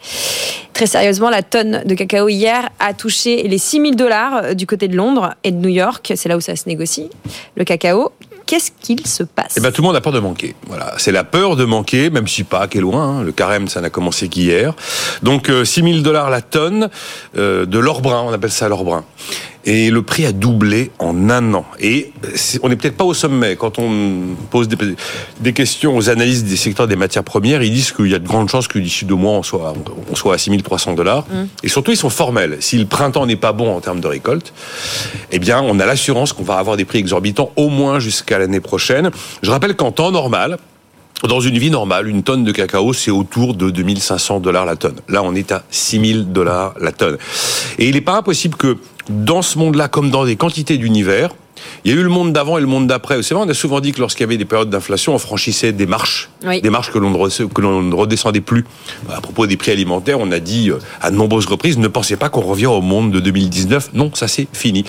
Très 0.73 0.87
sérieusement, 0.87 1.29
la 1.29 1.43
tonne 1.43 1.83
de 1.85 1.95
cacao 1.97 2.29
hier 2.29 2.69
a 2.79 2.95
touché 2.95 3.43
les 3.49 3.59
6000 3.59 3.97
dollars 3.97 4.55
du 4.55 4.65
côté 4.69 4.87
de 4.87 4.95
Londres 4.95 5.35
et 5.43 5.51
de 5.51 5.57
New 5.57 5.71
York. 5.71 6.13
C'est 6.15 6.29
là 6.29 6.37
où 6.37 6.41
ça 6.41 6.55
se 6.55 6.69
négocie. 6.69 7.11
Le 7.57 7.65
cacao 7.65 8.13
qu'est-ce 8.53 8.71
qu'il 8.83 9.07
se 9.07 9.23
passe 9.23 9.55
Eh 9.57 9.61
ben, 9.61 9.73
tout 9.73 9.81
le 9.81 9.87
monde 9.87 9.97
a 9.97 10.03
peur 10.03 10.13
de 10.13 10.19
manquer. 10.19 10.55
Voilà, 10.67 10.93
c'est 10.99 11.11
la 11.11 11.25
peur 11.25 11.57
de 11.57 11.65
manquer, 11.65 12.11
même 12.11 12.29
si 12.29 12.45
pas, 12.45 12.67
est 12.71 12.75
loin. 12.81 13.21
Hein. 13.21 13.23
Le 13.23 13.33
carême, 13.33 13.67
ça 13.67 13.81
n'a 13.81 13.89
commencé 13.89 14.29
qu'hier. 14.29 14.75
Donc, 15.23 15.47
6 15.47 15.51
euh, 15.53 15.65
000 15.65 15.99
dollars 16.01 16.29
la 16.29 16.43
tonne 16.43 16.91
euh, 17.39 17.65
de 17.65 17.79
l'or 17.79 18.03
brun, 18.03 18.21
on 18.27 18.31
appelle 18.31 18.51
ça 18.51 18.69
l'or 18.69 18.85
brun 18.85 19.07
et 19.65 19.91
le 19.91 20.03
prix 20.03 20.27
a 20.27 20.33
doublé 20.33 20.91
en 20.99 21.31
un 21.31 21.55
an. 21.55 21.65
Et 21.81 22.13
on 22.63 22.69
n'est 22.69 22.77
peut-être 22.77 22.97
pas 22.97 23.05
au 23.05 23.15
sommet. 23.15 23.57
Quand 23.57 23.79
on 23.79 24.37
pose 24.51 24.69
des, 24.69 25.53
questions 25.53 25.97
aux 25.97 26.11
analystes 26.11 26.47
des 26.47 26.57
secteurs 26.57 26.89
des 26.89 26.97
matières 26.97 27.25
premières, 27.25 27.63
ils 27.63 27.73
disent 27.73 27.93
qu'il 27.93 28.09
y 28.09 28.15
a 28.15 28.19
de 28.19 28.27
grandes 28.27 28.49
chances 28.49 28.69
que 28.69 28.79
d'ici 28.79 29.05
deux 29.05 29.15
mois, 29.15 29.33
on 29.33 29.43
soit, 29.43 29.75
on 30.11 30.15
soit 30.15 30.35
à 30.35 30.39
6300 30.39 30.95
dollars. 30.95 31.25
Mm. 31.31 31.45
Et 31.63 31.69
surtout, 31.69 31.93
ils 31.93 31.97
sont 31.97 32.11
formels. 32.11 32.57
Si 32.61 32.79
le 32.79 32.87
printemps 32.87 33.27
n'est 33.27 33.37
pas 33.37 33.53
bon 33.53 33.75
en 33.75 33.81
termes 33.81 34.01
de 34.01 34.09
récolte, 34.09 34.53
eh 35.31 35.39
bien, 35.39 35.61
on 35.63 35.79
a 35.79 35.87
l'assurance 35.87 36.33
qu'on 36.33 36.43
va 36.43 36.57
avoir 36.57 36.77
des 36.77 36.85
prix 36.85 36.99
exorbitants 36.99 37.53
au 37.57 37.69
moins 37.69 38.01
jusqu'à 38.01 38.39
l'année 38.39 38.61
prochaine. 38.61 39.11
Je 39.43 39.51
rappelle 39.51 39.77
qu'en 39.77 39.93
temps 39.93 40.11
normal, 40.11 40.59
dans 41.29 41.41
une 41.41 41.59
vie 41.59 41.71
normale, 41.71 42.09
une 42.09 42.23
tonne 42.23 42.45
de 42.45 42.53
cacao, 42.53 42.93
c'est 42.93 43.11
autour 43.11 43.55
de 43.55 43.71
2500 43.71 44.41
dollars 44.41 44.65
la 44.65 44.77
tonne. 44.77 44.97
Là, 45.09 45.23
on 45.23 45.35
est 45.35 45.53
à 45.53 45.63
6000 45.71 46.33
dollars 46.33 46.75
la 46.81 46.93
tonne. 46.93 47.19
Et 47.79 47.89
il 47.89 47.95
n'est 47.95 48.01
pas 48.01 48.17
impossible 48.17 48.57
que 48.57 48.77
dans 49.09 49.43
ce 49.43 49.59
monde-là, 49.59 49.89
comme 49.89 50.11
dans 50.11 50.25
des 50.25 50.37
quantités 50.37 50.79
d'univers, 50.79 51.31
il 51.85 51.93
y 51.93 51.97
a 51.97 52.01
eu 52.01 52.03
le 52.03 52.09
monde 52.09 52.33
d'avant 52.33 52.59
et 52.59 52.61
le 52.61 52.67
monde 52.67 52.87
d'après. 52.87 53.23
C'est 53.23 53.35
vrai, 53.35 53.45
on 53.47 53.49
a 53.49 53.55
souvent 53.55 53.81
dit 53.81 53.93
que 53.93 54.01
lorsqu'il 54.01 54.23
y 54.23 54.25
avait 54.25 54.37
des 54.37 54.45
périodes 54.45 54.71
d'inflation, 54.71 55.15
on 55.15 55.19
franchissait 55.19 55.73
des 55.73 55.87
marches, 55.87 56.29
des 56.43 56.71
marches 56.71 56.91
que 56.91 56.99
l'on 56.99 57.11
ne 57.83 57.95
redescendait 57.95 58.41
plus. 58.41 58.65
À 59.11 59.21
propos 59.21 59.47
des 59.47 59.57
prix 59.57 59.71
alimentaires, 59.73 60.19
on 60.21 60.33
a 60.33 60.41
dit 60.41 60.71
euh, 60.71 60.79
à 61.01 61.11
de 61.11 61.17
nombreuses 61.17 61.47
reprises, 61.47 61.79
ne 61.79 61.89
pensez 61.89 62.17
pas 62.17 62.29
qu'on 62.29 62.41
revient 62.41 62.67
au 62.67 62.81
monde 62.81 63.13
de 63.13 63.21
2019. 63.21 63.91
Non, 63.95 64.11
ça 64.15 64.29
c'est 64.29 64.49
fini 64.53 64.85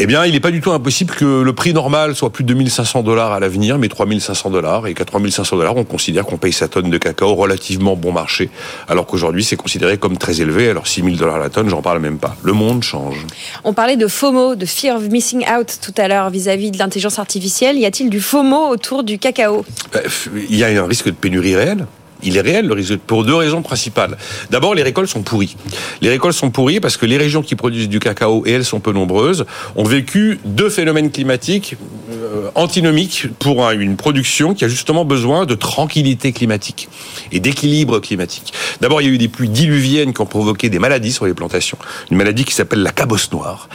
eh 0.00 0.06
bien, 0.06 0.24
il 0.24 0.32
n'est 0.32 0.40
pas 0.40 0.52
du 0.52 0.60
tout 0.60 0.70
impossible 0.70 1.12
que 1.12 1.42
le 1.42 1.52
prix 1.52 1.72
normal 1.72 2.14
soit 2.14 2.30
plus 2.30 2.44
de 2.44 2.48
2500 2.48 3.02
dollars 3.02 3.32
à 3.32 3.40
l'avenir, 3.40 3.78
mais 3.78 3.88
3500 3.88 4.50
dollars. 4.50 4.86
Et 4.86 4.94
qu'à 4.94 5.04
3500 5.04 5.56
dollars, 5.56 5.76
on 5.76 5.82
considère 5.82 6.24
qu'on 6.24 6.36
paye 6.36 6.52
sa 6.52 6.68
tonne 6.68 6.88
de 6.88 6.98
cacao 6.98 7.34
relativement 7.34 7.96
bon 7.96 8.12
marché, 8.12 8.48
alors 8.88 9.06
qu'aujourd'hui, 9.06 9.42
c'est 9.42 9.56
considéré 9.56 9.98
comme 9.98 10.16
très 10.16 10.40
élevé. 10.40 10.70
Alors, 10.70 10.86
6000 10.86 11.16
dollars 11.16 11.38
la 11.38 11.50
tonne, 11.50 11.68
j'en 11.68 11.82
parle 11.82 11.98
même 11.98 12.18
pas. 12.18 12.36
Le 12.44 12.52
monde 12.52 12.84
change. 12.84 13.26
On 13.64 13.72
parlait 13.72 13.96
de 13.96 14.06
FOMO, 14.06 14.54
de 14.54 14.66
Fear 14.66 14.96
of 14.96 15.08
Missing 15.08 15.44
Out 15.50 15.78
tout 15.82 15.94
à 15.96 16.06
l'heure 16.06 16.30
vis-à-vis 16.30 16.70
de 16.70 16.78
l'intelligence 16.78 17.18
artificielle. 17.18 17.76
Y 17.76 17.84
a-t-il 17.84 18.08
du 18.08 18.20
FOMO 18.20 18.68
autour 18.68 19.02
du 19.02 19.18
cacao? 19.18 19.64
Bah, 19.92 20.00
Il 20.48 20.56
y 20.56 20.62
a 20.62 20.68
un 20.68 20.86
risque 20.86 21.06
de 21.06 21.12
pénurie 21.12 21.56
réelle 21.56 21.86
il 22.22 22.36
est 22.36 22.40
réel 22.40 22.66
le 22.66 22.74
risque 22.74 22.96
pour 22.98 23.24
deux 23.24 23.34
raisons 23.34 23.62
principales. 23.62 24.16
D'abord, 24.50 24.74
les 24.74 24.82
récoltes 24.82 25.08
sont 25.08 25.22
pourries. 25.22 25.56
Les 26.00 26.08
récoltes 26.08 26.36
sont 26.36 26.50
pourries 26.50 26.80
parce 26.80 26.96
que 26.96 27.06
les 27.06 27.16
régions 27.16 27.42
qui 27.42 27.54
produisent 27.54 27.88
du 27.88 28.00
cacao, 28.00 28.44
et 28.46 28.52
elles 28.52 28.64
sont 28.64 28.80
peu 28.80 28.92
nombreuses, 28.92 29.44
ont 29.76 29.84
vécu 29.84 30.40
deux 30.44 30.70
phénomènes 30.70 31.10
climatiques 31.10 31.76
euh, 32.18 32.50
antinomiques 32.54 33.26
pour 33.38 33.68
une 33.70 33.96
production 33.96 34.54
qui 34.54 34.64
a 34.64 34.68
justement 34.68 35.04
besoin 35.04 35.46
de 35.46 35.54
tranquillité 35.54 36.32
climatique 36.32 36.88
et 37.32 37.40
d'équilibre 37.40 38.00
climatique. 38.00 38.52
D'abord, 38.80 39.00
il 39.00 39.08
y 39.08 39.10
a 39.10 39.12
eu 39.12 39.18
des 39.18 39.28
pluies 39.28 39.48
diluviennes 39.48 40.12
qui 40.12 40.20
ont 40.20 40.26
provoqué 40.26 40.68
des 40.68 40.78
maladies 40.78 41.12
sur 41.12 41.26
les 41.26 41.34
plantations. 41.34 41.78
Une 42.10 42.16
maladie 42.16 42.44
qui 42.44 42.54
s'appelle 42.54 42.82
la 42.82 42.92
cabosse 42.92 43.30
noire. 43.32 43.68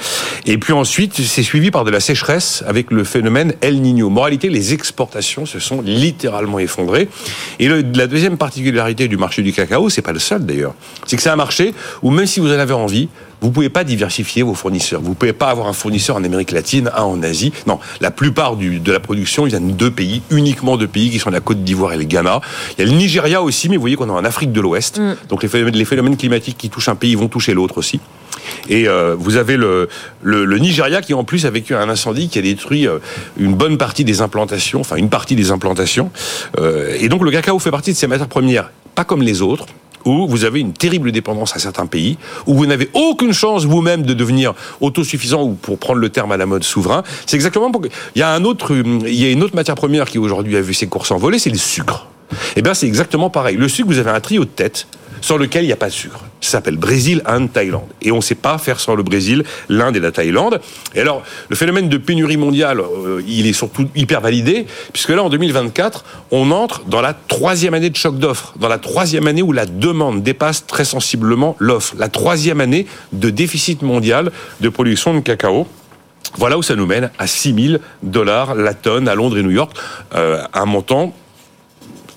Et 0.45 0.57
puis 0.57 0.73
ensuite, 0.73 1.15
c'est 1.21 1.43
suivi 1.43 1.71
par 1.71 1.83
de 1.83 1.91
la 1.91 1.99
sécheresse 1.99 2.63
avec 2.67 2.91
le 2.91 3.03
phénomène 3.03 3.53
El 3.61 3.81
Niño. 3.81 4.09
Moralité, 4.09 4.49
les 4.49 4.73
exportations 4.73 5.45
se 5.45 5.59
sont 5.59 5.81
littéralement 5.81 6.59
effondrées. 6.59 7.09
Et 7.59 7.67
la 7.67 8.07
deuxième 8.07 8.37
particularité 8.37 9.07
du 9.07 9.17
marché 9.17 9.41
du 9.41 9.53
cacao, 9.53 9.89
c'est 9.89 10.01
pas 10.01 10.13
le 10.13 10.19
seul 10.19 10.45
d'ailleurs, 10.45 10.73
c'est 11.05 11.15
que 11.15 11.21
c'est 11.21 11.29
un 11.29 11.35
marché 11.35 11.73
où 12.01 12.11
même 12.11 12.25
si 12.25 12.39
vous 12.39 12.49
en 12.49 12.59
avez 12.59 12.73
envie, 12.73 13.09
vous 13.43 13.51
pouvez 13.51 13.69
pas 13.69 13.83
diversifier 13.83 14.41
vos 14.41 14.53
fournisseurs. 14.53 15.01
Vous 15.01 15.15
pouvez 15.15 15.33
pas 15.33 15.49
avoir 15.49 15.67
un 15.67 15.73
fournisseur 15.73 16.15
en 16.15 16.23
Amérique 16.23 16.51
latine, 16.51 16.89
un 16.95 17.03
en 17.03 17.21
Asie. 17.21 17.51
Non, 17.67 17.77
la 17.99 18.09
plupart 18.09 18.55
de 18.55 18.91
la 18.91 19.01
production 19.01 19.43
vient 19.43 19.59
de 19.59 19.71
deux 19.71 19.91
pays, 19.91 20.21
uniquement 20.31 20.77
deux 20.77 20.87
pays 20.87 21.09
qui 21.09 21.19
sont 21.19 21.29
la 21.29 21.41
Côte 21.41 21.61
d'Ivoire 21.61 21.91
et 21.91 21.97
le 21.97 22.05
Ghana. 22.05 22.39
Il 22.77 22.85
y 22.85 22.87
a 22.87 22.91
le 22.91 22.97
Nigeria 22.97 23.41
aussi, 23.41 23.67
mais 23.67 23.75
vous 23.75 23.81
voyez 23.81 23.97
qu'on 23.97 24.07
est 24.07 24.11
en 24.11 24.23
Afrique 24.23 24.53
de 24.53 24.61
l'Ouest. 24.61 24.99
Mm. 24.99 25.15
Donc 25.27 25.43
les 25.43 25.49
phénomènes, 25.49 25.75
les 25.75 25.85
phénomènes 25.85 26.15
climatiques 26.15 26.57
qui 26.57 26.69
touchent 26.69 26.87
un 26.87 26.95
pays 26.95 27.15
vont 27.15 27.27
toucher 27.27 27.53
l'autre 27.53 27.77
aussi. 27.77 27.99
Et 28.69 28.87
euh, 28.87 29.15
vous 29.17 29.35
avez 29.35 29.57
le, 29.57 29.89
le, 30.21 30.57
Nigeria 30.57 31.01
qui 31.01 31.13
en 31.13 31.25
plus 31.25 31.45
a 31.45 31.49
vécu 31.49 31.75
un 31.75 31.89
incendie 31.89 32.29
qui 32.29 32.39
a 32.39 32.41
détruit 32.41 32.87
euh, 32.87 32.99
une 33.37 33.55
bonne 33.55 33.77
partie 33.77 34.05
des 34.05 34.21
implantations, 34.21 34.79
enfin 34.79 34.95
une 34.95 35.09
partie 35.09 35.35
des 35.35 35.51
implantations. 35.51 36.11
Euh, 36.59 36.95
et 36.99 37.09
donc 37.09 37.23
le 37.23 37.31
cacao 37.31 37.59
fait 37.59 37.71
partie 37.71 37.91
de 37.91 37.97
ces 37.97 38.07
matières 38.07 38.27
premières, 38.27 38.71
pas 38.95 39.03
comme 39.03 39.21
les 39.21 39.41
autres 39.41 39.65
où 40.05 40.27
vous 40.27 40.45
avez 40.45 40.59
une 40.59 40.73
terrible 40.73 41.11
dépendance 41.11 41.55
à 41.55 41.59
certains 41.59 41.85
pays, 41.85 42.17
où 42.45 42.55
vous 42.55 42.65
n'avez 42.65 42.89
aucune 42.93 43.33
chance 43.33 43.65
vous-même 43.65 44.03
de 44.03 44.13
devenir 44.13 44.53
autosuffisant 44.81 45.43
ou 45.43 45.53
pour 45.53 45.77
prendre 45.77 45.99
le 45.99 46.09
terme 46.09 46.31
à 46.31 46.37
la 46.37 46.45
mode 46.45 46.63
souverain. 46.63 47.03
C'est 47.25 47.35
exactement 47.35 47.71
pour 47.71 47.83
il 47.85 48.19
y 48.19 48.21
a 48.21 48.29
un 48.29 48.43
autre, 48.43 48.73
il 48.75 49.13
y 49.13 49.25
a 49.25 49.29
une 49.29 49.43
autre 49.43 49.55
matière 49.55 49.75
première 49.75 50.09
qui 50.09 50.17
aujourd'hui 50.17 50.55
a 50.57 50.61
vu 50.61 50.73
ses 50.73 50.87
courses 50.87 51.11
envoler, 51.11 51.39
c'est 51.39 51.49
le 51.49 51.57
sucre. 51.57 52.07
Eh 52.55 52.61
bien, 52.61 52.73
c'est 52.73 52.87
exactement 52.87 53.29
pareil. 53.29 53.57
Le 53.57 53.67
sucre, 53.67 53.87
vous 53.89 53.99
avez 53.99 54.11
un 54.11 54.19
trio 54.19 54.45
de 54.45 54.49
tête 54.49 54.87
sur 55.21 55.37
lequel 55.37 55.63
il 55.63 55.67
n'y 55.67 55.73
a 55.73 55.77
pas 55.77 55.87
de 55.87 55.93
sucre. 55.93 56.19
Ça 56.43 56.57
s'appelle 56.57 56.75
Brésil, 56.75 57.21
Inde, 57.25 57.51
Thaïlande. 57.51 57.87
Et 58.01 58.11
on 58.11 58.17
ne 58.17 58.21
sait 58.21 58.35
pas 58.35 58.57
faire 58.57 58.79
sans 58.81 58.95
le 58.95 59.03
Brésil, 59.03 59.45
l'Inde 59.69 59.95
et 59.95 60.01
la 60.01 60.11
Thaïlande. 60.11 60.59
Et 60.93 60.99
alors, 60.99 61.23
le 61.47 61.55
phénomène 61.55 61.87
de 61.87 61.97
pénurie 61.97 62.35
mondiale, 62.35 62.81
euh, 62.81 63.21
il 63.25 63.47
est 63.47 63.53
surtout 63.53 63.87
hyper 63.95 64.19
validé, 64.19 64.65
puisque 64.91 65.09
là, 65.09 65.23
en 65.23 65.29
2024, 65.29 66.03
on 66.31 66.51
entre 66.51 66.83
dans 66.85 66.99
la 66.99 67.13
troisième 67.13 67.73
année 67.73 67.89
de 67.89 67.95
choc 67.95 68.19
d'offres, 68.19 68.53
dans 68.59 68.67
la 68.67 68.77
troisième 68.77 69.27
année 69.27 69.41
où 69.41 69.53
la 69.53 69.65
demande 69.65 70.21
dépasse 70.21 70.67
très 70.67 70.83
sensiblement 70.83 71.55
l'offre, 71.59 71.95
la 71.97 72.09
troisième 72.09 72.59
année 72.59 72.87
de 73.13 73.29
déficit 73.29 73.81
mondial 73.81 74.31
de 74.59 74.69
production 74.69 75.13
de 75.13 75.21
cacao. 75.21 75.65
Voilà 76.37 76.57
où 76.57 76.63
ça 76.63 76.75
nous 76.75 76.85
mène 76.85 77.09
à 77.19 77.27
6 77.27 77.67
000 77.69 77.81
dollars 78.01 78.55
la 78.55 78.73
tonne 78.73 79.07
à 79.07 79.15
Londres 79.15 79.37
et 79.37 79.43
New 79.43 79.51
York, 79.51 79.71
euh, 80.15 80.43
un 80.53 80.65
montant 80.65 81.13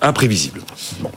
imprévisible. 0.01 0.61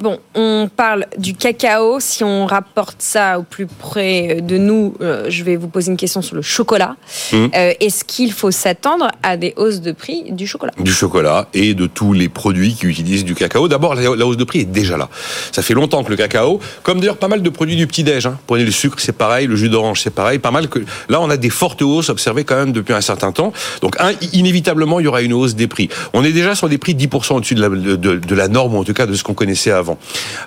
Bon. 0.00 0.18
on 0.34 0.68
parle 0.74 1.06
du 1.18 1.34
cacao. 1.34 2.00
Si 2.00 2.24
on 2.24 2.46
rapporte 2.46 2.96
ça 3.00 3.38
au 3.38 3.42
plus 3.42 3.66
près 3.66 4.40
de 4.40 4.58
nous, 4.58 4.94
euh, 5.00 5.26
je 5.28 5.44
vais 5.44 5.56
vous 5.56 5.68
poser 5.68 5.90
une 5.90 5.96
question 5.96 6.22
sur 6.22 6.36
le 6.36 6.42
chocolat. 6.42 6.96
Mmh. 7.32 7.36
Euh, 7.54 7.72
Est-ce 7.80 8.04
qu'il 8.04 8.32
faut 8.32 8.50
s'attendre 8.50 9.08
à 9.22 9.36
des 9.36 9.54
hausses 9.56 9.80
de 9.80 9.92
prix 9.92 10.32
du 10.32 10.46
chocolat? 10.46 10.72
Du 10.78 10.92
chocolat 10.92 11.48
et 11.54 11.74
de 11.74 11.86
tous 11.86 12.12
les 12.12 12.28
produits 12.28 12.74
qui 12.74 12.86
utilisent 12.86 13.24
du 13.24 13.34
cacao. 13.34 13.68
D'abord, 13.68 13.94
la, 13.94 14.02
la 14.16 14.26
hausse 14.26 14.36
de 14.36 14.44
prix 14.44 14.60
est 14.60 14.64
déjà 14.64 14.96
là. 14.96 15.08
Ça 15.52 15.62
fait 15.62 15.74
longtemps 15.74 16.02
que 16.04 16.10
le 16.10 16.16
cacao, 16.16 16.60
comme 16.82 17.00
d'ailleurs 17.00 17.16
pas 17.16 17.28
mal 17.28 17.42
de 17.42 17.50
produits 17.50 17.76
du 17.76 17.86
petit-déj, 17.86 18.26
hein. 18.26 18.38
prenez 18.46 18.64
le 18.64 18.70
sucre, 18.70 18.96
c'est 18.98 19.12
pareil, 19.12 19.46
le 19.46 19.56
jus 19.56 19.68
d'orange, 19.68 20.00
c'est 20.02 20.14
pareil, 20.14 20.38
pas 20.38 20.50
mal 20.50 20.68
que... 20.68 20.80
Là, 21.08 21.20
on 21.20 21.30
a 21.30 21.36
des 21.36 21.50
fortes 21.50 21.82
hausses 21.82 22.08
observées 22.08 22.44
quand 22.44 22.56
même 22.56 22.72
depuis 22.72 22.94
un 22.94 23.00
certain 23.00 23.32
temps. 23.32 23.52
Donc, 23.82 23.96
un, 24.00 24.12
inévitablement, 24.32 25.00
il 25.00 25.04
y 25.04 25.06
aura 25.06 25.22
une 25.22 25.32
hausse 25.32 25.54
des 25.54 25.66
prix. 25.66 25.88
On 26.12 26.24
est 26.24 26.32
déjà 26.32 26.54
sur 26.54 26.68
des 26.68 26.78
prix 26.78 26.94
10% 26.94 27.34
au-dessus 27.34 27.54
de 27.54 27.60
la, 27.60 27.68
de, 27.68 27.96
de 27.96 28.34
la 28.34 28.48
norme, 28.48 28.69
ou 28.74 28.78
en 28.78 28.84
tout 28.84 28.92
cas 28.92 29.06
de 29.06 29.14
ce 29.14 29.22
qu'on 29.22 29.34
connaissait 29.34 29.70
avant. 29.70 29.98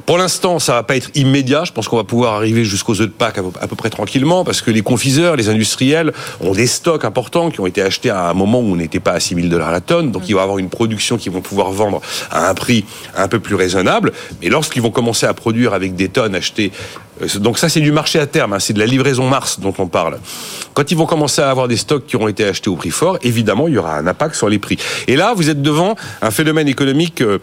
Pour 0.06 0.18
l'instant, 0.18 0.60
ça 0.60 0.74
va 0.74 0.84
pas 0.84 0.96
être 0.96 1.10
immédiat. 1.16 1.64
Je 1.66 1.72
pense 1.72 1.88
qu'on 1.88 1.98
va 1.98 2.04
pouvoir 2.04 2.34
arriver 2.34 2.64
jusqu'aux 2.64 2.94
œufs 3.02 3.08
de 3.08 3.14
Pâques 3.14 3.40
à 3.60 3.68
peu, 3.68 3.76
près 3.76 3.90
tranquillement, 3.90 4.44
parce 4.44 4.62
que 4.62 4.72
les 4.72 4.82
confiseurs, 4.82 5.36
les 5.36 5.50
industriels 5.50 6.14
ont 6.42 6.54
des 6.54 6.68
stocks 6.68 7.06
importants 7.06 7.50
qui 7.50 7.60
ont 7.60 7.68
été 7.68 7.82
achetés 7.82 8.10
à 8.10 8.30
un 8.30 8.34
moment 8.34 8.60
où 8.60 8.72
on 8.72 8.76
n'était 8.76 9.00
pas 9.00 9.12
à 9.12 9.20
6 9.20 9.36
000 9.36 9.48
dollars 9.48 9.72
la 9.72 9.82
tonne. 9.82 10.12
Donc, 10.12 10.24
il 10.28 10.34
va 10.34 10.42
y 10.42 10.44
avoir 10.44 10.58
une 10.58 10.70
production 10.70 11.18
qu'ils 11.18 11.32
vont 11.32 11.42
pouvoir 11.42 11.72
vendre 11.72 12.02
à 12.32 12.50
un 12.50 12.54
prix 12.54 12.86
un 13.16 13.28
peu 13.28 13.40
plus 13.40 13.56
raisonnable. 13.56 14.12
Mais 14.42 14.50
lorsqu'ils 14.50 14.82
vont 14.82 14.92
commencer 14.92 15.26
à 15.26 15.34
produire 15.34 15.74
avec 15.74 15.96
des 15.96 16.10
tonnes 16.10 16.36
achetées 16.36 16.72
euh, 17.22 17.40
donc 17.40 17.58
ça, 17.58 17.70
c'est 17.70 17.82
du 17.82 17.92
marché 17.92 18.20
à 18.20 18.26
terme, 18.26 18.54
hein, 18.54 18.60
c'est 18.60 18.74
de 18.74 18.80
la 18.80 18.86
livraison 18.86 19.28
Mars 19.28 19.60
dont 19.60 19.74
on 19.78 19.88
parle. 19.88 20.20
Quand 20.74 20.92
ils 20.92 20.98
vont 20.98 21.06
commencer 21.06 21.42
à 21.42 21.50
avoir 21.50 21.68
des 21.68 21.78
stocks 21.78 22.06
qui 22.06 22.16
auront 22.16 22.28
été 22.28 22.46
achetés 22.46 22.70
au 22.70 22.76
prix 22.76 22.90
fort, 22.90 23.18
évidemment, 23.22 23.68
il 23.68 23.76
y 23.76 23.78
aura 23.78 23.98
un 23.98 24.08
impact 24.08 24.36
sur 24.36 24.50
les 24.50 24.60
prix. 24.60 24.78
Et 25.08 25.16
là, 25.16 25.34
vous 25.36 25.50
êtes 25.50 25.62
devant 25.62 25.96
un 26.22 26.32
phénomène 26.32 26.68
économique 26.68 27.22
euh, 27.22 27.40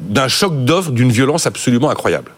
d'un 0.00 0.28
choc 0.28 0.64
d'offres 0.64 0.90
d'une 0.90 1.12
violence 1.12 1.46
absolument 1.46 1.90
incroyable. 1.90 2.30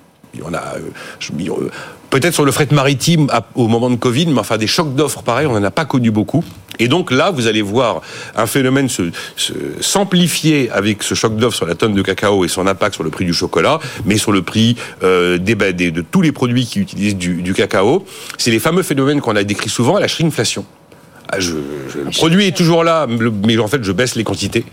A, 0.52 0.74
euh, 0.76 1.68
peut-être 2.10 2.34
sur 2.34 2.44
le 2.44 2.52
fret 2.52 2.68
maritime 2.70 3.28
au 3.54 3.68
moment 3.68 3.90
de 3.90 3.96
Covid, 3.96 4.26
mais 4.26 4.38
enfin 4.38 4.58
des 4.58 4.66
chocs 4.66 4.94
d'offres 4.94 5.22
pareils, 5.22 5.46
on 5.46 5.54
n'en 5.54 5.64
a 5.64 5.70
pas 5.70 5.84
connu 5.84 6.10
beaucoup. 6.10 6.44
Et 6.78 6.88
donc 6.88 7.10
là, 7.10 7.30
vous 7.30 7.46
allez 7.46 7.62
voir 7.62 8.02
un 8.34 8.46
phénomène 8.46 8.88
s'amplifier 9.80 10.66
se, 10.68 10.72
avec 10.72 11.02
ce 11.02 11.14
choc 11.14 11.36
d'offres 11.36 11.56
sur 11.56 11.66
la 11.66 11.74
tonne 11.74 11.94
de 11.94 12.02
cacao 12.02 12.44
et 12.44 12.48
son 12.48 12.66
impact 12.66 12.94
sur 12.94 13.04
le 13.04 13.10
prix 13.10 13.24
du 13.24 13.32
chocolat, 13.32 13.78
mais 14.04 14.18
sur 14.18 14.30
le 14.30 14.42
prix 14.42 14.76
euh, 15.02 15.38
des, 15.38 15.54
de 15.54 16.02
tous 16.02 16.20
les 16.20 16.32
produits 16.32 16.66
qui 16.66 16.80
utilisent 16.80 17.16
du, 17.16 17.54
cacao. 17.54 18.04
C'est 18.36 18.50
les 18.50 18.58
fameux 18.58 18.82
phénomènes 18.82 19.20
qu'on 19.20 19.36
a 19.36 19.44
décrits 19.44 19.70
souvent, 19.70 19.98
la 19.98 20.08
shrinkflation. 20.08 20.66
Ah, 21.28 21.38
le 21.38 22.10
produit 22.14 22.46
est 22.46 22.56
toujours 22.56 22.84
là, 22.84 23.06
mais 23.08 23.58
en 23.58 23.68
fait, 23.68 23.82
je 23.82 23.90
baisse 23.90 24.14
les 24.14 24.22
quantités 24.22 24.64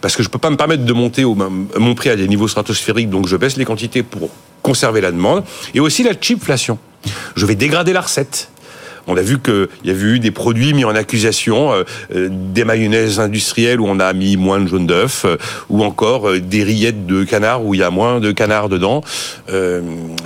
parce 0.00 0.16
que 0.16 0.22
je 0.22 0.28
peux 0.28 0.38
pas 0.38 0.50
me 0.50 0.56
permettre 0.56 0.84
de 0.84 0.92
monter 0.92 1.24
au, 1.24 1.34
mon 1.34 1.94
prix 1.94 2.10
à 2.10 2.16
des 2.16 2.28
niveaux 2.28 2.48
stratosphériques, 2.48 3.10
donc 3.10 3.26
je 3.26 3.36
baisse 3.36 3.56
les 3.56 3.64
quantités 3.64 4.02
pour 4.02 4.30
conserver 4.62 5.00
la 5.00 5.12
demande. 5.12 5.44
Et 5.74 5.80
aussi 5.80 6.02
la 6.02 6.12
cheapflation. 6.20 6.78
Je 7.36 7.46
vais 7.46 7.54
dégrader 7.54 7.92
la 7.92 8.00
recette. 8.00 8.50
On 9.06 9.16
a 9.16 9.22
vu 9.22 9.38
qu'il 9.38 9.68
y 9.84 9.90
avait 9.90 10.06
eu 10.06 10.18
des 10.18 10.30
produits 10.30 10.74
mis 10.74 10.84
en 10.84 10.94
accusation, 10.94 11.72
euh, 11.72 11.84
euh, 12.14 12.28
des 12.30 12.64
mayonnaises 12.64 13.20
industrielles 13.20 13.80
où 13.80 13.86
on 13.86 14.00
a 14.00 14.12
mis 14.12 14.36
moins 14.36 14.60
de 14.60 14.66
jaune 14.66 14.86
d'œuf, 14.86 15.24
euh, 15.24 15.36
ou 15.68 15.84
encore 15.84 16.32
des 16.32 16.64
rillettes 16.64 17.06
de 17.06 17.24
canard 17.24 17.64
où 17.64 17.74
il 17.74 17.80
y 17.80 17.82
a 17.82 17.90
moins 17.90 18.20
de 18.20 18.32
canard 18.32 18.68
dedans, 18.68 19.02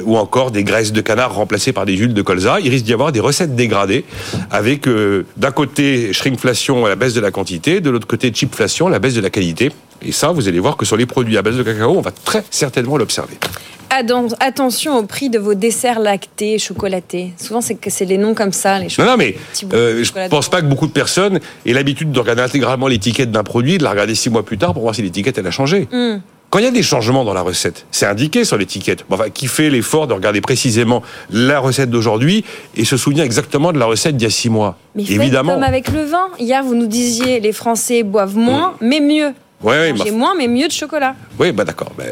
ou 0.04 0.16
encore 0.16 0.50
des 0.50 0.64
graisses 0.64 0.92
de 0.92 1.00
canard 1.00 1.34
remplacées 1.34 1.72
par 1.72 1.86
des 1.86 1.96
huiles 1.96 2.14
de 2.14 2.22
colza. 2.22 2.58
Il 2.60 2.70
risque 2.70 2.84
d'y 2.84 2.92
avoir 2.92 3.12
des 3.12 3.20
recettes 3.20 3.54
dégradées 3.54 4.04
avec 4.50 4.88
d'un 5.36 5.50
côté 5.50 6.12
shrinkflation, 6.12 6.86
la 6.86 6.96
baisse 6.96 7.14
de 7.14 7.20
la 7.20 7.30
quantité, 7.30 7.80
de 7.80 7.90
l'autre 7.90 8.06
côté 8.06 8.32
cheapflation, 8.32 8.88
la 8.88 8.98
baisse 8.98 9.14
de 9.14 9.20
la 9.20 9.30
qualité. 9.30 9.70
Et 10.02 10.12
ça, 10.12 10.32
vous 10.32 10.48
allez 10.48 10.60
voir 10.60 10.76
que 10.76 10.84
sur 10.84 10.96
les 10.96 11.06
produits 11.06 11.36
à 11.36 11.42
base 11.42 11.56
de 11.56 11.62
cacao, 11.62 11.96
on 11.96 12.00
va 12.00 12.10
très 12.10 12.44
certainement 12.50 12.96
l'observer. 12.96 13.38
Attention 14.38 14.96
au 14.98 15.02
prix 15.02 15.30
de 15.30 15.38
vos 15.38 15.54
desserts 15.54 15.98
lactés, 15.98 16.58
chocolatés. 16.58 17.32
Souvent, 17.36 17.60
c'est 17.60 17.74
que 17.74 17.90
c'est 17.90 18.04
les 18.04 18.18
noms 18.18 18.34
comme 18.34 18.52
ça, 18.52 18.78
les 18.78 18.86
Non, 18.98 19.04
non, 19.04 19.16
mais 19.16 19.36
euh, 19.72 20.04
je 20.04 20.28
pense 20.28 20.48
pas 20.48 20.60
que 20.60 20.66
beaucoup 20.66 20.86
de 20.86 20.92
personnes 20.92 21.40
aient 21.66 21.72
l'habitude 21.72 22.12
de 22.12 22.20
regarder 22.20 22.42
intégralement 22.42 22.86
l'étiquette 22.86 23.32
d'un 23.32 23.42
produit, 23.42 23.78
de 23.78 23.82
la 23.82 23.90
regarder 23.90 24.14
six 24.14 24.30
mois 24.30 24.44
plus 24.44 24.58
tard 24.58 24.74
pour 24.74 24.82
voir 24.82 24.94
si 24.94 25.02
l'étiquette 25.02 25.38
elle 25.38 25.46
a 25.46 25.50
changé. 25.50 25.88
Mm. 25.90 26.18
Quand 26.50 26.58
il 26.58 26.64
y 26.64 26.68
a 26.68 26.72
des 26.72 26.82
changements 26.82 27.24
dans 27.24 27.32
la 27.32 27.42
recette, 27.42 27.86
c'est 27.92 28.06
indiqué 28.06 28.44
sur 28.44 28.56
l'étiquette. 28.56 29.04
Enfin, 29.08 29.30
qui 29.30 29.46
fait 29.46 29.70
l'effort 29.70 30.08
de 30.08 30.14
regarder 30.14 30.40
précisément 30.40 31.00
la 31.30 31.60
recette 31.60 31.90
d'aujourd'hui 31.90 32.44
et 32.76 32.84
se 32.84 32.96
souvient 32.96 33.24
exactement 33.24 33.72
de 33.72 33.78
la 33.78 33.86
recette 33.86 34.16
d'il 34.16 34.24
y 34.24 34.26
a 34.26 34.30
six 34.30 34.50
mois? 34.50 34.76
Mais 34.96 35.04
Évidemment. 35.04 35.54
comme 35.54 35.62
avec 35.62 35.92
le 35.92 36.02
vin. 36.02 36.28
Hier, 36.40 36.64
vous 36.64 36.74
nous 36.74 36.88
disiez 36.88 37.38
les 37.38 37.52
Français 37.52 38.02
boivent 38.02 38.36
moins, 38.36 38.74
mais 38.80 38.98
mieux. 38.98 39.32
Ouais, 39.62 39.92
Mangez 39.92 40.10
bah, 40.10 40.16
moins, 40.16 40.34
mais 40.36 40.48
mieux 40.48 40.68
de 40.68 40.72
chocolat. 40.72 41.14
oui, 41.38 41.52
bah 41.52 41.64
d'accord. 41.64 41.92
Bah, 41.96 42.04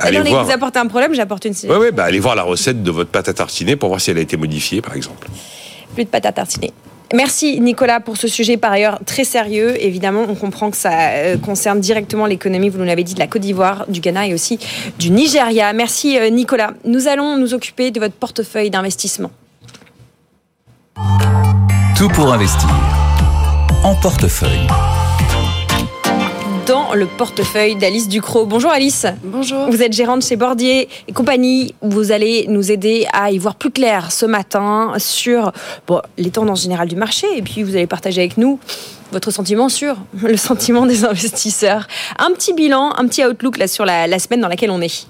allez 0.00 0.18
là, 0.18 0.24
voir. 0.24 0.44
vous 0.44 0.50
apportez 0.50 0.78
un 0.78 0.86
problème, 0.86 1.12
j'apporte 1.14 1.44
une 1.44 1.54
Ouais, 1.68 1.76
ouais, 1.76 1.92
bah, 1.92 2.04
allez 2.04 2.18
voir 2.18 2.34
la 2.34 2.42
recette 2.42 2.82
de 2.82 2.90
votre 2.90 3.10
pâte 3.10 3.28
à 3.28 3.34
tartiner 3.34 3.76
pour 3.76 3.90
voir 3.90 4.00
si 4.00 4.10
elle 4.10 4.18
a 4.18 4.22
été 4.22 4.36
modifiée, 4.36 4.80
par 4.80 4.94
exemple. 4.94 5.28
plus 5.94 6.04
de 6.04 6.08
pâte 6.08 6.26
à 6.26 6.32
tartiner. 6.32 6.72
Merci 7.14 7.58
Nicolas 7.60 8.00
pour 8.00 8.18
ce 8.18 8.28
sujet 8.28 8.58
par 8.58 8.72
ailleurs 8.72 8.98
très 9.06 9.24
sérieux. 9.24 9.82
Évidemment, 9.82 10.26
on 10.28 10.34
comprend 10.34 10.70
que 10.70 10.76
ça 10.76 11.10
euh, 11.12 11.36
concerne 11.38 11.80
directement 11.80 12.26
l'économie, 12.26 12.68
vous 12.68 12.78
nous 12.78 12.84
l'avez 12.84 13.04
dit, 13.04 13.14
de 13.14 13.18
la 13.18 13.26
Côte 13.26 13.40
d'Ivoire, 13.42 13.86
du 13.88 14.00
Ghana 14.00 14.26
et 14.26 14.34
aussi 14.34 14.58
du 14.98 15.10
Nigeria. 15.10 15.72
Merci 15.72 16.18
euh, 16.18 16.28
Nicolas. 16.28 16.72
Nous 16.84 17.08
allons 17.08 17.38
nous 17.38 17.54
occuper 17.54 17.90
de 17.90 18.00
votre 18.00 18.14
portefeuille 18.14 18.68
d'investissement. 18.68 19.30
Tout 21.96 22.08
pour 22.08 22.32
investir. 22.32 22.68
En 23.82 23.94
portefeuille. 23.94 24.66
Dans 26.68 26.92
le 26.92 27.06
portefeuille 27.06 27.76
d'Alice 27.76 28.08
Ducrot. 28.08 28.44
Bonjour 28.44 28.70
Alice. 28.70 29.06
Bonjour. 29.24 29.70
Vous 29.70 29.82
êtes 29.82 29.94
gérante 29.94 30.22
chez 30.22 30.36
Bordier 30.36 30.90
et 31.08 31.12
compagnie. 31.12 31.74
Vous 31.80 32.12
allez 32.12 32.44
nous 32.46 32.70
aider 32.70 33.06
à 33.14 33.30
y 33.30 33.38
voir 33.38 33.54
plus 33.54 33.70
clair 33.70 34.12
ce 34.12 34.26
matin 34.26 34.92
sur 34.98 35.52
bon, 35.86 36.02
les 36.18 36.30
tendances 36.30 36.62
générales 36.62 36.88
du 36.88 36.96
marché 36.96 37.26
et 37.34 37.40
puis 37.40 37.62
vous 37.62 37.74
allez 37.74 37.86
partager 37.86 38.20
avec 38.20 38.36
nous 38.36 38.60
votre 39.12 39.30
sentiment 39.30 39.70
sur 39.70 39.96
le 40.22 40.36
sentiment 40.36 40.84
des 40.84 41.06
investisseurs. 41.06 41.88
Un 42.18 42.32
petit 42.32 42.52
bilan, 42.52 42.92
un 42.98 43.06
petit 43.08 43.24
outlook 43.24 43.56
là 43.56 43.66
sur 43.66 43.86
la, 43.86 44.06
la 44.06 44.18
semaine 44.18 44.42
dans 44.42 44.48
laquelle 44.48 44.70
on 44.70 44.82
est. 44.82 45.06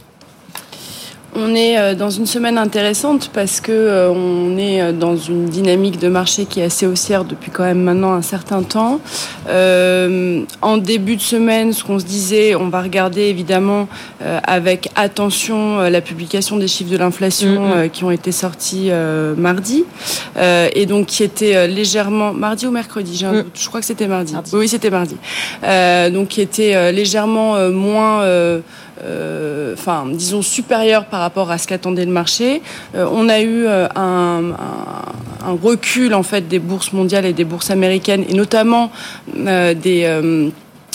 On 1.37 1.55
est 1.55 1.79
euh, 1.79 1.95
dans 1.95 2.09
une 2.09 2.25
semaine 2.27 2.57
intéressante 2.57 3.31
parce 3.35 3.61
que 3.61 3.71
euh, 3.71 4.11
on 4.11 4.57
est 4.57 4.81
euh, 4.81 4.93
dans 4.93 5.15
une 5.15 5.45
dynamique 5.45 5.99
de 6.01 6.09
marché 6.09 6.47
qui 6.47 6.61
est 6.61 6.65
assez 6.65 6.87
haussière 6.87 7.25
depuis 7.25 7.51
quand 7.51 7.65
même 7.65 7.83
maintenant 7.83 8.13
un 8.15 8.23
certain 8.23 8.63
temps. 8.63 8.99
Euh, 9.49 10.43
en 10.63 10.79
début 10.79 11.17
de 11.17 11.21
semaine, 11.21 11.75
ce 11.75 11.85
qu'on 11.85 11.99
se 11.99 12.07
disait, 12.07 12.55
on 12.55 12.69
va 12.71 12.81
regarder 12.81 13.23
évidemment 13.23 13.89
euh, 14.23 14.41
avec 14.43 14.89
attention 14.97 15.81
la 15.81 16.01
publication 16.01 16.57
des 16.57 16.67
chiffres 16.67 16.91
de 16.91 16.97
l'inflation 16.97 17.67
Mhm. 17.67 17.73
euh, 17.77 17.89
qui 17.89 18.05
ont 18.05 18.11
été 18.11 18.33
sortis 18.33 18.91
mardi 19.37 19.85
et 20.75 20.87
donc 20.87 21.07
qui 21.07 21.23
étaient 21.25 21.69
légèrement 21.69 22.33
mardi 22.33 22.67
ou 22.67 22.71
mercredi, 22.71 23.17
j'ai 23.17 23.27
un 23.27 23.33
Mhm. 23.33 23.43
doute. 23.43 23.59
Je 23.61 23.69
crois 23.69 23.81
que 23.81 23.87
c'était 23.87 24.07
mardi. 24.09 24.33
Mardi. 24.33 24.51
Oui, 24.55 24.67
c'était 24.69 24.91
mardi. 24.91 25.17
Donc 26.15 26.29
qui 26.29 26.41
était 26.41 26.91
légèrement 26.93 27.69
moins 27.71 28.25
euh, 29.03 29.75
enfin, 29.75 30.07
disons 30.11 30.43
supérieur 30.43 31.07
par 31.07 31.21
rapport 31.21 31.51
à 31.51 31.59
ce 31.59 31.67
qu'attendait 31.67 32.05
le 32.05 32.13
marché. 32.13 32.63
Euh, 32.95 33.07
on 33.13 33.29
a 33.29 33.41
eu 33.41 33.67
euh, 33.67 33.87
un, 33.95 34.55
recul 35.63 36.15
en 36.15 36.23
fait 36.23 36.47
des 36.49 36.59
bourses 36.59 36.93
mondiales 36.93 37.25
et 37.25 37.33
des 37.33 37.45
bourses 37.45 37.71
américaines 37.71 38.25
et 38.29 38.35
notamment 38.35 38.91
des 39.35 40.51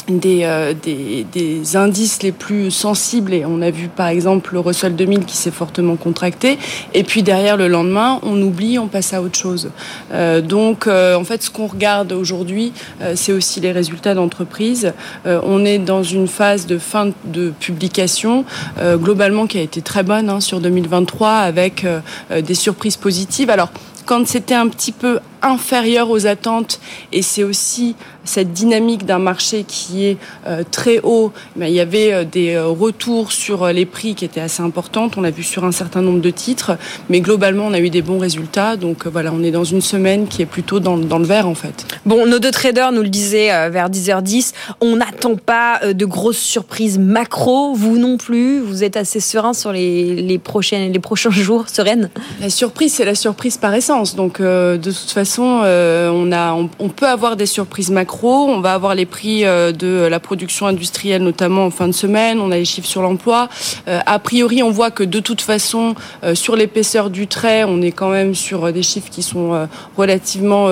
des, 0.07 0.41
euh, 0.43 0.73
des, 0.73 1.25
des 1.31 1.75
indices 1.75 2.23
les 2.23 2.31
plus 2.31 2.71
sensibles. 2.71 3.33
Et 3.33 3.45
on 3.45 3.61
a 3.61 3.71
vu 3.71 3.87
par 3.87 4.07
exemple 4.07 4.53
le 4.53 4.59
Russell 4.59 4.95
2000 4.95 5.25
qui 5.25 5.37
s'est 5.37 5.51
fortement 5.51 5.95
contracté. 5.95 6.57
Et 6.93 7.03
puis 7.03 7.23
derrière 7.23 7.57
le 7.57 7.67
lendemain 7.67 8.19
on 8.23 8.41
oublie 8.41 8.79
on 8.79 8.87
passe 8.87 9.13
à 9.13 9.21
autre 9.21 9.37
chose. 9.37 9.69
Euh, 10.11 10.41
donc 10.41 10.87
euh, 10.87 11.15
en 11.15 11.23
fait 11.23 11.43
ce 11.43 11.49
qu'on 11.49 11.67
regarde 11.67 12.11
aujourd'hui 12.11 12.73
euh, 13.01 13.13
c'est 13.15 13.31
aussi 13.31 13.59
les 13.59 13.71
résultats 13.71 14.13
d'entreprise. 14.13 14.93
Euh, 15.25 15.39
on 15.43 15.65
est 15.65 15.79
dans 15.79 16.03
une 16.03 16.27
phase 16.27 16.65
de 16.65 16.77
fin 16.77 17.11
de 17.25 17.53
publication 17.59 18.45
euh, 18.79 18.97
globalement 18.97 19.47
qui 19.47 19.57
a 19.57 19.61
été 19.61 19.81
très 19.81 20.03
bonne 20.03 20.29
hein, 20.29 20.39
sur 20.39 20.59
2023 20.59 21.29
avec 21.29 21.85
des 22.31 22.55
surprises 22.55 22.97
positives. 22.97 23.49
Alors 23.49 23.69
quand 24.05 24.27
c'était 24.27 24.55
un 24.55 24.67
petit 24.67 24.91
peu 24.91 25.19
inférieur 25.41 26.09
aux 26.09 26.25
attentes 26.25 26.79
et 27.11 27.21
c'est 27.21 27.43
aussi 27.43 27.95
cette 28.23 28.53
dynamique 28.53 29.05
d'un 29.05 29.19
marché 29.19 29.63
qui 29.67 30.05
est 30.05 30.17
euh, 30.47 30.63
très 30.69 30.99
haut, 31.03 31.31
mais 31.55 31.71
il 31.71 31.75
y 31.75 31.79
avait 31.79 32.13
euh, 32.13 32.23
des 32.23 32.55
euh, 32.55 32.67
retours 32.67 33.31
sur 33.31 33.67
les 33.67 33.85
prix 33.85 34.15
qui 34.15 34.25
étaient 34.25 34.41
assez 34.41 34.61
importantes. 34.61 35.17
On 35.17 35.21
l'a 35.21 35.31
vu 35.31 35.43
sur 35.43 35.65
un 35.65 35.71
certain 35.71 36.01
nombre 36.01 36.21
de 36.21 36.29
titres, 36.29 36.77
mais 37.09 37.21
globalement 37.21 37.65
on 37.67 37.73
a 37.73 37.79
eu 37.79 37.89
des 37.89 38.01
bons 38.01 38.19
résultats. 38.19 38.75
Donc 38.77 39.07
voilà, 39.07 39.31
on 39.33 39.43
est 39.43 39.51
dans 39.51 39.63
une 39.63 39.81
semaine 39.81 40.27
qui 40.27 40.41
est 40.41 40.45
plutôt 40.45 40.79
dans, 40.79 40.97
dans 40.97 41.19
le 41.19 41.25
vert 41.25 41.47
en 41.47 41.55
fait. 41.55 41.85
Bon, 42.05 42.25
nos 42.25 42.39
deux 42.39 42.51
traders 42.51 42.91
nous 42.91 43.03
le 43.03 43.09
disaient 43.09 43.69
vers 43.69 43.89
10h10. 43.89 44.53
On 44.81 44.97
n'attend 44.97 45.35
pas 45.35 45.81
de 45.93 46.05
grosses 46.05 46.37
surprises 46.37 46.97
macro. 46.99 47.73
Vous 47.73 47.97
non 47.97 48.17
plus. 48.17 48.59
Vous 48.59 48.83
êtes 48.83 48.97
assez 48.97 49.19
serein 49.19 49.53
sur 49.53 49.71
les, 49.71 50.15
les, 50.15 50.37
prochaines, 50.37 50.91
les 50.91 50.99
prochains 50.99 51.29
jours, 51.31 51.69
sereine 51.69 52.09
La 52.41 52.49
surprise, 52.49 52.93
c'est 52.93 53.05
la 53.05 53.15
surprise 53.15 53.57
par 53.57 53.73
essence. 53.73 54.15
Donc, 54.15 54.39
euh, 54.39 54.77
de 54.77 54.91
toute 54.91 55.11
façon, 55.11 55.61
euh, 55.63 56.09
on, 56.13 56.31
a, 56.31 56.53
on, 56.53 56.89
peut 56.89 57.07
avoir 57.07 57.35
des 57.35 57.45
surprises 57.45 57.89
macro. 57.89 58.12
On 58.23 58.61
va 58.61 58.73
avoir 58.73 58.95
les 58.95 59.05
prix 59.05 59.45
euh, 59.45 59.71
de 59.71 60.07
la 60.09 60.19
production 60.19 60.67
industrielle, 60.67 61.23
notamment 61.23 61.65
en 61.65 61.71
fin 61.71 61.87
de 61.87 61.93
semaine. 61.93 62.39
On 62.39 62.51
a 62.51 62.55
les 62.55 62.65
chiffres 62.65 62.87
sur 62.87 63.01
l'emploi. 63.01 63.49
Euh, 63.87 63.99
a 64.05 64.19
priori, 64.19 64.63
on 64.63 64.71
voit 64.71 64.91
que 64.91 65.03
de 65.03 65.19
toute 65.19 65.41
façon, 65.41 65.95
sur 66.33 66.55
l'épaisseur 66.55 67.09
du 67.09 67.27
trait, 67.27 67.63
on 67.63 67.81
est 67.81 67.91
quand 67.91 68.09
même 68.09 68.35
sur 68.35 68.71
des 68.71 68.83
chiffres 68.83 69.09
qui 69.09 69.21
sont 69.21 69.67
relativement 69.97 70.69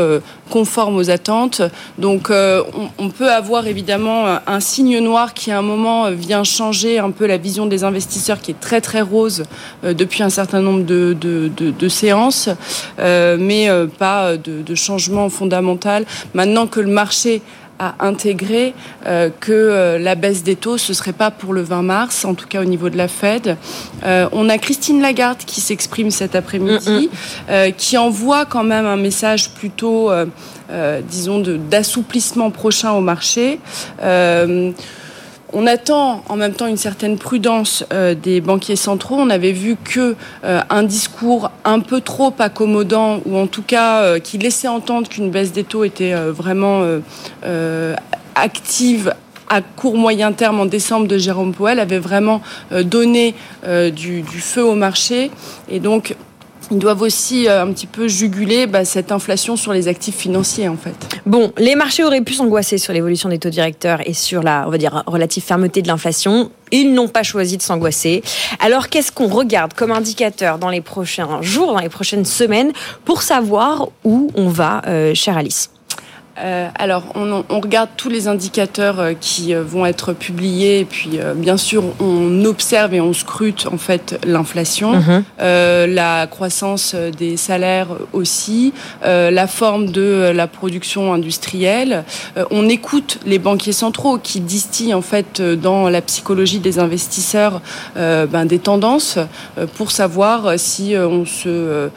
conformes 0.50 0.98
aux 0.98 1.10
attentes. 1.10 1.62
Donc, 1.98 2.30
on, 2.32 3.10
peut 3.10 3.32
avoir 3.32 3.68
évidemment 3.68 4.26
un 4.48 4.60
signe 4.60 5.00
noir 5.00 5.34
qui, 5.34 5.52
à 5.52 5.60
un 5.60 5.62
moment, 5.62 6.10
vient 6.12 6.44
changer 6.44 7.00
un 7.00 7.12
peu 7.12 7.26
la 7.26 7.38
vision 7.38 7.66
des 7.66 7.84
investisseurs, 7.84 8.40
qui 8.42 8.52
est 8.52 8.60
très 8.60 8.82
très 8.82 9.02
rose 9.02 9.44
depuis 9.84 10.24
un 10.24 10.30
certain 10.30 10.62
nombre 10.62 10.84
de, 10.84 11.16
de, 11.20 11.52
de, 11.56 11.72
de 11.72 11.90
séances. 11.90 12.50
Euh, 13.00 13.38
mais 13.40 13.70
euh, 13.70 13.88
pas 13.88 14.38
de, 14.38 14.76
changement 14.76 15.30
fondamental. 15.30 16.06
Maintenant 16.34 16.66
que 16.66 16.80
le 16.80 16.92
marché 16.92 17.31
a 17.80 17.96
intégré 18.00 18.74
euh, 19.08 19.30
que 19.40 19.98
la 20.00 20.16
baisse 20.16 20.44
des 20.44 20.56
taux, 20.56 20.78
ce 20.78 20.94
serait 20.94 21.14
pas 21.14 21.32
pour 21.32 21.54
le 21.54 21.62
20 21.62 21.82
mars, 21.82 22.26
en 22.26 22.36
tout 22.36 22.48
cas 22.48 22.62
au 22.62 22.66
niveau 22.66 22.90
de 22.90 22.98
la 22.98 23.08
Fed. 23.08 23.58
on 24.04 24.50
a 24.50 24.58
Christine 24.58 25.02
Lagarde 25.02 25.40
qui 25.40 25.62
s'exprime 25.62 26.12
cet 26.12 26.36
après-midi, 26.36 27.10
qui 27.78 27.98
envoie 27.98 28.46
quand 28.46 28.64
même 28.64 28.86
un 28.86 28.98
message 28.98 29.50
plutôt, 29.52 30.12
disons, 31.10 31.40
d'assouplissement 31.70 32.52
prochain 32.52 32.92
au 32.92 33.02
marché. 33.02 33.60
On 35.54 35.68
attend 35.68 36.24
en 36.30 36.38
même 36.38 36.54
temps 36.54 36.68
une 36.68 36.78
certaine 36.78 37.18
prudence 37.18 37.84
euh, 37.92 38.16
des 38.16 38.40
banquiers 38.40 38.78
centraux. 38.78 39.16
On 39.18 39.30
avait 39.30 39.52
vu 39.52 39.76
que 39.76 40.16
euh, 40.46 40.62
un 40.70 40.84
discours 40.84 41.52
un 41.66 41.82
peu 41.82 42.00
trop 42.00 42.34
accommodant, 42.40 43.20
ou 43.26 43.38
en 43.38 43.48
tout 43.48 43.64
cas 43.64 44.02
euh, 44.02 44.20
qui 44.20 44.38
laissait 44.38 44.70
entendre 44.70 45.10
qu'une 45.10 45.30
baisse 45.30 45.52
des 45.52 45.66
taux 45.66 45.84
était 45.84 46.14
vraiment 46.14 46.84
active 48.36 49.14
à 49.50 49.62
court 49.62 49.98
moyen 49.98 50.32
terme 50.32 50.62
en 50.62 50.66
décembre 50.66 51.08
de 51.08 51.18
Jérôme 51.18 51.54
Powell 51.54 51.80
avait 51.80 52.00
vraiment 52.00 52.42
donné 52.72 53.36
du, 53.66 54.22
du, 54.22 54.42
feu 54.42 54.64
au 54.64 54.76
marché. 54.76 55.32
Et 55.70 55.80
donc 55.80 56.16
ils 56.72 56.80
doivent 56.80 57.02
aussi 57.02 57.48
euh, 57.48 57.64
un 57.64 57.72
petit 57.74 57.86
peu 57.86 58.08
juguler 58.08 58.66
bah, 58.66 58.86
cette 58.86 59.12
inflation 59.12 59.58
sur 59.58 59.74
les 59.74 59.88
actifs 59.88 60.16
financiers 60.16 60.70
en 60.70 60.78
fait. 60.78 60.96
Bon, 61.26 61.52
les 61.58 61.76
marchés 61.76 62.04
auraient 62.04 62.22
pu 62.22 62.34
s'angoisser 62.34 62.78
sur 62.78 62.94
l'évolution 62.94 63.30
des 63.30 63.40
taux 63.40 63.50
directeurs 63.50 64.00
et 64.08 64.14
sur 64.14 64.42
la, 64.42 64.64
on 64.68 64.72
va 64.72 64.78
dire, 64.78 65.04
relative 65.06 65.44
fermeté 65.44 65.82
de 65.82 65.88
l'inflation. 65.88 66.50
Ils 66.72 66.94
n'ont 66.94 67.10
pas 67.10 67.24
choisi 67.24 67.58
de 67.58 67.62
s'angoisser. 67.62 68.24
Alors 68.60 68.88
qu'est-ce 68.88 69.12
qu'on 69.12 69.28
regarde 69.28 69.74
comme 69.74 69.92
indicateur 69.92 70.58
dans 70.58 70.70
les 70.70 70.82
prochains 70.82 71.42
jours, 71.42 71.74
dans 71.74 71.80
les 71.80 71.90
prochaines 71.90 72.26
semaines, 72.26 72.72
pour 73.04 73.22
savoir 73.22 73.90
où 74.06 74.32
on 74.36 74.48
va, 74.48 74.82
euh, 74.88 75.14
chère 75.14 75.38
Alice? 75.38 75.70
Euh, 76.40 76.70
alors, 76.76 77.04
on, 77.16 77.44
on, 77.50 77.60
regarde 77.60 77.90
tous 77.98 78.08
les 78.08 78.30
indicateurs 78.30 79.00
euh, 79.00 79.14
qui 79.20 79.54
euh, 79.54 79.64
vont 79.64 79.86
être 79.86 80.14
publiés, 80.14 80.80
et 80.80 80.86
puis 80.86 81.20
bien 81.36 81.58
sûr, 81.58 81.84
on 82.00 82.46
observe 82.46 82.94
et 82.94 83.02
on 83.02 83.14
scrute 83.14 83.68
en 83.72 83.78
fait 83.78 84.20
l'inflation, 84.26 84.94
mhm. 84.94 85.24
la 85.40 86.28
croissance 86.28 86.96
des 86.96 87.38
salaires 87.38 87.88
aussi, 88.14 88.74
la 89.04 89.48
forme 89.48 89.88
de 89.88 90.32
la 90.34 90.48
production 90.48 91.14
industrielle. 91.14 92.04
on 92.50 92.68
écoute 92.70 93.20
les 93.26 93.40
banquiers 93.40 93.74
centraux 93.74 94.18
qui 94.18 94.40
distillent 94.40 94.94
en 94.94 95.02
fait 95.02 95.42
dans 95.42 95.90
la 95.90 96.02
psychologie 96.02 96.60
des 96.60 96.80
investisseurs 96.80 97.62
ben, 97.96 98.46
des 98.46 98.60
tendances 98.60 99.20
pour 99.76 99.92
savoir 99.92 100.58
si 100.58 100.96
on 100.98 101.26
se 101.26 101.90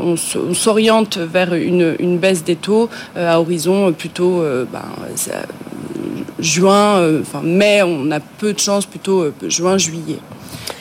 on 0.00 0.16
s'oriente 0.54 1.18
vers 1.18 1.54
une, 1.54 1.96
une, 1.98 2.18
baisse 2.18 2.44
des 2.44 2.56
taux 2.56 2.88
à 3.16 3.40
horizon 3.40 3.63
euh, 3.72 3.90
plutôt 3.92 4.42
euh, 4.42 4.64
ben, 4.70 4.82
juin, 6.38 6.98
euh, 6.98 7.20
enfin 7.22 7.40
mai, 7.42 7.82
on 7.82 8.10
a 8.10 8.20
peu 8.20 8.52
de 8.52 8.58
chance 8.58 8.86
plutôt 8.86 9.26
juin, 9.46 9.78
juillet. 9.78 10.18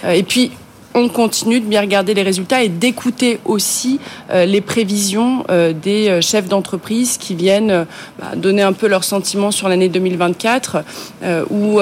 et 0.07 0.23
puis 0.23 0.51
on 0.95 1.09
continue 1.09 1.59
de 1.59 1.65
bien 1.65 1.81
regarder 1.81 2.13
les 2.13 2.21
résultats 2.21 2.61
et 2.61 2.69
d'écouter 2.69 3.39
aussi 3.45 3.99
les 4.31 4.61
prévisions 4.61 5.43
des 5.81 6.21
chefs 6.21 6.47
d'entreprise 6.47 7.17
qui 7.17 7.33
viennent 7.33 7.87
bah, 8.19 8.35
donner 8.35 8.61
un 8.61 8.73
peu 8.73 8.87
leurs 8.87 9.03
sentiments 9.03 9.49
sur 9.49 9.69
l'année 9.69 9.89
2024, 9.89 10.83
où 11.49 11.79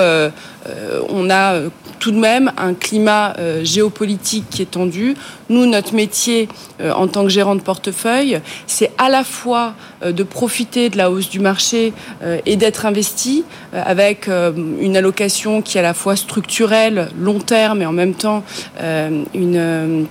on 1.09 1.29
a 1.29 1.59
tout 2.01 2.11
de 2.11 2.17
même 2.17 2.51
un 2.57 2.73
climat 2.73 3.35
euh, 3.37 3.63
géopolitique 3.63 4.45
qui 4.49 4.63
est 4.63 4.71
tendu. 4.71 5.15
Nous, 5.49 5.67
notre 5.67 5.93
métier 5.93 6.49
euh, 6.81 6.91
en 6.91 7.07
tant 7.07 7.23
que 7.23 7.29
gérant 7.29 7.55
de 7.55 7.61
portefeuille, 7.61 8.41
c'est 8.65 8.91
à 8.97 9.07
la 9.07 9.23
fois 9.23 9.75
euh, 10.03 10.11
de 10.11 10.23
profiter 10.23 10.89
de 10.89 10.97
la 10.97 11.11
hausse 11.11 11.29
du 11.29 11.39
marché 11.39 11.93
et 12.45 12.55
d'être 12.55 12.85
investi 12.87 13.43
avec 13.73 14.27
une 14.27 14.97
allocation 14.97 15.61
qui 15.61 15.77
est 15.77 15.79
à 15.79 15.83
la 15.83 15.93
fois 15.93 16.15
structurelle, 16.15 17.09
long 17.19 17.39
terme 17.39 17.83
et 17.83 17.85
en 17.85 17.91
même 17.91 18.15
temps 18.15 18.43
une 19.33 20.07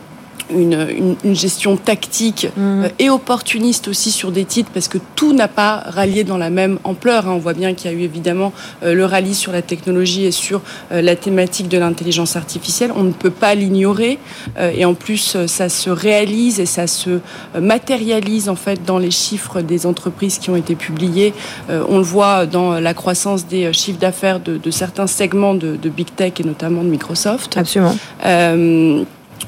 une, 0.55 1.16
gestion 1.34 1.76
tactique 1.76 2.48
mmh. 2.57 2.61
euh, 2.61 2.88
et 2.98 3.11
opportuniste 3.11 3.88
aussi 3.88 4.11
sur 4.11 4.32
des 4.32 4.44
titres 4.44 4.70
parce 4.72 4.88
que 4.88 4.98
tout 5.14 5.32
n'a 5.32 5.48
pas 5.48 5.84
rallié 5.86 6.24
dans 6.24 6.36
la 6.36 6.51
même 6.51 6.78
ampleur. 6.84 7.28
Hein. 7.28 7.32
On 7.34 7.38
voit 7.38 7.55
bien 7.55 7.74
qu'il 7.74 7.90
y 7.90 7.94
a 7.94 7.96
eu 7.96 8.03
évidemment 8.03 8.53
euh, 8.82 8.94
le 8.94 9.05
rallye 9.05 9.34
sur 9.34 9.53
la 9.53 9.62
technologie 9.62 10.24
et 10.24 10.30
sur 10.30 10.61
euh, 10.92 11.03
la 11.03 11.16
thématique 11.16 11.68
de 11.68 11.78
l'intelligence 11.78 12.36
artificielle. 12.36 12.92
On 12.94 13.03
ne 13.03 13.12
peut 13.12 13.30
pas 13.30 13.55
l'ignorer 13.55 14.18
et 14.74 14.84
en 14.84 14.94
plus 14.94 15.36
ça 15.46 15.68
se 15.68 15.90
réalise 15.90 16.61
et 16.61 16.66
ça 16.66 16.86
se 16.86 17.20
matérialise 17.59 18.48
en 18.48 18.57
fait 18.57 18.84
dans 18.84 18.98
les 18.98 19.11
chiffres 19.11 19.61
des 19.61 19.86
entreprises 19.86 20.38
qui 20.38 20.51
ont 20.51 20.57
été 20.57 20.74
publiés. 20.74 21.32
On 21.68 21.98
le 21.98 22.05
voit 22.05 22.46
dans 22.46 22.80
la 22.80 22.94
croissance 22.94 23.46
des 23.46 23.72
chiffres 23.72 23.98
d'affaires 23.98 24.40
de, 24.40 24.70
certains 24.70 25.07
segments 25.07 25.55
de, 25.55 25.76
big 25.88 26.14
tech 26.14 26.34
et 26.40 26.44
notamment 26.44 26.82
de 26.82 26.88
Microsoft. 26.88 27.57
Absolument. 27.57 27.96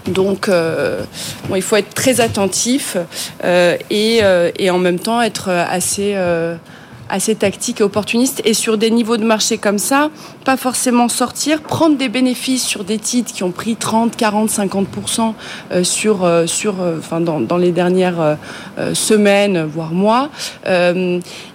Donc, 0.06 0.48
euh, 0.48 1.04
bon, 1.48 1.56
il 1.56 1.62
faut 1.62 1.76
être 1.76 1.94
très 1.94 2.20
attentif 2.20 2.96
euh, 3.44 3.76
et, 3.90 4.20
euh, 4.22 4.50
et, 4.58 4.70
en 4.70 4.78
même 4.78 4.98
temps 4.98 5.22
être 5.22 5.48
assez 5.48 6.16
assez 7.12 7.34
tactique 7.34 7.80
et 7.80 7.84
opportuniste. 7.84 8.40
Et 8.44 8.54
sur 8.54 8.78
des 8.78 8.90
niveaux 8.90 9.18
de 9.18 9.24
marché 9.24 9.58
comme 9.58 9.78
ça, 9.78 10.10
pas 10.44 10.56
forcément 10.56 11.08
sortir, 11.08 11.60
prendre 11.60 11.96
des 11.96 12.08
bénéfices 12.08 12.64
sur 12.64 12.84
des 12.84 12.98
titres 12.98 13.32
qui 13.32 13.44
ont 13.44 13.52
pris 13.52 13.76
30, 13.76 14.16
40, 14.16 14.50
50% 14.50 15.34
sur, 15.84 16.28
sur, 16.46 16.74
enfin, 16.98 17.20
dans, 17.20 17.40
dans 17.40 17.58
les 17.58 17.70
dernières 17.70 18.38
semaines, 18.94 19.64
voire 19.64 19.92
mois. 19.92 20.30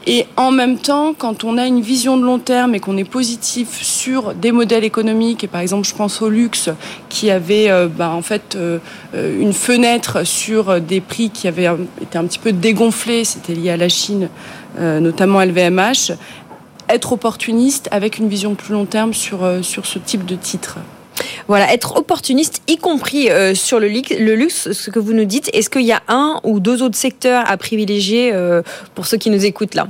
Et 0.09 0.25
en 0.37 0.51
même 0.51 0.77
temps, 0.77 1.13
quand 1.17 1.43
on 1.43 1.57
a 1.57 1.65
une 1.65 1.81
vision 1.81 2.17
de 2.17 2.23
long 2.23 2.39
terme 2.39 2.75
et 2.75 2.79
qu'on 2.79 2.95
est 2.95 3.09
positif 3.09 3.81
sur 3.81 4.33
des 4.35 4.51
modèles 4.51 4.83
économiques, 4.83 5.43
et 5.43 5.47
par 5.47 5.61
exemple, 5.61 5.87
je 5.87 5.95
pense 5.95 6.21
au 6.21 6.29
luxe, 6.29 6.69
qui 7.09 7.31
avait 7.31 7.69
bah, 7.97 8.11
en 8.11 8.21
fait 8.21 8.57
une 9.13 9.53
fenêtre 9.53 10.25
sur 10.25 10.79
des 10.79 11.01
prix 11.01 11.29
qui 11.31 11.47
avaient 11.47 11.69
été 12.01 12.17
un 12.17 12.25
petit 12.25 12.39
peu 12.39 12.53
dégonflés, 12.53 13.23
c'était 13.23 13.53
lié 13.53 13.71
à 13.71 13.77
la 13.77 13.89
Chine 13.89 14.29
euh, 14.79 14.99
notamment 14.99 15.41
LVMH, 15.41 16.13
être 16.89 17.13
opportuniste 17.13 17.87
avec 17.91 18.17
une 18.17 18.29
vision 18.29 18.55
plus 18.55 18.73
long 18.73 18.85
terme 18.85 19.13
sur, 19.13 19.43
euh, 19.43 19.61
sur 19.61 19.85
ce 19.85 19.99
type 19.99 20.25
de 20.25 20.35
titre. 20.35 20.77
Voilà, 21.47 21.73
être 21.73 21.97
opportuniste, 21.97 22.61
y 22.67 22.77
compris 22.77 23.29
euh, 23.29 23.55
sur 23.55 23.79
le, 23.79 23.87
luxe, 23.87 24.71
ce 24.71 24.89
que 24.89 24.99
vous 24.99 25.13
nous 25.13 25.25
dites. 25.25 25.49
Est-ce 25.53 25.69
qu'il 25.69 25.85
y 25.85 25.91
a 25.91 26.01
un 26.07 26.39
ou 26.43 26.59
deux 26.59 26.83
autres 26.83 26.97
secteurs 26.97 27.43
à 27.49 27.57
privilégier 27.57 28.33
pour 28.95 29.07
ceux 29.07 29.17
qui 29.17 29.29
nous 29.29 29.45
écoutent 29.45 29.75
là? 29.75 29.87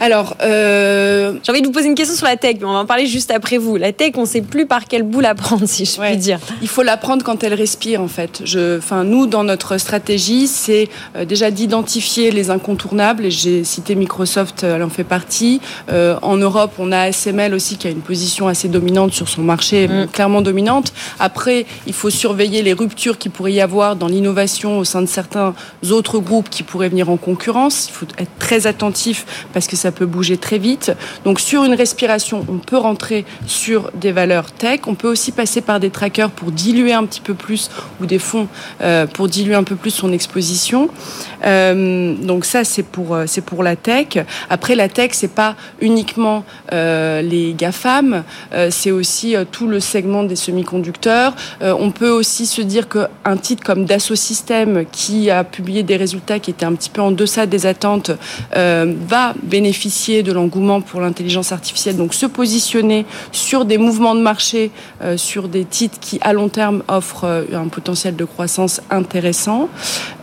Alors, 0.00 0.34
euh... 0.42 1.34
j'ai 1.42 1.52
envie 1.52 1.60
de 1.60 1.66
vous 1.66 1.74
poser 1.74 1.86
une 1.86 1.94
question 1.94 2.16
sur 2.16 2.26
la 2.26 2.38
tech, 2.38 2.56
mais 2.58 2.64
on 2.64 2.72
va 2.72 2.78
en 2.78 2.86
parler 2.86 3.06
juste 3.06 3.30
après 3.30 3.58
vous. 3.58 3.76
La 3.76 3.92
tech, 3.92 4.12
on 4.16 4.22
ne 4.22 4.26
sait 4.26 4.40
plus 4.40 4.64
par 4.64 4.86
quel 4.86 5.02
bout 5.02 5.20
la 5.20 5.34
prendre, 5.34 5.64
si 5.66 5.84
je 5.84 6.00
puis 6.00 6.16
dire. 6.16 6.38
Il 6.62 6.68
faut 6.68 6.82
la 6.82 6.96
prendre 6.96 7.22
quand 7.22 7.44
elle 7.44 7.52
respire, 7.52 8.00
en 8.00 8.08
fait. 8.08 8.40
Je, 8.44 8.78
enfin, 8.78 9.04
nous, 9.04 9.26
dans 9.26 9.44
notre 9.44 9.76
stratégie, 9.76 10.46
c'est 10.46 10.88
euh, 11.16 11.26
déjà 11.26 11.50
d'identifier 11.50 12.30
les 12.30 12.48
incontournables. 12.48 13.26
Et 13.26 13.30
j'ai 13.30 13.62
cité 13.62 13.94
Microsoft, 13.94 14.62
elle 14.62 14.82
en 14.82 14.88
fait 14.88 15.04
partie. 15.04 15.60
Euh, 15.92 16.16
en 16.22 16.38
Europe, 16.38 16.72
on 16.78 16.92
a 16.92 17.00
ASML 17.00 17.52
aussi 17.52 17.76
qui 17.76 17.86
a 17.86 17.90
une 17.90 18.00
position 18.00 18.48
assez 18.48 18.68
dominante 18.68 19.12
sur 19.12 19.28
son 19.28 19.42
marché, 19.42 19.86
mm. 19.86 20.06
clairement 20.06 20.40
dominante. 20.40 20.94
Après, 21.18 21.66
il 21.86 21.92
faut 21.92 22.08
surveiller 22.08 22.62
les 22.62 22.72
ruptures 22.72 23.18
qui 23.18 23.28
pourrait 23.28 23.52
y 23.52 23.60
avoir 23.60 23.96
dans 23.96 24.08
l'innovation 24.08 24.78
au 24.78 24.84
sein 24.84 25.02
de 25.02 25.06
certains 25.06 25.54
autres 25.90 26.20
groupes 26.20 26.48
qui 26.48 26.62
pourraient 26.62 26.88
venir 26.88 27.10
en 27.10 27.18
concurrence. 27.18 27.88
Il 27.90 27.92
faut 27.92 28.06
être 28.16 28.30
très 28.38 28.66
attentif 28.66 29.26
parce 29.52 29.66
que 29.66 29.76
ça 29.76 29.89
ça 29.90 29.96
peut 29.96 30.06
bouger 30.06 30.36
très 30.36 30.58
vite. 30.58 30.92
Donc 31.24 31.40
sur 31.40 31.64
une 31.64 31.74
respiration, 31.74 32.46
on 32.48 32.58
peut 32.58 32.76
rentrer 32.76 33.24
sur 33.48 33.90
des 33.94 34.12
valeurs 34.12 34.52
tech. 34.52 34.82
On 34.86 34.94
peut 34.94 35.08
aussi 35.08 35.32
passer 35.32 35.62
par 35.62 35.80
des 35.80 35.90
trackers 35.90 36.30
pour 36.30 36.52
diluer 36.52 36.92
un 36.92 37.04
petit 37.06 37.20
peu 37.20 37.34
plus 37.34 37.70
ou 38.00 38.06
des 38.06 38.20
fonds 38.20 38.46
euh, 38.82 39.08
pour 39.08 39.26
diluer 39.26 39.56
un 39.56 39.64
peu 39.64 39.74
plus 39.74 39.90
son 39.90 40.12
exposition. 40.12 40.90
Euh, 41.44 42.14
donc 42.14 42.44
ça, 42.44 42.62
c'est 42.62 42.84
pour 42.84 43.16
euh, 43.16 43.24
c'est 43.26 43.40
pour 43.40 43.64
la 43.64 43.74
tech. 43.74 44.18
Après, 44.48 44.76
la 44.76 44.88
tech, 44.88 45.10
c'est 45.12 45.34
pas 45.34 45.56
uniquement 45.80 46.44
les 46.70 47.54
GAFAM, 47.58 48.22
c'est 48.70 48.92
aussi 48.92 49.34
tout 49.50 49.66
le 49.66 49.80
segment 49.80 50.22
des 50.22 50.36
semi-conducteurs. 50.36 51.34
on 51.60 51.90
peut 51.90 52.10
aussi 52.10 52.46
se 52.46 52.62
dire 52.62 52.86
qu'un 52.88 53.36
titre 53.36 53.64
comme 53.64 53.86
Dassault 53.86 54.14
Systèmes, 54.14 54.84
qui 54.92 55.30
a 55.30 55.42
publié 55.42 55.82
des 55.82 55.96
résultats 55.96 56.38
qui 56.38 56.50
étaient 56.52 56.66
un 56.66 56.74
petit 56.74 56.90
peu 56.90 57.00
en 57.00 57.10
deçà 57.10 57.46
des 57.46 57.66
attentes, 57.66 58.12
va 58.54 59.34
bénéficier 59.42 59.79
de 60.22 60.32
l'engouement 60.32 60.80
pour 60.80 61.00
l'intelligence 61.00 61.52
artificielle. 61.52 61.96
Donc 61.96 62.14
se 62.14 62.26
positionner 62.26 63.06
sur 63.32 63.64
des 63.64 63.78
mouvements 63.78 64.14
de 64.14 64.20
marché, 64.20 64.70
sur 65.16 65.48
des 65.48 65.64
titres 65.64 65.98
qui 66.00 66.18
à 66.22 66.32
long 66.32 66.48
terme 66.48 66.82
offrent 66.88 67.46
un 67.52 67.68
potentiel 67.68 68.16
de 68.16 68.24
croissance 68.24 68.80
intéressant. 68.90 69.68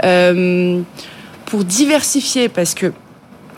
Euh, 0.04 0.82
pour 1.46 1.64
diversifier, 1.64 2.50
parce 2.50 2.74
que 2.74 2.92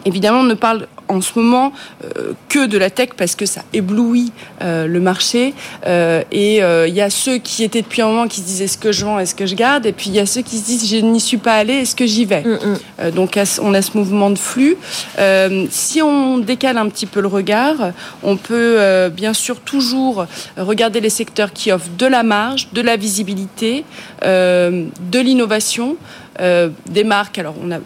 évidemment 0.06 0.41
on 0.41 0.43
ne 0.43 0.54
parle 0.54 0.88
en 1.10 1.22
ce 1.22 1.38
moment 1.38 1.74
euh, 2.05 2.34
que 2.47 2.68
de 2.68 2.78
la 2.78 2.89
tech 2.89 3.10
parce 3.18 3.36
que 3.36 3.45
ça 3.45 3.62
éblouit 3.74 4.32
euh, 4.62 4.86
le 4.88 4.99
marché. 4.99 5.53
Euh, 5.86 6.24
et 6.32 6.57
il 6.60 6.93
y 6.93 7.01
a 7.01 7.10
ceux 7.10 7.38
qui 7.39 7.64
étaient 7.64 7.82
depuis 7.82 8.01
un 8.01 8.07
moment 8.07 8.28
qui 8.28 8.41
se 8.41 8.45
disent 8.45 8.62
est-ce 8.62 8.78
que 8.78 8.91
je 8.91 9.05
vends, 9.05 9.20
est-ce 9.20 9.36
que 9.36 9.45
je 9.45 9.55
garde? 9.55 9.86
Et 9.86 9.91
puis 9.91 10.10
il 10.10 10.16
y 10.16 10.20
a 10.20 10.26
ceux 10.26 10.41
qui 10.41 10.57
se 10.57 10.66
disent 10.66 10.89
je 10.89 10.97
n'y 10.97 11.20
suis 11.20 11.38
pas 11.38 11.55
allé, 11.55 11.74
est-ce 11.74 11.95
que 11.95 12.05
j'y 12.05 12.26
vais? 12.26 12.43
Mm, 12.43 13.07
mm. 13.07 13.12
Donc 13.12 13.39
on 13.62 13.74
a 13.74 13.82
ce 13.82 13.97
mouvement 13.97 14.30
de 14.30 14.38
flux. 14.38 14.78
si 15.70 16.01
on 16.01 16.38
décale 16.38 16.78
un 16.78 16.88
petit 16.89 17.07
peu 17.07 17.22
le 17.22 17.28
regard, 17.28 17.91
on 18.24 18.38
peut 18.38 19.10
bien 19.10 19.34
sûr 19.34 19.60
toujours 19.62 20.26
regarder 20.57 21.01
les 21.01 21.10
secteurs 21.10 21.51
qui 21.51 21.72
offrent 21.72 21.89
de 21.97 22.05
la 22.05 22.24
marge, 22.24 22.70
de 22.74 22.82
la 22.82 22.95
visibilité, 22.95 23.84
de 24.22 25.20
l'innovation. 25.20 25.97
Euh, 26.40 26.70
des 26.90 27.04
marques. 27.04 27.38
Alors, 27.38 27.56
on 27.62 27.72
a, 27.72 27.80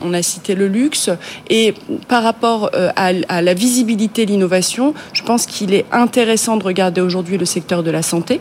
on, 0.00 0.12
a, 0.12 0.22
cité 0.22 0.54
le 0.54 0.68
luxe. 0.68 1.10
Et 1.48 1.74
par 2.08 2.22
rapport 2.22 2.70
euh, 2.74 2.90
à, 2.96 3.42
la 3.42 3.54
visibilité, 3.54 4.26
l'innovation, 4.26 4.94
je 5.12 5.22
pense 5.22 5.46
qu'il 5.46 5.72
est 5.72 5.86
intéressant 5.90 6.56
de 6.56 6.64
regarder 6.64 7.00
aujourd'hui 7.00 7.38
le 7.38 7.46
secteur 7.46 7.82
de 7.82 7.90
la 7.90 8.02
santé. 8.02 8.40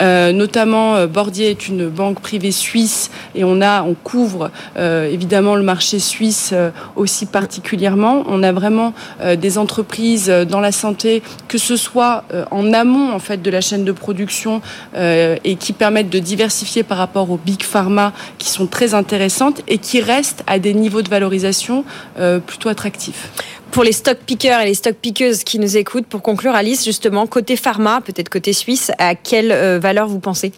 Euh, 0.00 0.32
notamment, 0.32 1.06
Bordier 1.06 1.50
est 1.50 1.68
une 1.68 1.88
banque 1.88 2.20
privée 2.20 2.52
suisse 2.52 3.10
et 3.34 3.44
on 3.44 3.60
a, 3.60 3.82
on 3.82 3.94
couvre 3.94 4.50
évidemment 4.76 5.56
le 5.56 5.62
marché 5.62 5.98
suisse 5.98 6.54
aussi 6.96 7.26
particulièrement. 7.26 8.24
On 8.26 8.42
a 8.42 8.52
vraiment 8.52 8.94
des 9.36 9.58
entreprises 9.58 10.28
dans 10.28 10.60
la 10.60 10.72
santé, 10.72 11.22
que 11.48 11.58
ce 11.58 11.76
soit 11.76 12.24
en 12.50 12.72
amont 12.72 13.12
en 13.12 13.18
fait 13.18 13.42
de 13.42 13.50
la 13.50 13.60
chaîne 13.60 13.84
de 13.84 13.92
production 13.92 14.60
et 14.96 15.56
qui 15.58 15.72
permettent 15.72 16.10
de 16.10 16.18
diversifier 16.18 16.82
par 16.82 16.98
rapport 16.98 17.30
aux 17.30 17.36
big 17.36 17.62
pharma 17.62 18.12
qui 18.38 18.48
sont 18.48 18.66
très 18.66 18.91
intéressantes 18.94 19.62
et 19.68 19.78
qui 19.78 20.00
restent 20.00 20.42
à 20.46 20.58
des 20.58 20.74
niveaux 20.74 21.02
de 21.02 21.08
valorisation 21.08 21.84
euh, 22.18 22.38
plutôt 22.38 22.68
attractifs. 22.68 23.30
Pour 23.70 23.84
les 23.84 23.92
stock 23.92 24.18
pickers 24.18 24.60
et 24.60 24.66
les 24.66 24.74
stock 24.74 24.94
pickeuses 24.94 25.44
qui 25.44 25.58
nous 25.58 25.76
écoutent, 25.76 26.06
pour 26.06 26.20
conclure, 26.20 26.54
Alice, 26.54 26.84
justement, 26.84 27.26
côté 27.26 27.56
pharma, 27.56 28.02
peut-être 28.02 28.28
côté 28.28 28.52
suisse, 28.52 28.90
à 28.98 29.14
quelle 29.14 29.50
euh, 29.50 29.78
valeur 29.78 30.08
vous 30.08 30.20
pensez? 30.20 30.52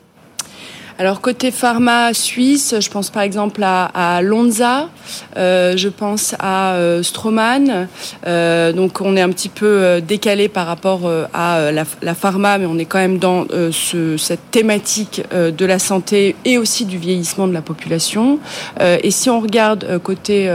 Alors 0.97 1.20
côté 1.20 1.51
pharma 1.51 2.14
suisse, 2.14 2.76
je 2.78 2.88
pense 2.88 3.11
par 3.11 3.24
exemple 3.24 3.62
à, 3.64 4.22
Lonza, 4.22 4.88
euh, 5.36 5.76
je 5.76 5.88
pense 5.88 6.36
à 6.38 6.74
euh, 6.74 7.03
Stroman. 7.03 7.88
Euh, 8.28 8.72
donc 8.72 9.01
on 9.01 9.16
est 9.16 9.20
un 9.20 9.30
petit 9.30 9.49
peu 9.49 10.01
décalé 10.01 10.49
par 10.49 10.68
rapport 10.68 11.11
à 11.32 11.72
la, 11.72 12.14
pharma, 12.14 12.59
mais 12.59 12.66
on 12.66 12.78
est 12.78 12.84
quand 12.84 12.99
même 12.99 13.18
dans 13.18 13.45
cette 13.72 14.53
thématique 14.53 15.22
de 15.32 15.66
la 15.66 15.80
santé 15.80 16.36
et 16.45 16.59
aussi 16.59 16.84
du 16.84 16.99
vieillissement 16.99 17.49
de 17.49 17.53
la 17.55 17.62
population. 17.62 18.38
et 18.80 19.11
si 19.11 19.28
on 19.30 19.40
regarde 19.40 19.99
côté 20.03 20.49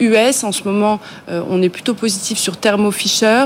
US, 0.00 0.44
en 0.44 0.52
ce 0.52 0.64
moment, 0.64 1.00
on 1.28 1.62
est 1.62 1.68
plutôt 1.68 1.94
positif 1.94 2.38
sur 2.38 2.56
Thermo 2.56 2.90
Fisher. 2.90 3.44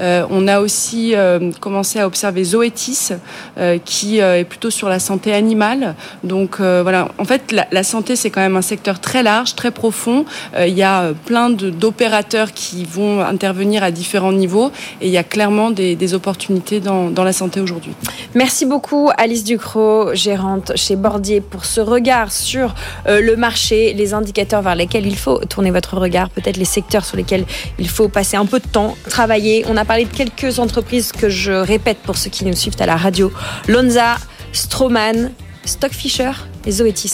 on 0.00 0.48
a 0.48 0.60
aussi 0.60 1.14
commencé 1.60 2.00
à 2.00 2.06
observer 2.06 2.44
Zoetis, 2.44 3.10
qui 3.84 4.18
est 4.18 4.44
plutôt 4.44 4.70
sur 4.70 4.88
la 4.88 4.98
santé 4.98 5.32
animal. 5.32 5.94
Donc 6.22 6.56
euh, 6.60 6.80
voilà, 6.82 7.08
en 7.18 7.24
fait, 7.24 7.54
la, 7.70 7.82
santé, 7.82 8.16
c'est 8.16 8.30
quand 8.30 8.40
même 8.40 8.56
un 8.56 8.62
secteur 8.62 9.00
très 9.00 9.22
large, 9.22 9.54
très 9.54 9.70
profond. 9.70 10.24
Euh, 10.56 10.66
il 10.66 10.74
y 10.74 10.82
a 10.82 11.02
euh, 11.02 11.12
plein 11.12 11.50
d'opérateurs 11.50 12.52
qui 12.52 12.84
vont 12.84 13.20
intervenir 13.20 13.82
à 13.82 13.90
différents 13.90 14.32
niveaux 14.32 14.70
et 15.00 15.06
il 15.06 15.12
y 15.12 15.18
a 15.18 15.24
clairement 15.24 15.70
des, 15.70 16.14
opportunités 16.14 16.80
dans, 16.80 17.10
dans, 17.10 17.24
la 17.24 17.32
santé 17.32 17.60
aujourd'hui. 17.60 17.92
Merci 18.34 18.66
beaucoup 18.66 19.10
Alice 19.16 19.42
Ducrot, 19.42 20.14
gérante 20.14 20.72
chez 20.76 20.96
Bordier, 20.96 21.40
pour 21.40 21.64
ce 21.64 21.80
regard 21.80 22.30
sur 22.30 22.74
le 23.06 23.34
marché, 23.36 23.94
les 23.94 24.12
indicateurs 24.12 24.60
vers 24.60 24.74
lesquels 24.74 25.06
il 25.06 25.16
faut 25.16 25.40
tourner 25.44 25.70
votre 25.70 25.96
regard, 25.96 26.30
peut-être 26.30 26.56
les 26.56 26.64
secteurs 26.64 27.04
sur 27.04 27.16
lesquels 27.16 27.44
il 27.78 27.88
faut 27.88 28.08
passer 28.08 28.36
un 28.36 28.46
peu 28.46 28.60
de 28.60 28.66
temps, 28.66 28.96
travailler. 29.08 29.64
On 29.68 29.76
a 29.76 29.84
parlé 29.84 30.04
de 30.04 30.10
quelques 30.12 30.58
entreprises 30.58 31.12
que 31.12 31.28
je 31.28 31.52
répète 31.52 31.98
pour 31.98 32.16
ceux 32.16 32.30
qui 32.30 32.44
nous 32.44 32.54
suivent 32.54 32.80
à 32.80 32.86
la 32.86 32.96
radio. 32.96 33.32
Lonza, 33.68 34.16
Stroman, 34.52 35.30
Stockfisher 35.64 36.32
et 36.66 36.72
Zoetis. 36.72 37.10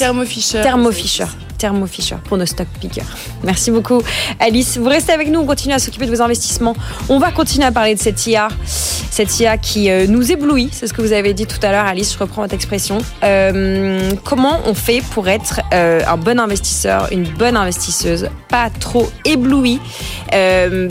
Thermo 0.63 0.93
Fisher. 0.93 1.27
Thermo 1.61 1.87
Fisher. 1.87 2.17
Pour 2.25 2.39
nos 2.39 2.47
stock 2.47 2.67
pickers. 2.81 3.05
Merci 3.45 3.71
beaucoup 3.71 4.03
Alice. 4.39 4.79
Vous 4.79 4.89
restez 4.89 5.13
avec 5.13 5.29
nous, 5.29 5.41
on 5.41 5.47
continue 5.47 5.75
à 5.75 5.79
s'occuper 5.79 6.07
de 6.07 6.11
vos 6.11 6.23
investissements. 6.23 6.75
On 7.09 7.19
va 7.19 7.31
continuer 7.31 7.67
à 7.67 7.73
parler 7.73 7.95
de 7.95 8.01
cette 8.01 8.27
IA, 8.27 8.49
cette 8.65 9.39
IA 9.39 9.59
qui 9.59 9.91
euh, 9.91 10.07
nous 10.09 10.33
éblouit, 10.33 10.71
c'est 10.73 10.87
ce 10.87 10.95
que 10.95 11.03
vous 11.03 11.13
avez 11.13 11.35
dit 11.35 11.47
tout 11.47 11.59
à 11.63 11.71
l'heure 11.71 11.85
Alice, 11.85 12.15
je 12.15 12.19
reprends 12.19 12.41
votre 12.43 12.55
expression. 12.55 12.99
Euh, 13.23 14.13
comment 14.25 14.61
on 14.65 14.75
fait 14.75 15.03
pour 15.13 15.29
être 15.29 15.61
euh, 15.75 16.01
un 16.07 16.17
bon 16.17 16.41
investisseur, 16.41 17.09
une 17.13 17.29
bonne 17.29 17.57
investisseuse, 17.57 18.29
pas 18.49 18.71
trop 18.71 19.09
ébloui 19.25 19.81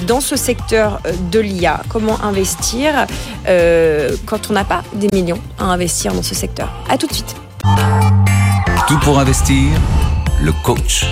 dans 0.07 0.21
ce 0.21 0.35
secteur 0.35 1.01
de 1.31 1.39
l'IA 1.39 1.81
Comment 1.89 2.21
investir 2.21 3.07
quand 3.45 4.49
on 4.49 4.53
n'a 4.53 4.63
pas 4.63 4.83
des 4.93 5.07
millions 5.13 5.39
à 5.57 5.65
investir 5.65 6.13
dans 6.13 6.23
ce 6.23 6.35
secteur? 6.35 6.69
À 6.89 6.97
tout 6.97 7.07
de 7.07 7.13
suite. 7.13 7.35
Tout 8.87 8.99
pour 8.99 9.19
investir 9.19 9.71
le 10.41 10.53
coach. 10.63 11.05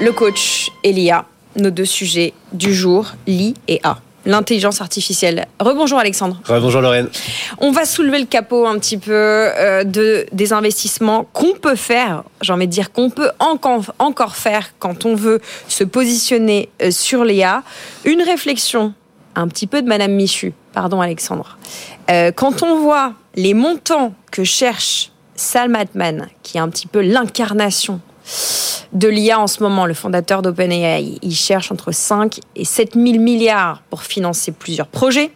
Le 0.00 0.12
coach 0.12 0.70
et 0.84 0.92
l'IA, 0.92 1.24
nos 1.56 1.70
deux 1.70 1.86
sujets 1.86 2.34
du 2.52 2.74
jour, 2.74 3.12
l'I 3.26 3.54
et 3.68 3.80
A 3.82 3.98
l'intelligence 4.26 4.82
artificielle. 4.82 5.46
Rebonjour 5.58 5.98
Alexandre. 5.98 6.38
Rebonjour 6.44 6.82
Lorraine. 6.82 7.08
On 7.56 7.70
va 7.70 7.86
soulever 7.86 8.18
le 8.18 8.26
capot 8.26 8.66
un 8.66 8.78
petit 8.78 8.98
peu 8.98 9.12
euh, 9.14 9.82
de, 9.82 10.26
des 10.32 10.52
investissements 10.52 11.24
qu'on 11.32 11.54
peut 11.54 11.74
faire, 11.74 12.24
j'ai 12.42 12.52
envie 12.52 12.66
de 12.66 12.72
dire 12.72 12.92
qu'on 12.92 13.08
peut 13.08 13.30
encore, 13.38 13.94
encore 13.98 14.36
faire 14.36 14.74
quand 14.78 15.06
on 15.06 15.14
veut 15.14 15.40
se 15.68 15.84
positionner 15.84 16.68
euh, 16.82 16.90
sur 16.90 17.24
l'IA. 17.24 17.62
Une 18.04 18.20
réflexion 18.20 18.92
un 19.36 19.48
petit 19.48 19.66
peu 19.66 19.80
de 19.80 19.88
Madame 19.88 20.12
Michu, 20.12 20.52
pardon 20.74 21.00
Alexandre. 21.00 21.56
Euh, 22.10 22.30
quand 22.30 22.62
on 22.62 22.78
voit 22.78 23.14
les 23.36 23.54
montants 23.54 24.12
que 24.30 24.44
cherche 24.44 25.09
Sal 25.40 25.74
Altman, 25.74 26.28
qui 26.42 26.58
est 26.58 26.60
un 26.60 26.68
petit 26.68 26.86
peu 26.86 27.00
l'incarnation 27.00 28.00
de 28.92 29.08
l'IA 29.08 29.40
en 29.40 29.46
ce 29.46 29.62
moment, 29.62 29.86
le 29.86 29.94
fondateur 29.94 30.42
d'OpenAI, 30.42 31.18
il 31.22 31.34
cherche 31.34 31.72
entre 31.72 31.92
5 31.92 32.40
et 32.56 32.66
7 32.66 32.92
000 32.94 33.18
milliards 33.18 33.82
pour 33.88 34.02
financer 34.02 34.52
plusieurs 34.52 34.86
projets 34.86 35.32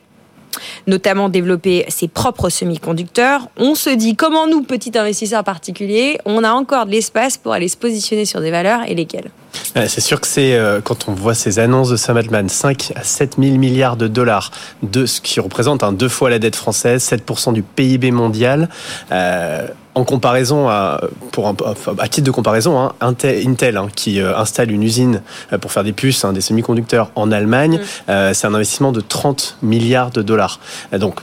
notamment 0.87 1.29
développer 1.29 1.85
ses 1.89 2.07
propres 2.07 2.49
semi-conducteurs. 2.49 3.49
On 3.57 3.75
se 3.75 3.91
dit 3.91 4.15
comment 4.15 4.47
nous, 4.47 4.63
petits 4.63 4.97
investisseurs 4.97 5.43
particuliers, 5.43 6.19
on 6.27 6.45
a 6.45 6.53
encore 6.53 6.87
de 6.87 6.93
l'espace 6.93 7.37
pour 7.37 7.53
aller 7.53 7.67
se 7.67 7.77
positionner 7.77 8.25
sur 8.25 8.41
des 8.41 8.53
valeurs 8.53 8.83
et 8.87 8.95
lesquelles? 8.95 9.33
C'est 9.75 10.01
sûr 10.01 10.21
que 10.21 10.27
c'est 10.27 10.55
euh, 10.55 10.81
quand 10.83 11.09
on 11.09 11.13
voit 11.13 11.35
ces 11.35 11.59
annonces 11.59 11.91
de 11.91 11.97
Sam 11.97 12.17
Altman, 12.17 12.49
5 12.49 12.93
à 12.97 13.03
7 13.03 13.37
000 13.39 13.57
milliards 13.57 13.97
de 13.97 14.09
dollars, 14.09 14.51
de 14.83 15.07
ce 15.07 15.21
qui 15.21 15.41
représente 15.41 15.85
deux 15.97 16.09
fois 16.09 16.31
la 16.31 16.39
dette 16.39 16.57
française, 16.57 17.07
7% 17.09 17.53
du 17.53 17.63
PIB 17.63 18.11
mondial. 18.11 18.69
Euh, 19.13 19.67
en 19.97 20.05
comparaison 20.05 20.69
à, 20.69 21.01
pour 21.31 21.47
un, 21.47 21.55
à 21.99 22.09
titre 22.09 22.27
de 22.27 22.33
comparaison, 22.33 22.81
hein, 22.81 22.95
Intel, 23.01 23.77
hein, 23.77 23.89
qui 23.95 24.21
euh, 24.21 24.37
installe 24.37 24.73
une 24.73 24.83
usine 24.83 25.23
pour 25.61 25.71
faire 25.71 25.85
des 25.85 25.93
puces, 25.93 26.25
hein, 26.25 26.33
des 26.33 26.41
semi-conducteurs 26.41 27.13
en 27.15 27.31
Allemagne, 27.31 27.81
c'est 28.09 28.47
un 28.47 28.55
investissement 28.55 28.91
de 28.91 29.01
30 29.01 29.59
milliards 29.63 30.11
de 30.11 30.23
dollars. 30.23 30.59
donc, 30.99 31.21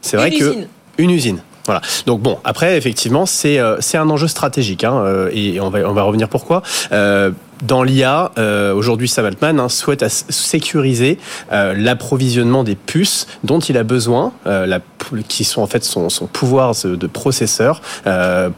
c'est 0.00 0.16
vrai 0.16 0.32
que 0.32 0.66
une 0.98 1.10
usine. 1.10 1.42
Voilà. 1.64 1.80
Donc 2.06 2.20
bon, 2.20 2.38
après 2.42 2.76
effectivement, 2.76 3.24
c'est 3.24 3.60
c'est 3.78 3.96
un 3.96 4.10
enjeu 4.10 4.26
stratégique 4.26 4.82
hein, 4.82 5.28
et 5.32 5.60
on 5.60 5.70
va 5.70 5.88
on 5.88 5.92
va 5.92 6.02
revenir 6.02 6.28
pourquoi. 6.28 6.62
Euh, 7.62 7.72
dans 7.72 7.82
l'IA, 7.82 8.32
euh, 8.38 8.74
aujourd'hui 8.74 9.08
Sam 9.08 9.24
Altman 9.24 9.58
hein, 9.58 9.68
souhaite 9.68 10.06
sécuriser 10.08 11.18
euh, 11.52 11.74
l'approvisionnement 11.76 12.64
des 12.64 12.74
puces 12.74 13.26
dont 13.44 13.60
il 13.60 13.76
a 13.76 13.82
besoin, 13.82 14.32
euh, 14.46 14.66
la, 14.66 14.80
qui 15.28 15.44
sont 15.44 15.62
en 15.62 15.66
fait 15.66 15.84
son, 15.84 16.10
son 16.10 16.26
pouvoir 16.26 16.74
de 16.84 17.06
processeur 17.06 17.80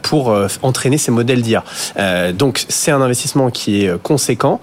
pour 0.01 0.35
entraîner 0.61 0.97
ces 0.97 1.11
modèles 1.11 1.41
d'IA. 1.41 1.63
donc 2.33 2.65
c'est 2.69 2.91
un 2.91 3.01
investissement 3.01 3.49
qui 3.49 3.83
est 3.83 4.01
conséquent 4.01 4.61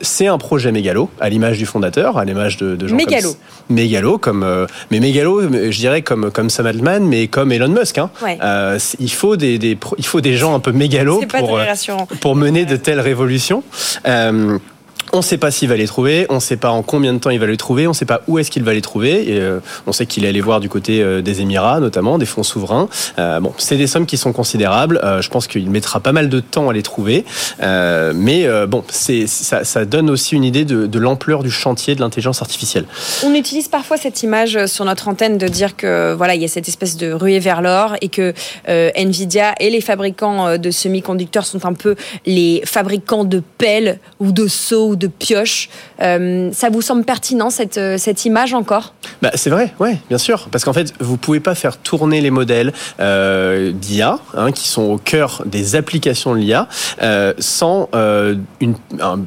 c'est 0.00 0.26
un 0.26 0.38
projet 0.38 0.72
mégalo, 0.72 1.10
à 1.20 1.28
l'image 1.28 1.58
du 1.58 1.66
fondateur, 1.66 2.18
à 2.18 2.24
l'image 2.24 2.56
de, 2.56 2.76
de 2.76 2.88
gens 2.88 2.96
mégalo. 2.96 3.30
comme 3.30 3.76
mégalo, 3.76 4.18
comme 4.18 4.42
euh, 4.42 4.66
mais 4.90 5.00
mégalo, 5.00 5.42
je 5.42 5.78
dirais 5.78 6.02
comme 6.02 6.30
comme 6.30 6.50
Sam 6.50 6.66
Altman, 6.66 7.06
mais 7.06 7.28
comme 7.28 7.52
Elon 7.52 7.68
Musk. 7.68 7.98
Hein. 7.98 8.10
Euh, 8.42 8.78
il 8.98 9.10
faut 9.10 9.36
des, 9.36 9.58
des, 9.58 9.78
il 9.98 10.06
faut 10.06 10.20
des 10.20 10.36
gens 10.36 10.54
un 10.54 10.60
peu 10.60 10.72
mégalos 10.72 11.22
pour 11.28 11.58
euh, 11.58 11.64
pour 12.20 12.36
mener 12.36 12.64
de 12.64 12.76
telles 12.76 13.00
révolutions. 13.00 13.62
Euh, 14.06 14.58
on 15.12 15.18
ne 15.18 15.22
sait 15.22 15.38
pas 15.38 15.50
s'il 15.50 15.68
va 15.68 15.76
les 15.76 15.86
trouver, 15.86 16.26
on 16.28 16.36
ne 16.36 16.40
sait 16.40 16.56
pas 16.56 16.70
en 16.70 16.82
combien 16.82 17.12
de 17.12 17.18
temps 17.18 17.30
il 17.30 17.38
va 17.38 17.46
les 17.46 17.56
trouver, 17.56 17.86
on 17.86 17.90
ne 17.90 17.94
sait 17.94 18.04
pas 18.04 18.20
où 18.28 18.38
est-ce 18.38 18.50
qu'il 18.50 18.62
va 18.62 18.74
les 18.74 18.82
trouver. 18.82 19.30
Et, 19.30 19.40
euh, 19.40 19.60
on 19.86 19.92
sait 19.92 20.06
qu'il 20.06 20.24
est 20.24 20.28
allé 20.28 20.40
voir 20.40 20.60
du 20.60 20.68
côté 20.68 21.02
euh, 21.02 21.22
des 21.22 21.40
Émirats, 21.40 21.80
notamment, 21.80 22.18
des 22.18 22.26
fonds 22.26 22.42
souverains. 22.42 22.88
Euh, 23.18 23.40
bon, 23.40 23.52
c'est 23.58 23.76
des 23.76 23.86
sommes 23.86 24.06
qui 24.06 24.16
sont 24.16 24.32
considérables. 24.32 25.00
je 25.20 25.28
pense 25.28 25.46
qu'il 25.46 25.70
mettra 25.70 26.00
pas 26.00 26.12
mal 26.12 26.28
de 26.28 26.40
temps 26.40 26.68
à 26.68 26.72
les 26.72 26.82
trouver. 26.82 27.24
mais 27.60 28.46
bon, 28.66 28.84
ça, 28.88 29.84
donne 29.84 30.10
aussi 30.10 30.34
une 30.34 30.44
idée 30.44 30.64
de, 30.64 30.98
l'ampleur 30.98 31.42
du 31.42 31.50
chantier 31.50 31.94
de 31.94 32.00
l'intelligence 32.00 32.42
artificielle. 32.42 32.84
On 33.24 33.34
utilise 33.34 33.68
parfois 33.68 33.96
cette 33.96 34.22
image 34.22 34.66
sur 34.66 34.84
notre 34.84 35.08
antenne 35.08 35.38
de 35.38 35.46
dire 35.46 35.76
que 35.76 36.12
voilà, 36.14 36.34
il 36.34 36.42
y 36.42 36.44
a 36.44 36.48
cette 36.48 36.68
espèce 36.68 36.96
de 36.96 37.12
ruée 37.12 37.38
vers 37.38 37.62
l'or 37.62 37.94
et 38.00 38.08
que 38.08 38.34
Nvidia 38.66 39.54
et 39.60 39.70
les 39.70 39.80
fabricants 39.80 40.58
de 40.58 40.70
semi-conducteurs 40.70 41.46
sont 41.46 41.64
un 41.64 41.74
peu 41.74 41.94
les 42.26 42.62
fabricants 42.64 43.24
de 43.24 43.42
pelles 43.58 43.98
ou 44.18 44.32
de 44.32 44.48
seaux 44.48 44.96
de 44.98 45.06
pioche. 45.06 45.68
Euh, 46.00 46.50
ça 46.52 46.70
vous 46.70 46.82
semble 46.82 47.04
pertinent 47.04 47.50
cette, 47.50 47.78
euh, 47.78 47.98
cette 47.98 48.24
image 48.24 48.54
encore? 48.54 48.94
Bah, 49.22 49.30
C'est 49.34 49.50
vrai, 49.50 49.72
oui, 49.80 49.96
bien 50.08 50.18
sûr. 50.18 50.48
Parce 50.50 50.64
qu'en 50.64 50.72
fait, 50.72 50.92
vous 51.00 51.16
pouvez 51.16 51.40
pas 51.40 51.54
faire 51.54 51.76
tourner 51.76 52.20
les 52.20 52.30
modèles 52.30 52.72
euh, 53.00 53.72
d'IA, 53.72 54.18
hein, 54.36 54.52
qui 54.52 54.68
sont 54.68 54.82
au 54.82 54.98
cœur 54.98 55.42
des 55.46 55.76
applications 55.76 56.34
de 56.34 56.40
l'IA, 56.40 56.68
sans, 57.38 57.88
une, 58.60 58.74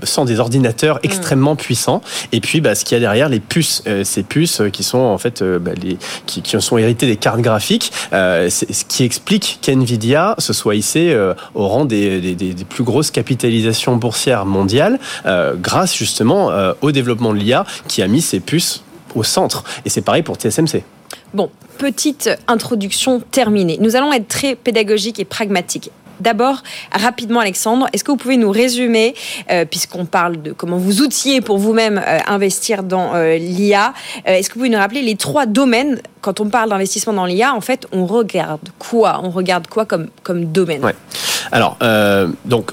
sans 0.04 0.26
des 0.26 0.40
ordinateurs 0.40 0.98
mm. 0.98 1.00
extrêmement 1.04 1.56
puissants. 1.56 2.02
Et 2.32 2.42
puis, 2.42 2.62
bah, 2.62 2.76
ce 2.76 2.86
qu'il 2.86 2.96
y 2.96 2.98
a 2.98 3.00
derrière, 3.00 3.30
les 3.30 3.40
puces, 3.40 3.84
ces 4.04 4.24
puces 4.24 4.62
qui 4.74 4.84
sont 4.84 5.00
en 5.00 5.18
fait 5.18 5.44
bah, 5.44 5.72
les, 5.82 5.98
qui, 6.26 6.42
qui, 6.42 6.62
sont 6.62 6.78
héritées 6.78 7.08
des 7.08 7.18
cartes 7.18 7.42
graphiques, 7.42 7.92
ce 8.12 8.84
qui 8.88 9.04
explique 9.04 9.60
qu'NVIDIA 9.66 10.36
se 10.38 10.54
soit 10.54 10.76
hissé 10.76 11.16
au 11.56 11.68
rang 11.68 11.86
des, 11.86 12.20
des, 12.20 12.36
des, 12.36 12.66
plus 12.66 12.84
grosses 12.84 13.12
capitalisations 13.12 13.96
boursières 13.96 14.46
mondiales 14.46 15.00
grâce 15.62 15.96
justement 15.96 16.52
euh, 16.52 16.74
au 16.82 16.92
développement 16.92 17.34
de 17.34 17.38
l'IA 17.38 17.66
qui 17.88 18.02
a 18.02 18.08
mis 18.08 18.22
ses 18.22 18.40
puces 18.40 18.84
au 19.16 19.24
centre. 19.24 19.64
Et 19.86 19.90
c'est 19.90 20.02
pareil 20.02 20.24
pour 20.24 20.36
TSMC. 20.36 20.84
Bon, 21.34 21.50
petite 21.78 22.30
introduction 22.48 23.22
terminée. 23.32 23.78
Nous 23.80 23.96
allons 23.96 24.12
être 24.12 24.28
très 24.28 24.56
pédagogiques 24.56 25.20
et 25.20 25.26
pragmatiques. 25.26 25.92
D'abord, 26.20 26.62
rapidement, 26.92 27.40
Alexandre, 27.40 27.88
est-ce 27.94 28.04
que 28.04 28.12
vous 28.12 28.18
pouvez 28.18 28.38
nous 28.38 28.52
résumer, 28.52 29.16
euh, 29.50 29.66
puisqu'on 29.66 30.06
parle 30.06 30.40
de 30.40 30.52
comment 30.52 30.78
vous 30.78 31.02
outiller 31.02 31.42
pour 31.42 31.58
vous-même 31.58 31.98
euh, 31.98 32.20
investir 32.28 32.84
dans 32.84 33.16
l'IA, 33.16 33.94
est-ce 34.26 34.50
que 34.50 34.54
vous 34.54 34.60
pouvez 34.60 34.70
nous 34.70 34.78
rappeler 34.78 35.02
les 35.02 35.16
trois 35.16 35.48
domaines? 35.48 36.00
Quand 36.22 36.40
on 36.40 36.50
parle 36.50 36.70
d'investissement 36.70 37.14
dans 37.14 37.26
l'IA, 37.26 37.56
en 37.56 37.62
fait, 37.62 37.88
on 37.92 38.06
regarde 38.06 38.70
quoi? 38.78 39.20
On 39.24 39.32
regarde 39.32 39.66
quoi 39.66 39.86
comme, 39.86 40.10
comme 40.22 40.46
domaine? 40.46 40.86
Ouais. 40.86 40.96
Alors, 41.52 41.78
donc, 42.46 42.72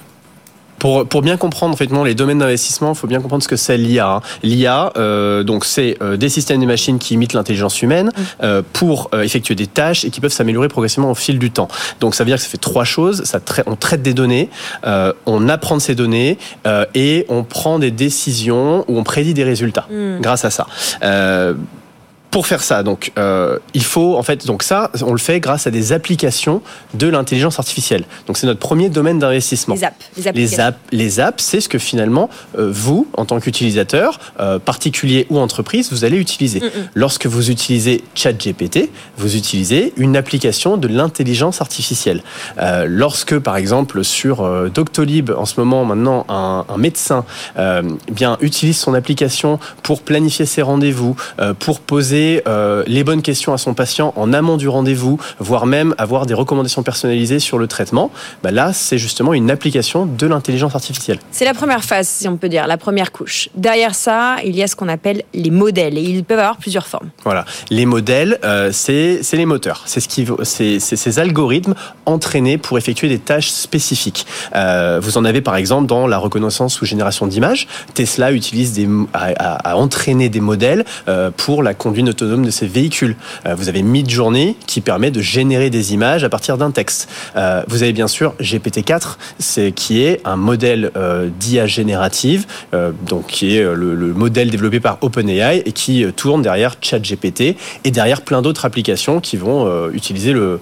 pour, 0.78 1.06
pour 1.06 1.22
bien 1.22 1.36
comprendre 1.36 1.74
en 1.74 1.76
fait, 1.76 1.90
les 2.04 2.14
domaines 2.14 2.38
d'investissement, 2.38 2.92
il 2.92 2.96
faut 2.96 3.06
bien 3.06 3.20
comprendre 3.20 3.42
ce 3.42 3.48
que 3.48 3.56
c'est 3.56 3.76
l'IA. 3.76 4.08
Hein. 4.08 4.20
L'IA, 4.42 4.92
euh, 4.96 5.42
donc 5.42 5.64
c'est 5.64 5.96
euh, 6.02 6.16
des 6.16 6.28
systèmes 6.28 6.60
de 6.60 6.66
machines 6.66 6.98
qui 6.98 7.14
imitent 7.14 7.32
l'intelligence 7.32 7.82
humaine 7.82 8.06
mmh. 8.06 8.22
euh, 8.42 8.62
pour 8.72 9.10
euh, 9.14 9.22
effectuer 9.22 9.54
des 9.54 9.66
tâches 9.66 10.04
et 10.04 10.10
qui 10.10 10.20
peuvent 10.20 10.32
s'améliorer 10.32 10.68
progressivement 10.68 11.10
au 11.10 11.14
fil 11.14 11.38
du 11.38 11.50
temps. 11.50 11.68
Donc 12.00 12.14
ça 12.14 12.24
veut 12.24 12.28
dire 12.28 12.36
que 12.36 12.42
ça 12.42 12.48
fait 12.48 12.58
trois 12.58 12.84
choses. 12.84 13.24
Ça 13.24 13.40
on 13.66 13.76
traite 13.76 14.02
des 14.02 14.14
données, 14.14 14.50
euh, 14.84 15.12
on 15.26 15.48
apprend 15.48 15.76
de 15.76 15.82
ces 15.82 15.94
données 15.94 16.38
et 16.94 17.26
on 17.28 17.44
prend 17.44 17.78
des 17.78 17.90
décisions 17.90 18.84
ou 18.88 18.98
on 18.98 19.04
prédit 19.04 19.34
des 19.34 19.44
résultats 19.44 19.86
mmh. 19.90 20.20
grâce 20.20 20.44
à 20.44 20.50
ça 20.50 20.66
pour 22.30 22.46
faire 22.46 22.62
ça, 22.62 22.82
donc, 22.82 23.12
euh, 23.18 23.58
il 23.74 23.82
faut 23.82 24.16
en 24.16 24.22
fait, 24.22 24.46
donc 24.46 24.62
ça, 24.62 24.90
on 25.02 25.12
le 25.12 25.18
fait 25.18 25.40
grâce 25.40 25.66
à 25.66 25.70
des 25.70 25.92
applications 25.92 26.60
de 26.94 27.06
l'intelligence 27.06 27.58
artificielle. 27.58 28.04
Donc, 28.26 28.36
c'est 28.36 28.46
notre 28.46 28.60
premier 28.60 28.90
domaine 28.90 29.18
d'investissement. 29.18 29.74
Les 29.74 29.84
apps, 29.84 29.96
les, 30.16 30.32
les 30.32 30.60
apps, 30.60 30.78
les 30.92 31.20
apps, 31.20 31.42
c'est 31.42 31.60
ce 31.60 31.68
que 31.68 31.78
finalement 31.78 32.28
euh, 32.58 32.70
vous, 32.70 33.06
en 33.14 33.24
tant 33.24 33.40
qu'utilisateur, 33.40 34.20
euh, 34.40 34.58
particulier 34.58 35.26
ou 35.30 35.38
entreprise, 35.38 35.90
vous 35.90 36.04
allez 36.04 36.18
utiliser. 36.18 36.60
Mm, 36.60 36.64
mm. 36.64 36.88
Lorsque 36.94 37.26
vous 37.26 37.50
utilisez 37.50 38.04
ChatGPT, 38.14 38.90
vous 39.16 39.36
utilisez 39.36 39.94
une 39.96 40.16
application 40.16 40.76
de 40.76 40.88
l'intelligence 40.88 41.60
artificielle. 41.60 42.22
Lorsque, 42.86 43.38
par 43.38 43.56
exemple, 43.56 44.04
sur 44.04 44.70
Doctolib, 44.70 45.30
en 45.30 45.46
ce 45.46 45.58
moment, 45.60 45.84
maintenant, 45.84 46.26
un, 46.28 46.64
un 46.68 46.76
médecin, 46.76 47.24
euh, 47.58 47.82
bien 48.10 48.36
utilise 48.40 48.78
son 48.78 48.94
application 48.94 49.58
pour 49.82 50.02
planifier 50.02 50.46
ses 50.46 50.62
rendez-vous, 50.62 51.16
pour 51.58 51.80
poser 51.80 52.17
euh, 52.46 52.82
les 52.86 53.04
bonnes 53.04 53.22
questions 53.22 53.52
à 53.52 53.58
son 53.58 53.74
patient 53.74 54.12
en 54.16 54.32
amont 54.32 54.56
du 54.56 54.68
rendez-vous, 54.68 55.18
voire 55.38 55.66
même 55.66 55.94
avoir 55.98 56.26
des 56.26 56.34
recommandations 56.34 56.82
personnalisées 56.82 57.38
sur 57.38 57.58
le 57.58 57.66
traitement, 57.66 58.10
bah 58.42 58.50
là, 58.50 58.72
c'est 58.72 58.98
justement 58.98 59.34
une 59.34 59.50
application 59.50 60.06
de 60.06 60.26
l'intelligence 60.26 60.74
artificielle. 60.74 61.18
C'est 61.30 61.44
la 61.44 61.54
première 61.54 61.84
phase, 61.84 62.08
si 62.08 62.28
on 62.28 62.36
peut 62.36 62.48
dire, 62.48 62.66
la 62.66 62.76
première 62.76 63.12
couche. 63.12 63.48
Derrière 63.54 63.94
ça, 63.94 64.36
il 64.44 64.56
y 64.56 64.62
a 64.62 64.66
ce 64.66 64.76
qu'on 64.76 64.88
appelle 64.88 65.22
les 65.34 65.50
modèles, 65.50 65.98
et 65.98 66.02
ils 66.02 66.24
peuvent 66.24 66.38
avoir 66.38 66.56
plusieurs 66.56 66.86
formes. 66.86 67.10
Voilà, 67.24 67.44
les 67.70 67.86
modèles, 67.86 68.38
euh, 68.44 68.70
c'est 68.72 69.20
les 69.32 69.46
moteurs, 69.46 69.82
c'est 69.86 70.00
ce 70.00 70.08
qui, 70.08 70.26
c'est 70.42 70.78
ces 70.80 71.18
algorithmes 71.18 71.74
entraînés 72.06 72.58
pour 72.58 72.78
effectuer 72.78 73.08
des 73.08 73.18
tâches 73.18 73.50
spécifiques. 73.50 74.26
Euh, 74.54 74.98
vous 75.02 75.18
en 75.18 75.24
avez 75.24 75.40
par 75.40 75.56
exemple 75.56 75.86
dans 75.86 76.06
la 76.06 76.18
reconnaissance 76.18 76.80
ou 76.80 76.86
génération 76.86 77.26
d'images. 77.26 77.66
Tesla 77.94 78.32
utilise 78.32 78.72
des, 78.72 78.88
à, 79.12 79.76
entraîner 79.76 80.28
des 80.28 80.40
modèles 80.40 80.84
pour 81.36 81.62
la 81.62 81.74
conduite 81.74 81.98
autonome 82.08 82.44
de 82.44 82.50
ces 82.50 82.66
véhicules. 82.66 83.16
Euh, 83.46 83.54
vous 83.54 83.68
avez 83.68 83.82
Midjourney 83.82 84.56
qui 84.66 84.80
permet 84.80 85.10
de 85.10 85.20
générer 85.20 85.70
des 85.70 85.94
images 85.94 86.24
à 86.24 86.28
partir 86.28 86.58
d'un 86.58 86.70
texte. 86.70 87.08
Euh, 87.36 87.62
vous 87.68 87.82
avez 87.82 87.92
bien 87.92 88.08
sûr 88.08 88.34
GPT-4, 88.40 89.16
c'est 89.38 89.72
qui 89.72 90.02
est 90.02 90.20
un 90.24 90.36
modèle 90.36 90.90
euh, 90.96 91.28
d'IA 91.38 91.66
générative, 91.66 92.46
donc 93.06 93.26
qui 93.26 93.56
est 93.56 93.62
le, 93.62 93.96
modèle 94.14 94.50
développé 94.50 94.80
par 94.80 94.98
OpenAI 95.00 95.62
et 95.64 95.72
qui 95.72 96.04
tourne 96.16 96.42
derrière 96.42 96.76
ChatGPT 96.80 97.56
et 97.84 97.90
derrière 97.90 98.22
plein 98.22 98.42
d'autres 98.42 98.64
applications 98.64 99.20
qui 99.20 99.36
vont 99.36 99.90
utiliser 99.90 100.32
le, 100.32 100.60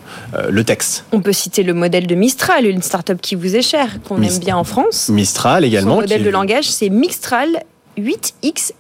le 0.49 0.65
texte. 0.65 1.05
On 1.13 1.21
peut 1.21 1.33
citer 1.33 1.63
le 1.63 1.75
modèle 1.75 2.07
de 2.07 2.15
Mistral, 2.15 2.67
une 2.67 2.83
startup 2.83 3.21
qui 3.21 3.35
vous 3.35 3.57
est 3.57 3.63
chère, 3.63 4.01
qu'on 4.03 4.23
aime 4.23 4.39
bien 4.39 4.57
en 4.57 4.65
France. 4.65 5.09
Mistral 5.09 5.65
également. 5.65 5.97
Le 5.97 6.03
modèle 6.03 6.25
de 6.25 6.31
langage, 6.31 6.69
c'est 6.69 6.89
Mistral 6.89 7.63
8X 7.99 8.73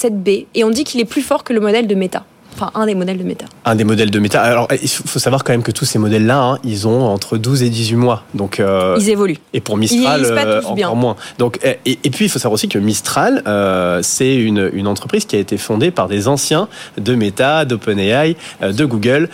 7B 0.00 0.46
et 0.54 0.64
on 0.64 0.70
dit 0.70 0.84
qu'il 0.84 1.00
est 1.00 1.04
plus 1.04 1.22
fort 1.22 1.44
que 1.44 1.52
le 1.52 1.60
modèle 1.60 1.86
de 1.86 1.94
Meta. 1.94 2.24
Enfin, 2.60 2.72
un 2.74 2.84
des 2.84 2.94
modèles 2.94 3.16
de 3.16 3.22
méta. 3.22 3.46
Un 3.64 3.74
des 3.74 3.84
modèles 3.84 4.10
de 4.10 4.18
méta. 4.18 4.42
Alors, 4.42 4.68
il 4.70 4.88
faut 4.88 5.18
savoir 5.18 5.44
quand 5.44 5.54
même 5.54 5.62
que 5.62 5.70
tous 5.70 5.86
ces 5.86 5.98
modèles-là, 5.98 6.42
hein, 6.42 6.58
ils 6.62 6.86
ont 6.86 7.06
entre 7.06 7.38
12 7.38 7.62
et 7.62 7.70
18 7.70 7.96
mois. 7.96 8.24
Donc, 8.34 8.60
euh, 8.60 8.98
ils 8.98 9.08
évoluent. 9.08 9.38
Et 9.54 9.62
pour 9.62 9.78
Mistral, 9.78 10.26
euh, 10.26 10.60
encore 10.62 10.96
moins. 10.96 11.16
Donc, 11.38 11.58
et, 11.64 11.96
puis, 12.10 12.26
il 12.26 12.28
faut 12.28 12.38
savoir 12.38 12.52
aussi 12.52 12.68
que 12.68 12.78
Mistral, 12.78 13.42
euh, 13.46 14.00
c'est 14.02 14.34
une, 14.34 14.70
une, 14.74 14.86
entreprise 14.86 15.24
qui 15.24 15.36
a 15.36 15.38
été 15.38 15.56
fondée 15.56 15.90
par 15.90 16.06
des 16.06 16.28
anciens 16.28 16.68
de 16.98 17.14
Meta, 17.14 17.64
d'OpenAI, 17.64 18.36
de 18.60 18.84
Google, 18.84 19.30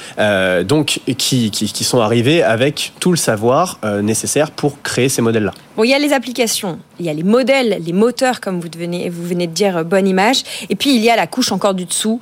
donc 0.65 1.01
qui, 1.19 1.51
qui, 1.51 1.51
qui, 1.51 1.85
sont 1.85 2.01
arrivés 2.01 2.45
avec 2.45 2.93
tout 3.01 3.11
le 3.11 3.17
savoir 3.17 3.81
nécessaire 4.03 4.53
pour 4.53 4.83
créer 4.83 5.09
ces 5.09 5.23
modèles-là. 5.23 5.53
Bon, 5.77 5.83
il 5.83 5.91
y 5.91 5.95
a 5.95 5.99
les 5.99 6.13
applications, 6.13 6.79
il 7.01 7.07
y 7.07 7.09
a 7.09 7.13
les 7.13 7.25
modèles, 7.25 7.83
les 7.85 7.93
moteurs, 7.93 8.41
comme 8.41 8.61
vous 8.61 8.69
vous 8.69 9.27
venez 9.27 9.47
de 9.47 9.53
dire, 9.53 9.85
bonne 9.85 10.07
image. 10.07 10.43
Et 10.69 10.77
puis, 10.77 10.95
il 10.95 11.03
y 11.03 11.11
a 11.11 11.17
la 11.17 11.27
couche 11.27 11.53
encore 11.53 11.75
du 11.75 11.87
dessous, 11.87 12.21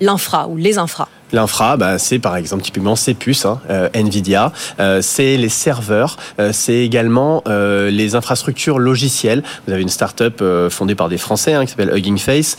l'infra 0.00 0.48
ou 0.48 0.56
les 0.56 0.78
infras 0.78 1.08
L'infra, 1.32 1.76
bah, 1.76 1.98
c'est 1.98 2.18
par 2.18 2.36
exemple 2.36 2.62
typiquement 2.62 2.96
ces 2.96 3.14
puces, 3.14 3.44
hein, 3.44 3.60
euh, 3.68 3.88
Nvidia, 3.92 4.52
euh, 4.80 5.02
c'est 5.02 5.36
les 5.36 5.50
serveurs, 5.50 6.16
euh, 6.40 6.50
c'est 6.52 6.78
également 6.78 7.42
les 7.46 8.14
infrastructures 8.14 8.78
logicielles. 8.78 9.42
Vous 9.66 9.72
avez 9.72 9.82
une 9.82 9.88
start-up 9.88 10.42
fondée 10.70 10.94
par 10.94 11.08
des 11.08 11.18
Français 11.18 11.54
hein, 11.54 11.64
qui 11.64 11.70
s'appelle 11.70 11.92
Hugging 11.94 12.18
Face, 12.18 12.56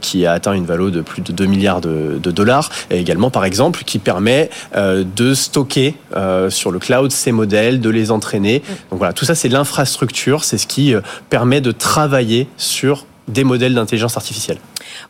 qui 0.00 0.26
a 0.26 0.32
atteint 0.32 0.52
une 0.52 0.66
valeur 0.66 0.90
de 0.90 1.00
plus 1.00 1.22
de 1.22 1.32
2 1.32 1.46
milliards 1.46 1.80
de, 1.80 2.18
de 2.22 2.30
dollars, 2.30 2.70
et 2.90 2.98
également 2.98 3.30
par 3.30 3.44
exemple 3.44 3.84
qui 3.84 3.98
permet 3.98 4.50
de 4.74 5.34
stocker 5.34 5.94
sur 6.48 6.70
le 6.70 6.78
cloud 6.78 7.12
ces 7.12 7.32
modèles, 7.32 7.80
de 7.80 7.90
les 7.90 8.10
entraîner. 8.10 8.62
Donc 8.90 8.98
voilà, 8.98 9.12
tout 9.12 9.24
ça 9.24 9.34
c'est 9.34 9.48
l'infrastructure, 9.48 10.44
c'est 10.44 10.58
ce 10.58 10.66
qui 10.66 10.94
permet 11.30 11.60
de 11.60 11.70
travailler 11.70 12.48
sur 12.56 13.06
des 13.28 13.44
modèles 13.44 13.74
d'intelligence 13.74 14.16
artificielle. 14.16 14.58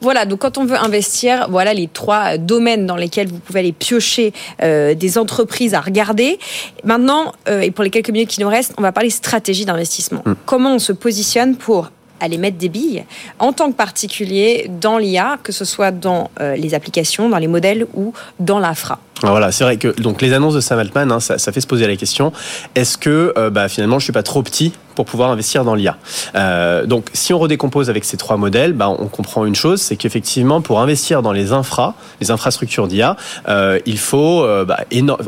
Voilà, 0.00 0.24
donc 0.26 0.40
quand 0.40 0.58
on 0.58 0.64
veut 0.64 0.76
investir, 0.76 1.46
voilà 1.50 1.74
les 1.74 1.88
trois 1.88 2.38
domaines 2.38 2.86
dans 2.86 2.96
lesquels 2.96 3.28
vous 3.28 3.38
pouvez 3.38 3.60
aller 3.60 3.72
piocher 3.72 4.32
euh, 4.62 4.94
des 4.94 5.18
entreprises 5.18 5.74
à 5.74 5.80
regarder. 5.80 6.38
Maintenant, 6.84 7.32
euh, 7.48 7.60
et 7.60 7.70
pour 7.70 7.84
les 7.84 7.90
quelques 7.90 8.10
minutes 8.10 8.30
qui 8.30 8.40
nous 8.40 8.48
restent, 8.48 8.74
on 8.78 8.82
va 8.82 8.92
parler 8.92 9.10
stratégie 9.10 9.64
d'investissement. 9.64 10.22
Mm. 10.24 10.32
Comment 10.46 10.74
on 10.74 10.78
se 10.78 10.92
positionne 10.92 11.56
pour 11.56 11.90
aller 12.20 12.38
mettre 12.38 12.56
des 12.56 12.68
billes 12.68 13.04
en 13.38 13.52
tant 13.52 13.70
que 13.70 13.76
particulier 13.76 14.70
dans 14.80 14.98
l'IA, 14.98 15.38
que 15.42 15.52
ce 15.52 15.64
soit 15.64 15.90
dans 15.90 16.30
euh, 16.40 16.56
les 16.56 16.74
applications, 16.74 17.28
dans 17.28 17.38
les 17.38 17.48
modèles 17.48 17.86
ou 17.94 18.12
dans 18.40 18.58
l'infra? 18.58 19.00
Alors 19.22 19.34
voilà, 19.34 19.52
c'est 19.52 19.64
vrai 19.64 19.76
que 19.76 19.88
donc 20.00 20.22
les 20.22 20.32
annonces 20.32 20.54
de 20.54 20.60
Sam 20.60 20.78
Altman, 20.78 21.10
hein, 21.10 21.20
ça, 21.20 21.38
ça 21.38 21.52
fait 21.52 21.60
se 21.60 21.66
poser 21.66 21.86
la 21.86 21.96
question 21.96 22.32
est-ce 22.74 22.98
que 22.98 23.32
euh, 23.36 23.50
bah, 23.50 23.68
finalement 23.68 23.98
je 23.98 24.04
suis 24.04 24.12
pas 24.12 24.22
trop 24.22 24.42
petit 24.42 24.72
pour 24.95 25.05
pouvoir 25.05 25.30
investir 25.30 25.64
dans 25.64 25.74
l'IA 25.74 25.97
euh, 26.34 26.86
Donc 26.86 27.09
si 27.12 27.32
on 27.32 27.38
redécompose 27.38 27.90
avec 27.90 28.05
ces 28.05 28.16
trois 28.16 28.36
modèles, 28.36 28.72
bah, 28.72 28.88
on 28.88 29.07
comprend 29.07 29.45
une 29.45 29.55
chose, 29.55 29.80
c'est 29.80 29.97
qu'effectivement 29.97 30.61
pour 30.61 30.80
investir 30.80 31.22
dans 31.22 31.32
les 31.32 31.53
infra, 31.53 31.95
les 32.20 32.30
infrastructures 32.30 32.88
d'IA, 32.88 33.16
euh, 33.49 33.78
il 33.86 33.99
faut, 33.99 34.42
euh, 34.42 34.64
bah, 34.64 34.80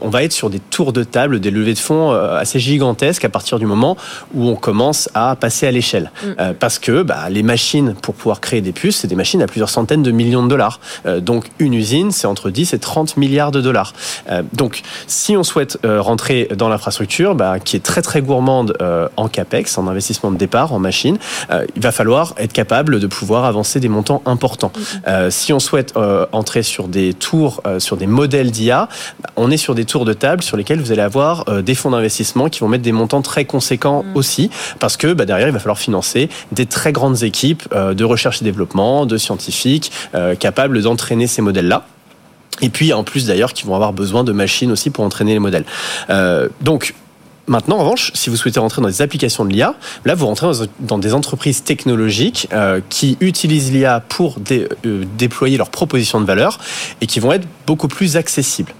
on 0.03 0.09
va 0.09 0.23
être 0.23 0.33
sur 0.33 0.51
des 0.51 0.61
tours 0.61 0.93
de 0.93 1.05
table, 1.05 1.41
des 1.41 1.51
levées 1.51 1.75
de 1.75 1.79
fonds 1.79 2.13
assez 2.13 2.59
gigantesques 2.59 3.25
à 3.25 3.29
partir 3.29 3.59
du 3.59 3.67
moment 3.67 3.97
où 4.35 4.49
on 4.49 4.57
commence 4.57 5.09
à 5.15 5.37
passer 5.37 5.67
à 5.67 5.71
l'échelle, 5.71 6.11
Euh, 6.39 6.53
parce 6.59 6.79
que 6.79 7.03
bah, 7.03 7.29
les 7.31 7.43
machines 7.43 7.95
pour 7.95 8.15
pouvoir 8.15 8.41
créer 8.41 8.61
des 8.61 8.73
puces, 8.73 8.99
c'est 8.99 9.09
des 9.09 9.15
machines 9.15 9.43
à 9.43 9.47
plusieurs 9.47 9.71
centaines 9.71 10.03
de 10.03 10.11
millions 10.11 10.43
de 10.43 10.49
dollars. 10.49 10.81
Donc 11.21 11.47
une 11.59 11.75
usine, 11.75 12.11
c'est 12.11 12.27
entre 12.27 12.51
10 12.51 12.75
et 12.75 12.79
30 12.79 13.17
milliards 13.17 13.51
de 13.51 13.61
dollars. 13.61 13.93
Donc, 14.53 14.83
si 15.07 15.37
on 15.37 15.43
souhaite 15.43 15.79
rentrer 15.85 16.49
dans 16.57 16.69
l'infrastructure, 16.69 17.35
bah, 17.35 17.59
qui 17.59 17.77
est 17.77 17.81
très 17.81 18.03
très 18.03 18.23
gourmande 18.23 18.77
en 19.17 19.29
capex, 19.29 19.56
en 19.77 19.89
investissement 19.89 20.31
de 20.31 20.37
départ, 20.37 20.73
en 20.73 20.79
machine, 20.79 21.19
euh, 21.51 21.65
il 21.77 21.83
va 21.83 21.93
falloir 21.93 22.35
être 22.39 22.53
capable 22.53 23.01
de 23.01 23.07
pouvoir 23.07 23.45
avancer 23.45 23.81
des 23.81 23.89
montants 23.89 24.23
importants. 24.27 24.73
Euh, 25.07 25.31
si 25.31 25.53
on 25.53 25.59
souhaite 25.59 25.95
euh, 25.97 26.27
entrer 26.33 26.63
sur 26.63 26.89
des 26.89 27.15
tours, 27.15 27.63
sur 27.79 27.97
des 27.97 28.07
modèles 28.07 28.51
d'IA, 28.51 28.89
bah, 29.21 29.31
on 29.37 29.51
est 29.51 29.57
sur 29.57 29.75
des 29.75 29.85
tours 29.85 30.05
de 30.05 30.13
table 30.13 30.43
sur 30.43 30.57
lesquels 30.57 30.81
vous 30.81 30.93
allez 30.93 31.03
avoir 31.03 31.45
des 31.63 31.75
fonds 31.75 31.91
d'investissement 31.91 32.49
qui 32.49 32.61
vont 32.61 32.69
mettre 32.69 32.83
des 32.83 32.93
montants 32.93 33.23
très 33.23 33.45
conséquents 33.45 34.05
aussi, 34.15 34.51
parce 34.79 34.97
que 34.97 35.13
bah, 35.13 35.25
derrière 35.25 35.49
il 35.49 35.53
va 35.53 35.59
falloir 35.59 35.79
financer 35.79 36.29
des 36.53 36.67
très 36.67 36.93
grandes 36.93 37.23
équipes 37.23 37.63
de 37.75 38.05
recherche 38.05 38.43
et 38.43 38.45
développement, 38.45 39.07
de 39.07 39.17
scientifiques 39.17 39.91
euh, 40.15 40.35
capables 40.35 40.83
d'entraîner 40.83 41.27
ces 41.27 41.43
modèles-là. 41.43 41.87
Et 42.63 42.71
puis 42.71 42.93
en 42.93 43.05
plus 43.05 43.27
d'ailleurs 43.27 43.53
qui 43.53 43.65
vont 43.65 43.75
avoir 43.75 43.93
besoin 43.93 44.25
de 44.25 44.33
machines 44.33 44.73
aussi 44.73 44.91
pour 44.91 45.05
entraîner 45.05 45.33
les 45.33 45.39
modèles. 45.39 45.65
Euh, 46.11 46.49
donc 46.61 46.95
Maintenant, 47.49 47.77
en 47.77 47.81
revanche, 47.81 48.11
si 48.15 48.29
vous 48.31 48.37
souhaitez 48.37 48.59
rentrer 48.59 48.83
dans 48.83 48.89
des 48.89 49.03
applications 49.03 49.45
de 49.45 49.51
l'IA, 49.53 49.75
là, 50.05 50.15
vous 50.15 50.27
rentrez 50.27 50.47
dans- 50.81 50.99
des 50.99 51.15
entreprises 51.15 51.63
technologiques 51.63 52.49
euh, 52.53 52.81
qui 52.89 53.17
utilisent 53.21 53.71
l'IA 53.73 54.01
pour 54.09 54.37
euh, 54.51 55.05
déployer 55.17 55.57
leurs 55.57 55.71
propositions 55.71 56.21
de 56.21 56.27
valeur 56.27 56.59
et 57.01 57.07
qui 57.07 57.21
vont 57.21 57.33
être 57.33 57.47
beaucoup 57.67 57.89
plus 57.89 58.17
accessibles. 58.17 58.73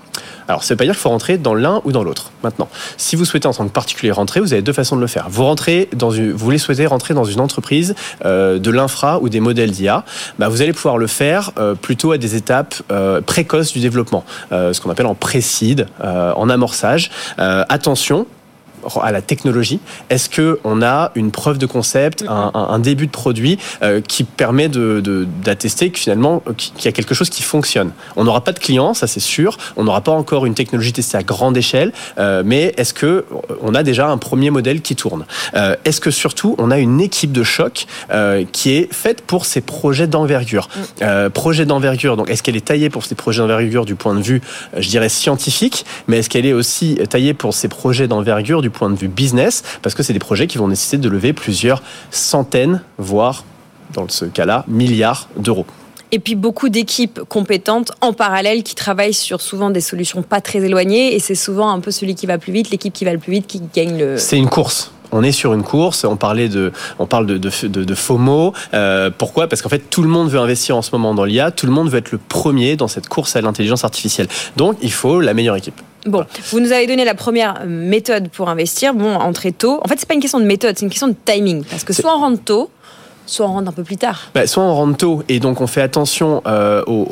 Alors, 0.49 0.63
ça 0.63 0.75
ne 0.75 0.75
veut 0.75 0.79
pas 0.79 0.85
dire 0.85 0.95
qu'il 0.95 1.01
faut 1.03 1.09
rentrer 1.09 1.39
dans 1.39 1.55
l'un 1.55 1.81
ou 1.85 1.91
dans 1.93 2.05
l'autre. 2.05 2.31
Maintenant, 2.45 2.69
si 2.97 3.17
vous 3.17 3.25
souhaitez 3.25 3.49
en 3.49 3.53
tant 3.53 3.65
que 3.67 3.73
particulier 3.73 4.13
rentrer, 4.13 4.39
vous 4.41 4.53
avez 4.53 4.63
deux 4.63 4.73
façons 4.73 4.95
de 4.95 5.01
le 5.01 5.09
faire. 5.09 5.27
Vous 5.29 5.43
rentrez 5.45 5.89
dans 5.95 6.13
une, 6.13 6.31
vous 6.31 6.39
voulez 6.45 6.59
souhaiter 6.59 6.87
rentrer 6.87 7.15
dans 7.15 7.25
une 7.25 7.41
entreprise 7.41 7.97
euh, 8.25 8.59
de 8.61 8.71
l'infra 8.71 9.19
ou 9.21 9.29
des 9.29 9.41
modèles 9.41 9.73
d'IA, 9.73 10.05
bah, 10.39 10.49
vous 10.49 10.63
allez 10.63 10.73
pouvoir 10.73 10.99
le 10.99 11.09
faire 11.09 11.51
euh, 11.59 11.75
plutôt 11.75 12.13
à 12.13 12.19
des 12.19 12.37
étapes 12.37 12.77
euh, 12.93 13.21
précoces 13.21 13.73
du 13.73 13.81
développement, 13.81 14.25
euh, 14.53 14.73
ce 14.73 14.81
qu'on 14.81 14.91
appelle 14.91 15.07
en 15.07 15.17
pré-seed, 15.17 15.89
euh, 16.05 16.33
en 16.35 16.49
amorçage. 16.49 17.11
Attention, 17.39 18.27
à 19.03 19.13
la 19.13 19.23
technologie 19.23 19.81
Est-ce 20.11 20.29
que 20.29 20.59
on 20.65 20.83
a 20.83 21.13
une 21.15 21.31
preuve 21.31 21.59
de 21.59 21.67
concept, 21.67 22.25
un, 22.29 22.51
un- 22.55 22.69
un 22.71 22.79
début 22.79 23.07
de 23.07 23.11
produit 23.13 23.59
euh, 23.83 24.01
qui 24.01 24.25
permet 24.25 24.69
de- 24.69 25.01
de- 25.01 25.27
d'attester 25.45 25.91
que 25.91 25.99
finalement 25.99 26.43
euh, 26.49 26.53
qu'il 26.55 26.85
y 26.85 26.89
a 26.89 26.93
quelque 26.93 27.15
chose 27.15 27.31
qui 27.31 27.43
fonctionne? 27.43 27.91
On 28.17 28.25
n'aura 28.25 28.43
pas 28.45 28.53
de 28.53 28.59
clients, 28.59 28.95
ça 28.95 29.07
c'est 29.07 29.21
sûr. 29.21 29.57
On 29.77 29.85
n'aura 29.85 30.01
pas 30.01 30.13
encore 30.13 30.47
une 30.47 30.55
technologie 30.55 30.93
testée 30.93 31.17
à 31.19 31.23
grande 31.23 31.57
échelle, 31.57 31.93
euh, 32.19 32.43
mais 32.45 32.75
est-ce 32.77 32.95
que 32.95 33.25
on 33.63 33.75
a 33.75 33.83
déjà 33.83 34.09
un 34.09 34.19
premier 34.19 34.51
modèle 34.51 34.81
qui 34.83 34.97
tourne? 34.97 35.25
Euh, 35.55 35.75
Est-ce 35.85 36.01
que 36.01 36.11
surtout 36.11 36.55
on 36.59 36.71
a 36.71 36.79
une 36.79 37.01
équipe 37.01 37.33
de 37.33 37.43
choc 37.43 37.87
qui 38.53 38.71
est 38.73 38.93
faite 38.93 39.23
pour 39.23 39.45
ces 39.47 39.61
projets 39.61 40.07
d'envergure? 40.07 40.69
Projets 41.35 41.67
d'envergure. 41.67 42.17
Donc 42.17 42.31
est-ce 42.31 42.43
qu'elle 42.43 42.57
est 42.57 42.65
taillée 42.65 42.91
pour 42.91 43.05
ces 43.05 43.15
projets 43.15 43.41
d'envergure 43.41 43.85
du 43.85 43.95
point 43.95 44.15
de 44.15 44.23
vue, 44.23 44.41
je 44.77 44.89
dirais 44.89 45.09
scientifique, 45.09 45.85
mais 46.09 46.19
est-ce 46.19 46.31
qu'elle 46.31 46.47
est 46.47 46.53
aussi 46.53 46.99
taillée 47.09 47.35
pour 47.35 47.55
ces 47.55 47.69
projets 47.69 48.09
d'envergure 48.09 48.63
du 48.63 48.71
point 48.77 48.91
de 48.91 48.97
vue 48.97 49.09
business 49.09 49.63
Parce 49.83 49.95
que 49.95 50.03
c'est 50.03 50.13
des 50.13 50.19
projets 50.19 50.47
qui 50.47 50.59
vont 50.59 50.69
nécessiter 50.69 50.99
de 50.99 51.09
lever 51.09 51.33
plusieurs 51.33 51.83
centaines, 52.11 52.83
voire 52.99 53.45
dans 53.93 54.09
ce 54.09 54.25
cas-là, 54.27 54.65
milliards 54.69 55.29
d'euros. 55.37 55.67
Et 56.13 56.21
puis 56.21 56.37
beaucoup 56.37 56.69
d'équipes 56.69 57.21
compétentes 57.29 57.93
en 58.01 58.13
parallèle 58.13 58.63
qui 58.63 58.75
travaillent 58.77 59.15
sur 59.15 59.41
souvent 59.41 59.71
des 59.71 59.81
solutions 59.81 60.23
pas 60.23 60.41
très 60.41 60.61
éloignées. 60.61 61.15
Et 61.15 61.19
c'est 61.19 61.35
souvent 61.35 61.71
un 61.71 61.81
peu 61.81 61.91
celui 61.91 62.15
qui 62.15 62.27
va 62.27 62.39
plus 62.39 62.53
vite, 62.53 62.71
l'équipe 62.71 62.93
qui 62.93 63.05
va 63.05 63.13
le 63.13 63.19
plus 63.19 63.33
vite, 63.33 63.47
qui 63.47 63.61
gagne 63.75 63.99
le. 63.99 64.19
C'est 64.19 64.39
une 64.39 64.49
course. 64.49 64.93
On 65.13 65.23
est 65.23 65.33
sur 65.33 65.55
une 65.55 65.63
course. 65.63 66.05
On 66.05 66.17
parlait 66.17 66.49
de, 66.49 66.73
on 66.99 67.07
parle 67.07 67.27
de, 67.27 67.39
de, 67.39 67.51
de, 67.67 67.85
de 67.85 67.95
FOMO. 67.95 68.53
Euh, 68.75 69.11
pourquoi? 69.17 69.49
Parce 69.49 69.63
qu'en 69.63 69.69
fait, 69.69 69.91
tout 69.91 70.03
le 70.03 70.09
monde 70.09 70.29
veut 70.29 70.39
investir 70.39 70.77
en 70.77 70.83
ce 70.83 70.91
moment 70.93 71.15
dans 71.15 71.25
l'IA. 71.25 71.51
Tout 71.51 71.67
le 71.67 71.73
monde 71.73 71.89
veut 71.89 71.99
être 71.99 72.13
le 72.13 72.19
premier 72.19 72.77
dans 72.77 72.89
cette 72.89 73.09
course 73.09 73.37
à 73.37 73.41
l'intelligence 73.41 73.85
artificielle. 73.85 74.29
Donc, 74.57 74.77
il 74.83 74.93
faut 74.93 75.21
la 75.21 75.35
meilleure 75.35 75.57
équipe. 75.57 75.81
Bon, 76.07 76.25
vous 76.53 76.61
nous 76.61 76.71
avez 76.71 76.87
donné 76.87 77.05
la 77.05 77.17
première 77.17 77.65
méthode 77.67 78.29
pour 78.29 78.49
investir. 78.49 78.95
Bon, 78.95 79.15
entrer 79.17 79.51
tôt. 79.51 79.81
En 79.85 79.89
fait, 79.89 79.97
c'est 79.99 80.07
pas 80.07 80.15
une 80.15 80.21
question 80.21 80.39
de 80.39 80.45
méthode, 80.45 80.79
c'est 80.79 80.85
une 80.85 80.91
question 80.91 81.09
de 81.09 81.17
timing. 81.25 81.65
Parce 81.65 81.83
que 81.83 81.93
soit 81.93 82.17
on 82.17 82.21
rentre 82.21 82.45
tôt, 82.45 82.71
soit 83.27 83.47
on 83.47 83.53
rentre 83.53 83.69
un 83.69 83.73
peu 83.73 83.83
plus 83.83 83.97
tard. 83.97 84.31
Bah, 84.35 84.47
soit 84.47 84.63
on 84.63 84.75
rentre 84.75 84.97
tôt 84.97 85.23
et 85.29 85.41
donc 85.41 85.61
on 85.61 85.67
fait 85.67 85.83
attention 85.83 86.43
euh, 86.47 86.83
aux, 86.87 87.07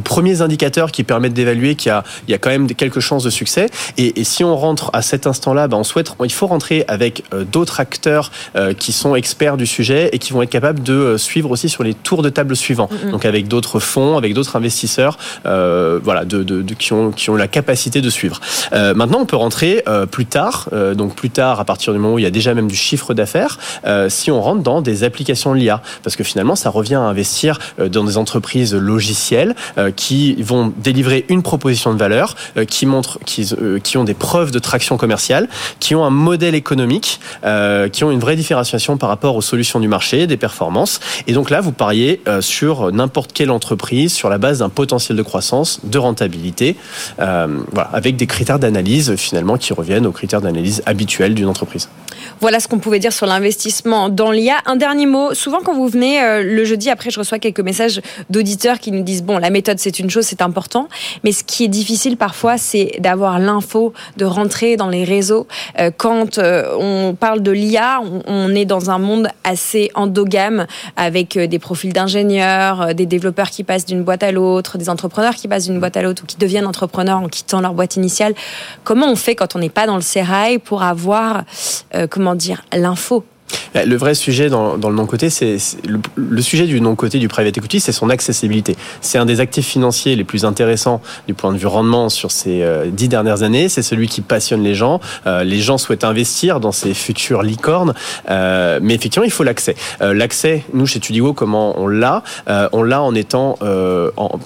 premiers 0.00 0.40
indicateurs 0.40 0.92
qui 0.92 1.04
permettent 1.04 1.34
d'évaluer 1.34 1.74
qu'il 1.74 1.88
y 1.90 1.92
a, 1.92 2.04
il 2.28 2.30
y 2.30 2.34
a 2.34 2.38
quand 2.38 2.50
même 2.50 2.66
quelques 2.68 3.00
chances 3.00 3.24
de 3.24 3.30
succès. 3.30 3.68
Et, 3.98 4.20
et 4.20 4.24
si 4.24 4.44
on 4.44 4.56
rentre 4.56 4.90
à 4.92 5.02
cet 5.02 5.26
instant-là, 5.26 5.68
bah, 5.68 5.76
on 5.76 5.84
souhaite, 5.84 6.12
il 6.24 6.32
faut 6.32 6.46
rentrer 6.46 6.84
avec 6.88 7.24
euh, 7.34 7.44
d'autres 7.44 7.80
acteurs 7.80 8.30
euh, 8.54 8.72
qui 8.74 8.92
sont 8.92 9.14
experts 9.16 9.56
du 9.56 9.66
sujet 9.66 10.10
et 10.12 10.18
qui 10.18 10.32
vont 10.32 10.42
être 10.42 10.50
capables 10.50 10.82
de 10.82 11.16
suivre 11.16 11.50
aussi 11.50 11.68
sur 11.68 11.82
les 11.82 11.94
tours 11.94 12.22
de 12.22 12.28
table 12.30 12.56
suivants. 12.56 12.88
Donc 13.10 13.24
avec 13.24 13.48
d'autres 13.48 13.80
fonds, 13.80 14.16
avec 14.16 14.34
d'autres 14.34 14.56
investisseurs, 14.56 15.18
voilà, 15.44 16.24
de, 16.24 16.42
de- 16.42 16.62
de- 16.62 16.74
qui 16.74 16.92
ont 16.92 17.10
qui 17.10 17.30
ont 17.30 17.36
la 17.36 17.48
capacité 17.48 18.00
de 18.00 18.10
suivre. 18.10 18.40
Maintenant, 18.72 19.18
on 19.20 19.26
peut 19.26 19.36
rentrer 19.36 19.82
plus 20.10 20.26
tard, 20.26 20.68
donc 20.94 21.14
plus 21.14 21.30
tard 21.30 21.60
à 21.60 21.64
partir 21.64 21.92
du 21.92 21.98
moment 21.98 22.14
où 22.14 22.18
il 22.18 22.22
y 22.22 22.26
a 22.26 22.30
déjà 22.30 22.54
même 22.54 22.68
du 22.68 22.76
chiffre 22.76 23.14
d'affaires, 23.14 23.58
si 24.08 24.30
on 24.30 24.40
rentre 24.40 24.62
dans 24.62 24.80
des 24.82 25.04
applications 25.04 25.54
l'IA, 25.56 25.82
parce 26.02 26.16
que 26.16 26.24
finalement, 26.24 26.56
ça 26.56 26.70
revient 26.70 26.94
à 26.94 27.00
investir 27.00 27.58
euh, 27.78 27.88
dans 27.88 28.04
des 28.04 28.16
entreprises 28.16 28.74
logicielles 28.74 29.54
euh, 29.78 29.90
qui 29.90 30.42
vont 30.42 30.72
délivrer 30.76 31.24
une 31.28 31.42
proposition 31.42 31.92
de 31.92 31.98
valeur, 31.98 32.34
euh, 32.56 32.64
qui 32.64 32.86
montrent, 32.86 33.18
ont 33.96 34.04
des 34.04 34.14
preuves 34.14 34.50
de 34.50 34.58
traction 34.58 34.96
commerciale, 34.96 35.48
qui 35.80 35.94
ont 35.94 36.04
un 36.04 36.10
modèle 36.10 36.54
économique, 36.54 37.20
qui 37.92 38.04
ont 38.04 38.10
une 38.10 38.20
vraie 38.20 38.36
différenciation 38.36 38.98
par 38.98 39.08
rapport 39.08 39.36
aux 39.36 39.42
solutions 39.42 39.80
du 39.80 39.88
marché, 39.88 40.26
des 40.26 40.36
performances. 40.36 41.00
Et 41.26 41.32
donc 41.32 41.48
là, 41.48 41.60
vous 41.60 41.72
pariez 41.72 42.20
sur 42.40 42.92
n'importe 42.92 43.32
quelle 43.32 43.50
entreprise 43.50 44.12
sur 44.12 44.28
la 44.28 44.36
base 44.36 44.58
d'un 44.58 44.68
potentiel 44.68 45.16
de 45.16 45.22
croissance, 45.22 45.80
de 45.84 45.98
rentabilité, 45.98 46.76
avec 47.18 48.16
des 48.16 48.26
critères 48.26 48.58
d'analyse 48.58 49.16
finalement 49.16 49.56
qui 49.56 49.72
reviennent 49.72 50.06
aux 50.06 50.12
critères 50.12 50.42
d'analyse 50.42 50.82
habituels 50.84 51.34
d'une 51.34 51.48
entreprise. 51.48 51.88
Voilà 52.40 52.60
ce 52.60 52.68
qu'on 52.68 52.78
pouvait 52.78 52.98
dire 52.98 53.12
sur 53.12 53.26
l'investissement 53.26 54.08
dans 54.08 54.30
l'IA. 54.30 54.56
Un 54.66 54.76
dernier 54.76 55.06
mot. 55.06 55.34
Souvent, 55.46 55.60
quand 55.64 55.74
vous 55.74 55.86
venez 55.86 56.20
euh, 56.20 56.42
le 56.42 56.64
jeudi, 56.64 56.90
après, 56.90 57.10
je 57.10 57.20
reçois 57.20 57.38
quelques 57.38 57.60
messages 57.60 58.00
d'auditeurs 58.30 58.80
qui 58.80 58.90
nous 58.90 59.04
disent 59.04 59.22
bon, 59.22 59.38
la 59.38 59.50
méthode 59.50 59.78
c'est 59.78 60.00
une 60.00 60.10
chose, 60.10 60.24
c'est 60.24 60.42
important, 60.42 60.88
mais 61.22 61.30
ce 61.30 61.44
qui 61.44 61.62
est 61.62 61.68
difficile 61.68 62.16
parfois, 62.16 62.58
c'est 62.58 62.96
d'avoir 62.98 63.38
l'info, 63.38 63.92
de 64.16 64.24
rentrer 64.24 64.76
dans 64.76 64.88
les 64.88 65.04
réseaux. 65.04 65.46
Euh, 65.78 65.92
quand 65.96 66.38
euh, 66.38 66.74
on 66.80 67.14
parle 67.14 67.42
de 67.42 67.52
l'IA, 67.52 68.00
on, 68.26 68.52
est 68.56 68.64
dans 68.64 68.90
un 68.90 68.98
monde 68.98 69.28
assez 69.44 69.92
endogame 69.94 70.66
avec 70.96 71.38
des 71.38 71.58
profils 71.60 71.92
d'ingénieurs, 71.92 72.92
des 72.96 73.06
développeurs 73.06 73.50
qui 73.50 73.62
passent 73.62 73.86
d'une 73.86 74.02
boîte 74.02 74.24
à 74.24 74.32
l'autre, 74.32 74.78
des 74.78 74.90
entrepreneurs 74.90 75.36
qui 75.36 75.46
passent 75.46 75.66
d'une 75.66 75.78
boîte 75.78 75.96
à 75.96 76.02
l'autre 76.02 76.24
ou 76.24 76.26
qui 76.26 76.38
deviennent 76.38 76.66
entrepreneurs 76.66 77.20
en 77.20 77.28
quittant 77.28 77.60
leur 77.60 77.72
boîte 77.72 77.94
initiale. 77.94 78.34
Comment 78.82 79.06
on 79.08 79.14
fait 79.14 79.36
quand 79.36 79.54
on 79.54 79.60
n'est 79.60 79.68
pas 79.68 79.86
dans 79.86 79.94
le 79.94 80.02
sérail 80.02 80.58
pour 80.58 80.82
avoir, 80.82 81.44
comment 82.10 82.34
dire, 82.34 82.64
l'info? 82.72 83.24
Le 83.74 83.96
vrai 83.96 84.14
sujet 84.14 84.48
dans, 84.48 84.76
le 84.76 84.94
non-côté, 84.94 85.30
c'est 85.30 85.58
le, 85.86 86.42
sujet 86.42 86.66
du 86.66 86.80
non-côté 86.80 87.18
du 87.18 87.28
private 87.28 87.56
equity, 87.58 87.80
c'est 87.80 87.92
son 87.92 88.10
accessibilité. 88.10 88.76
C'est 89.00 89.18
un 89.18 89.26
des 89.26 89.40
actifs 89.40 89.66
financiers 89.66 90.16
les 90.16 90.24
plus 90.24 90.44
intéressants 90.44 91.00
du 91.26 91.34
point 91.34 91.52
de 91.52 91.58
vue 91.58 91.66
rendement 91.66 92.08
sur 92.08 92.30
ces 92.30 92.62
euh, 92.62 92.86
dix 92.86 93.08
dernières 93.08 93.42
années. 93.42 93.68
C'est 93.68 93.82
celui 93.82 94.08
qui 94.08 94.20
passionne 94.20 94.62
les 94.62 94.74
gens. 94.74 95.00
Euh, 95.26 95.44
les 95.44 95.60
gens 95.60 95.78
souhaitent 95.78 96.04
investir 96.04 96.60
dans 96.60 96.72
ces 96.72 96.94
futures 96.94 97.42
licornes, 97.42 97.94
Euh, 98.28 98.78
mais 98.82 98.94
effectivement, 98.94 99.24
il 99.24 99.30
faut 99.30 99.44
l'accès. 99.44 99.74
L'accès, 100.00 100.64
nous 100.72 100.86
chez 100.86 101.00
Tudigo, 101.00 101.32
comment 101.32 101.78
on 101.78 101.86
l'a? 101.86 102.22
On 102.72 102.82
l'a 102.82 103.02
en 103.02 103.14
étant 103.14 103.58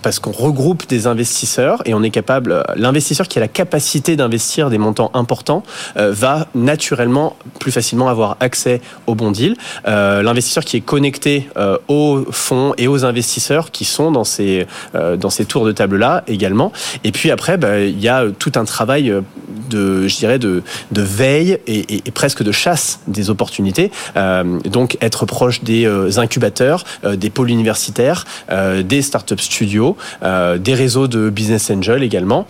parce 0.02 0.18
qu'on 0.18 0.32
regroupe 0.32 0.86
des 0.88 1.06
investisseurs 1.06 1.82
et 1.84 1.94
on 1.94 2.02
est 2.02 2.10
capable. 2.10 2.62
L'investisseur 2.76 3.28
qui 3.28 3.38
a 3.38 3.40
la 3.40 3.48
capacité 3.48 4.16
d'investir 4.16 4.70
des 4.70 4.78
montants 4.78 5.10
importants 5.14 5.62
va 5.96 6.46
naturellement 6.54 7.36
plus 7.58 7.72
facilement 7.72 8.08
avoir 8.08 8.36
accès 8.40 8.80
au 9.10 9.14
bon 9.14 9.30
deal, 9.30 9.56
l'investisseur 9.86 10.64
qui 10.64 10.76
est 10.76 10.80
connecté 10.80 11.48
aux 11.88 12.24
fonds 12.30 12.74
et 12.78 12.88
aux 12.88 13.04
investisseurs 13.04 13.70
qui 13.70 13.84
sont 13.84 14.10
dans 14.10 14.24
ces, 14.24 14.66
dans 14.94 15.30
ces 15.30 15.44
tours 15.44 15.66
de 15.66 15.72
table-là 15.72 16.24
également. 16.26 16.72
Et 17.04 17.12
puis 17.12 17.30
après, 17.30 17.56
bah, 17.56 17.80
il 17.80 18.00
y 18.00 18.08
a 18.08 18.24
tout 18.38 18.52
un 18.56 18.64
travail 18.64 19.12
de, 19.68 20.08
je 20.08 20.16
dirais, 20.16 20.38
de, 20.38 20.62
de 20.92 21.02
veille 21.02 21.58
et, 21.66 22.02
presque 22.12 22.42
de 22.42 22.52
chasse 22.52 23.00
des 23.06 23.30
opportunités. 23.30 23.90
donc 24.64 24.96
être 25.00 25.26
proche 25.26 25.62
des 25.62 26.18
incubateurs, 26.18 26.84
des 27.04 27.30
pôles 27.30 27.50
universitaires, 27.50 28.24
des 28.82 29.02
startup 29.02 29.40
studios, 29.40 29.96
des 30.22 30.74
réseaux 30.74 31.08
de 31.08 31.30
business 31.30 31.70
angel 31.70 32.02
également. 32.02 32.46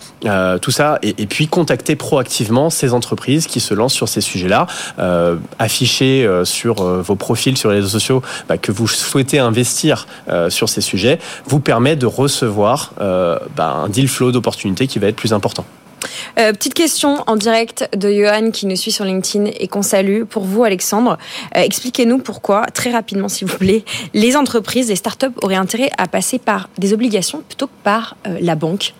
tout 0.61 0.71
ça, 0.71 0.99
et, 1.01 1.15
et 1.17 1.25
puis 1.25 1.47
contacter 1.47 1.95
proactivement 1.95 2.69
ces 2.69 2.93
entreprises 2.93 3.47
qui 3.47 3.59
se 3.59 3.73
lancent 3.73 3.93
sur 3.93 4.09
ces 4.09 4.21
sujets-là, 4.21 4.67
euh, 4.99 5.37
afficher 5.59 6.25
euh, 6.25 6.45
sur 6.51 6.81
euh, 6.81 7.01
vos 7.01 7.15
profils 7.15 7.57
sur 7.57 7.69
les 7.69 7.77
réseaux 7.77 7.87
sociaux 7.87 8.21
bah, 8.47 8.57
que 8.57 8.71
vous 8.71 8.87
souhaitez 8.87 9.39
investir 9.39 10.07
sur 10.49 10.69
ces 10.69 10.81
sujets, 10.81 11.19
vous 11.45 11.59
permet 11.59 11.95
de 11.95 12.05
recevoir 12.05 12.93
bah, 12.97 13.73
un 13.83 13.89
deal 13.89 14.07
flow 14.07 14.31
d'opportunités 14.31 14.87
qui 14.87 14.99
va 14.99 15.07
être 15.07 15.15
plus 15.15 15.33
important. 15.33 15.65
petite 16.35 16.73
question 16.73 17.23
en 17.27 17.35
direct 17.35 17.89
de 17.95 18.11
Johan 18.11 18.51
qui 18.51 18.65
nous 18.65 18.75
suit 18.75 18.91
sur 18.91 19.05
LinkedIn 19.05 19.51
et 19.59 19.67
qu'on 19.67 19.81
salue. 19.81 20.23
Pour 20.23 20.43
vous, 20.43 20.63
Alexandre, 20.63 21.17
expliquez-nous 21.53 22.19
pourquoi, 22.19 22.65
très 22.73 22.91
rapidement 22.91 23.29
s'il 23.29 23.47
vous 23.47 23.57
plaît, 23.57 23.83
les 24.13 24.35
entreprises, 24.35 24.89
les 24.89 24.95
startups 24.95 25.27
auraient 25.41 25.55
intérêt 25.55 25.89
à 25.97 26.07
passer 26.07 26.39
par 26.39 26.69
des 26.77 26.93
obligations 26.93 27.43
plutôt 27.47 27.67
que 27.67 27.83
par 27.83 28.15
la 28.25 28.55
banque? 28.55 28.93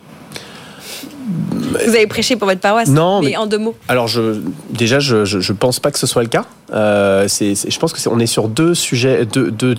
Vous 1.71 1.95
avez 1.95 2.07
prêché 2.07 2.35
pour 2.35 2.47
votre 2.47 2.59
paroisse, 2.59 2.89
non, 2.89 3.21
mais, 3.21 3.37
en 3.37 3.47
deux 3.47 3.57
mots. 3.57 3.75
Alors, 3.87 4.07
je, 4.07 4.41
déjà, 4.69 4.99
je 4.99 5.37
ne 5.37 5.57
pense 5.57 5.79
pas 5.79 5.91
que 5.91 5.99
ce 5.99 6.07
soit 6.07 6.23
le 6.23 6.29
cas. 6.29 6.45
Euh, 6.73 7.27
c'est, 7.27 7.53
je 7.55 7.79
pense 7.79 7.93
que 7.93 7.99
est, 7.99 8.07
on 8.07 8.19
est 8.19 8.25
sur 8.25 8.47
deux 8.47 8.73
sujets, 8.73 9.25
deux, 9.25 9.51
deux, 9.51 9.75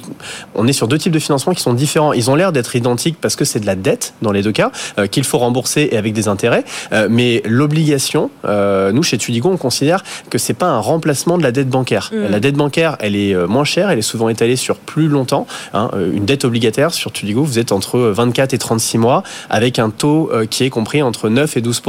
on 0.55 0.67
est 0.67 0.73
sur 0.73 0.89
deux 0.89 0.99
types 0.99 1.13
de 1.13 1.19
financement 1.19 1.53
qui 1.55 1.63
sont 1.63 1.75
différents. 1.75 2.13
Ils 2.13 2.31
ont 2.31 2.35
l'air 2.35 2.53
d'être 2.53 2.77
identiques 2.77 3.17
parce 3.21 3.37
que 3.37 3.45
c'est 3.45 3.61
de 3.61 3.67
la 3.67 3.75
dette 3.75 4.15
dans 4.23 4.33
les 4.33 4.43
deux 4.43 4.53
cas 4.53 4.71
euh, 4.99 5.07
qu'il 5.07 5.25
faut 5.25 5.39
rembourser 5.39 5.89
et 5.93 5.97
avec 5.97 6.13
des 6.13 6.29
intérêts. 6.29 6.65
Euh, 6.93 7.09
mais 7.11 7.43
l'obligation, 7.45 8.31
nous 8.45 9.03
chez 9.03 9.19
Tudigo, 9.19 9.51
on 9.51 9.57
considère 9.57 10.03
que 10.31 10.39
c'est 10.39 10.55
pas 10.55 10.67
un 10.67 10.79
remplacement 10.79 11.39
de 11.39 11.43
la 11.43 11.53
dette 11.53 11.69
bancaire. 11.69 12.11
Mm. 12.13 12.31
La 12.31 12.41
dette 12.41 12.57
bancaire, 12.57 12.97
elle 13.01 13.17
est 13.17 13.35
moins 13.47 13.65
chère, 13.65 13.91
elle 13.91 13.99
est 13.99 14.03
souvent 14.03 14.29
étalée 14.29 14.57
sur 14.57 14.77
plus 14.77 15.09
longtemps. 15.09 15.47
Hein. 15.75 15.91
Une 16.13 16.25
dette 16.25 16.45
obligataire 16.45 16.93
sur 16.93 17.13
Tudigo, 17.13 17.43
vous 17.43 17.59
êtes 17.59 17.73
entre 17.73 17.99
24 17.99 18.55
et 18.55 18.59
36 18.59 18.99
mois 18.99 19.23
avec 19.51 19.79
un 19.79 19.91
taux 19.91 20.31
qui 20.51 20.65
est 20.65 20.71
compris 20.71 21.03
entre 21.03 21.29
9 21.29 21.57
et 21.57 21.61
12 21.61 21.83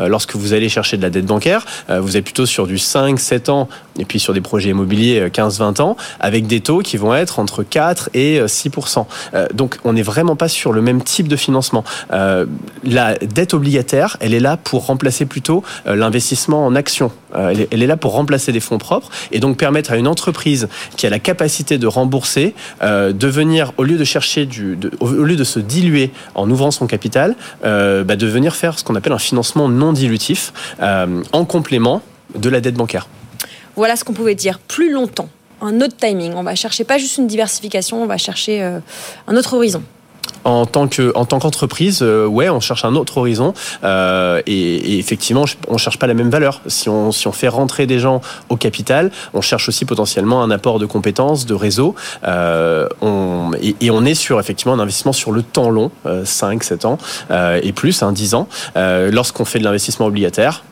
Lorsque 0.00 0.36
vous 0.36 0.52
allez 0.52 0.68
chercher 0.68 0.96
de 0.96 1.02
la 1.02 1.10
dette 1.10 1.26
bancaire, 1.26 1.64
vous 1.88 2.16
êtes 2.16 2.24
plutôt 2.24 2.46
sur 2.46 2.66
du 2.66 2.78
5, 2.78 3.18
7 3.18 3.48
ans 3.48 3.68
et 3.98 4.04
puis 4.04 4.18
sur 4.18 4.32
des 4.36 4.42
projets 4.42 4.70
immobiliers 4.70 5.28
15-20 5.32 5.80
euh, 5.80 5.82
ans, 5.82 5.96
avec 6.20 6.46
des 6.46 6.60
taux 6.60 6.80
qui 6.80 6.98
vont 6.98 7.14
être 7.14 7.38
entre 7.38 7.62
4 7.62 8.10
et 8.14 8.38
6%. 8.40 8.98
Euh, 8.98 9.02
euh, 9.34 9.46
donc 9.54 9.78
on 9.84 9.94
n'est 9.94 10.02
vraiment 10.02 10.36
pas 10.36 10.48
sur 10.48 10.72
le 10.72 10.82
même 10.82 11.02
type 11.02 11.26
de 11.26 11.36
financement. 11.36 11.84
la 12.10 13.14
dette 13.14 13.54
obligataire, 13.54 14.16
elle 14.20 14.34
est 14.34 14.40
là 14.40 14.56
pour 14.56 14.86
remplacer 14.86 15.24
plutôt 15.24 15.62
l'investissement 15.86 16.66
en 16.66 16.74
actions. 16.74 17.10
Elle 17.34 17.82
est 17.82 17.86
là 17.86 17.96
pour 17.96 18.12
remplacer 18.12 18.52
des 18.52 18.60
fonds 18.60 18.78
propres 18.78 19.08
et 19.32 19.40
donc 19.40 19.56
permettre 19.56 19.92
à 19.92 19.96
une 19.96 20.06
entreprise 20.06 20.68
qui 20.96 21.06
a 21.06 21.10
la 21.10 21.18
capacité 21.18 21.78
de 21.78 21.86
rembourser, 21.86 22.54
de 22.82 23.26
venir, 23.26 23.72
au 23.78 23.84
lieu 23.84 23.96
de 23.96 24.04
chercher 24.04 24.48
au 25.00 25.06
lieu 25.06 25.36
de 25.36 25.44
se 25.44 25.58
diluer 25.58 26.10
en 26.34 26.50
ouvrant 26.50 26.70
son 26.70 26.86
capital, 26.86 27.36
bah, 27.62 28.16
de 28.16 28.26
venir 28.26 28.54
faire 28.54 28.78
ce 28.78 28.84
qu'on 28.84 28.96
appelle 28.96 29.12
un 29.12 29.18
financement 29.18 29.68
non 29.68 29.92
dilutif 29.92 30.52
en 30.80 31.44
complément 31.44 32.02
de 32.34 32.48
la 32.48 32.60
dette 32.60 32.74
bancaire. 32.74 33.08
Voilà 33.76 33.94
ce 33.96 34.04
qu'on 34.04 34.14
pouvait 34.14 34.34
dire 34.34 34.58
plus 34.58 34.90
longtemps. 34.90 35.28
Un 35.60 35.80
autre 35.80 35.96
timing. 35.96 36.34
On 36.34 36.42
va 36.42 36.54
chercher 36.54 36.84
pas 36.84 36.98
juste 36.98 37.18
une 37.18 37.26
diversification, 37.26 38.02
on 38.02 38.06
va 38.06 38.18
chercher 38.18 38.62
euh, 38.62 38.78
un 39.26 39.36
autre 39.36 39.54
horizon 39.54 39.82
en 40.44 40.64
tant 40.64 40.86
que 40.86 41.12
en 41.16 41.24
tant 41.24 41.40
qu'entreprise, 41.40 42.00
euh, 42.02 42.24
ouais, 42.26 42.48
on 42.48 42.60
cherche 42.60 42.84
un 42.84 42.94
autre 42.94 43.18
horizon 43.18 43.52
euh, 43.82 44.40
et, 44.46 44.98
effectivement, 44.98 45.44
on 45.66 45.76
cherche 45.76 45.98
pas 45.98 46.06
la 46.06 46.14
même 46.14 46.30
valeur. 46.30 46.60
Si 46.66 46.88
on 46.88 47.12
fait 47.12 47.48
rentrer 47.48 47.86
des 47.86 47.98
gens 47.98 48.20
au 48.48 48.56
capital, 48.56 49.10
on 49.34 49.40
cherche 49.40 49.68
aussi 49.68 49.84
potentiellement 49.84 50.42
un 50.42 50.50
apport 50.50 50.78
de 50.78 50.86
compétences, 50.86 51.46
de 51.46 51.54
réseau. 51.54 51.94
et, 52.24 52.28
on 53.90 54.04
est 54.04 54.14
sur 54.14 54.38
effectivement 54.38 54.74
un 54.74 54.78
investissement 54.78 55.12
sur 55.12 55.32
le 55.32 55.42
temps 55.42 55.70
long, 55.70 55.90
5, 56.24 56.62
7 56.62 56.84
ans 56.84 56.98
et 57.62 57.72
plus, 57.72 58.02
hein, 58.02 58.12
10 58.12 58.34
ans. 58.34 58.48
Lorsqu'on 58.76 59.44
fait 59.44 59.58
de 59.58 59.64
l'investissement 59.64 60.06
obligataire, 60.06 60.62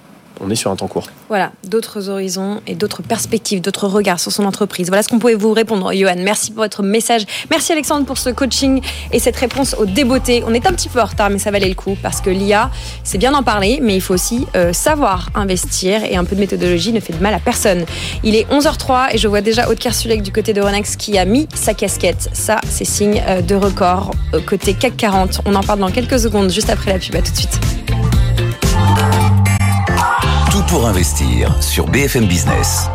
on 0.40 0.50
est 0.50 0.54
sur 0.54 0.70
un 0.70 0.76
temps 0.76 0.88
court. 0.88 1.06
Voilà, 1.28 1.52
d'autres 1.64 2.08
horizons 2.08 2.60
et 2.66 2.74
d'autres 2.74 3.02
perspectives, 3.02 3.60
d'autres 3.60 3.88
regards 3.88 4.20
sur 4.20 4.32
son 4.32 4.44
entreprise. 4.44 4.88
Voilà 4.88 5.02
ce 5.02 5.08
qu'on 5.08 5.18
pouvait 5.18 5.34
vous 5.34 5.52
répondre, 5.52 5.92
Johan. 5.94 6.16
Merci 6.18 6.50
pour 6.50 6.62
votre 6.62 6.82
message. 6.82 7.24
Merci 7.50 7.72
Alexandre 7.72 8.06
pour 8.06 8.18
ce 8.18 8.30
coaching 8.30 8.80
et 9.12 9.18
cette 9.18 9.36
réponse 9.36 9.74
aux 9.78 9.86
débeautés. 9.86 10.42
On 10.46 10.54
est 10.54 10.66
un 10.66 10.72
petit 10.72 10.88
peu 10.88 11.00
en 11.00 11.04
retard, 11.06 11.30
mais 11.30 11.38
ça 11.38 11.50
valait 11.50 11.68
le 11.68 11.74
coup 11.74 11.96
parce 12.02 12.20
que 12.20 12.30
l'IA, 12.30 12.70
c'est 13.04 13.18
bien 13.18 13.32
d'en 13.32 13.42
parler, 13.42 13.78
mais 13.82 13.94
il 13.94 14.00
faut 14.00 14.14
aussi 14.14 14.46
euh, 14.56 14.72
savoir 14.72 15.30
investir 15.34 16.04
et 16.04 16.16
un 16.16 16.24
peu 16.24 16.34
de 16.34 16.40
méthodologie 16.40 16.92
ne 16.92 17.00
fait 17.00 17.12
de 17.12 17.22
mal 17.22 17.34
à 17.34 17.38
personne. 17.38 17.84
Il 18.22 18.34
est 18.34 18.48
11h03 18.50 19.14
et 19.14 19.18
je 19.18 19.28
vois 19.28 19.40
déjà 19.40 19.68
Aude 19.68 19.78
Kersulek 19.78 20.22
du 20.22 20.32
côté 20.32 20.52
de 20.52 20.60
Renex 20.60 20.96
qui 20.96 21.18
a 21.18 21.24
mis 21.24 21.48
sa 21.54 21.74
casquette. 21.74 22.28
Ça, 22.32 22.60
c'est 22.68 22.84
signe 22.84 23.22
euh, 23.28 23.40
de 23.40 23.54
record 23.54 24.12
côté 24.46 24.74
CAC 24.74 24.96
40. 24.96 25.40
On 25.46 25.54
en 25.54 25.62
parle 25.62 25.80
dans 25.80 25.90
quelques 25.90 26.18
secondes, 26.18 26.50
juste 26.50 26.70
après 26.70 26.92
la 26.92 26.98
pub. 26.98 27.14
À 27.14 27.22
tout 27.22 27.32
de 27.32 27.36
suite. 27.36 27.60
Pour 30.68 30.86
investir 30.86 31.54
sur 31.62 31.86
BFM 31.86 32.26
Business. 32.26 32.88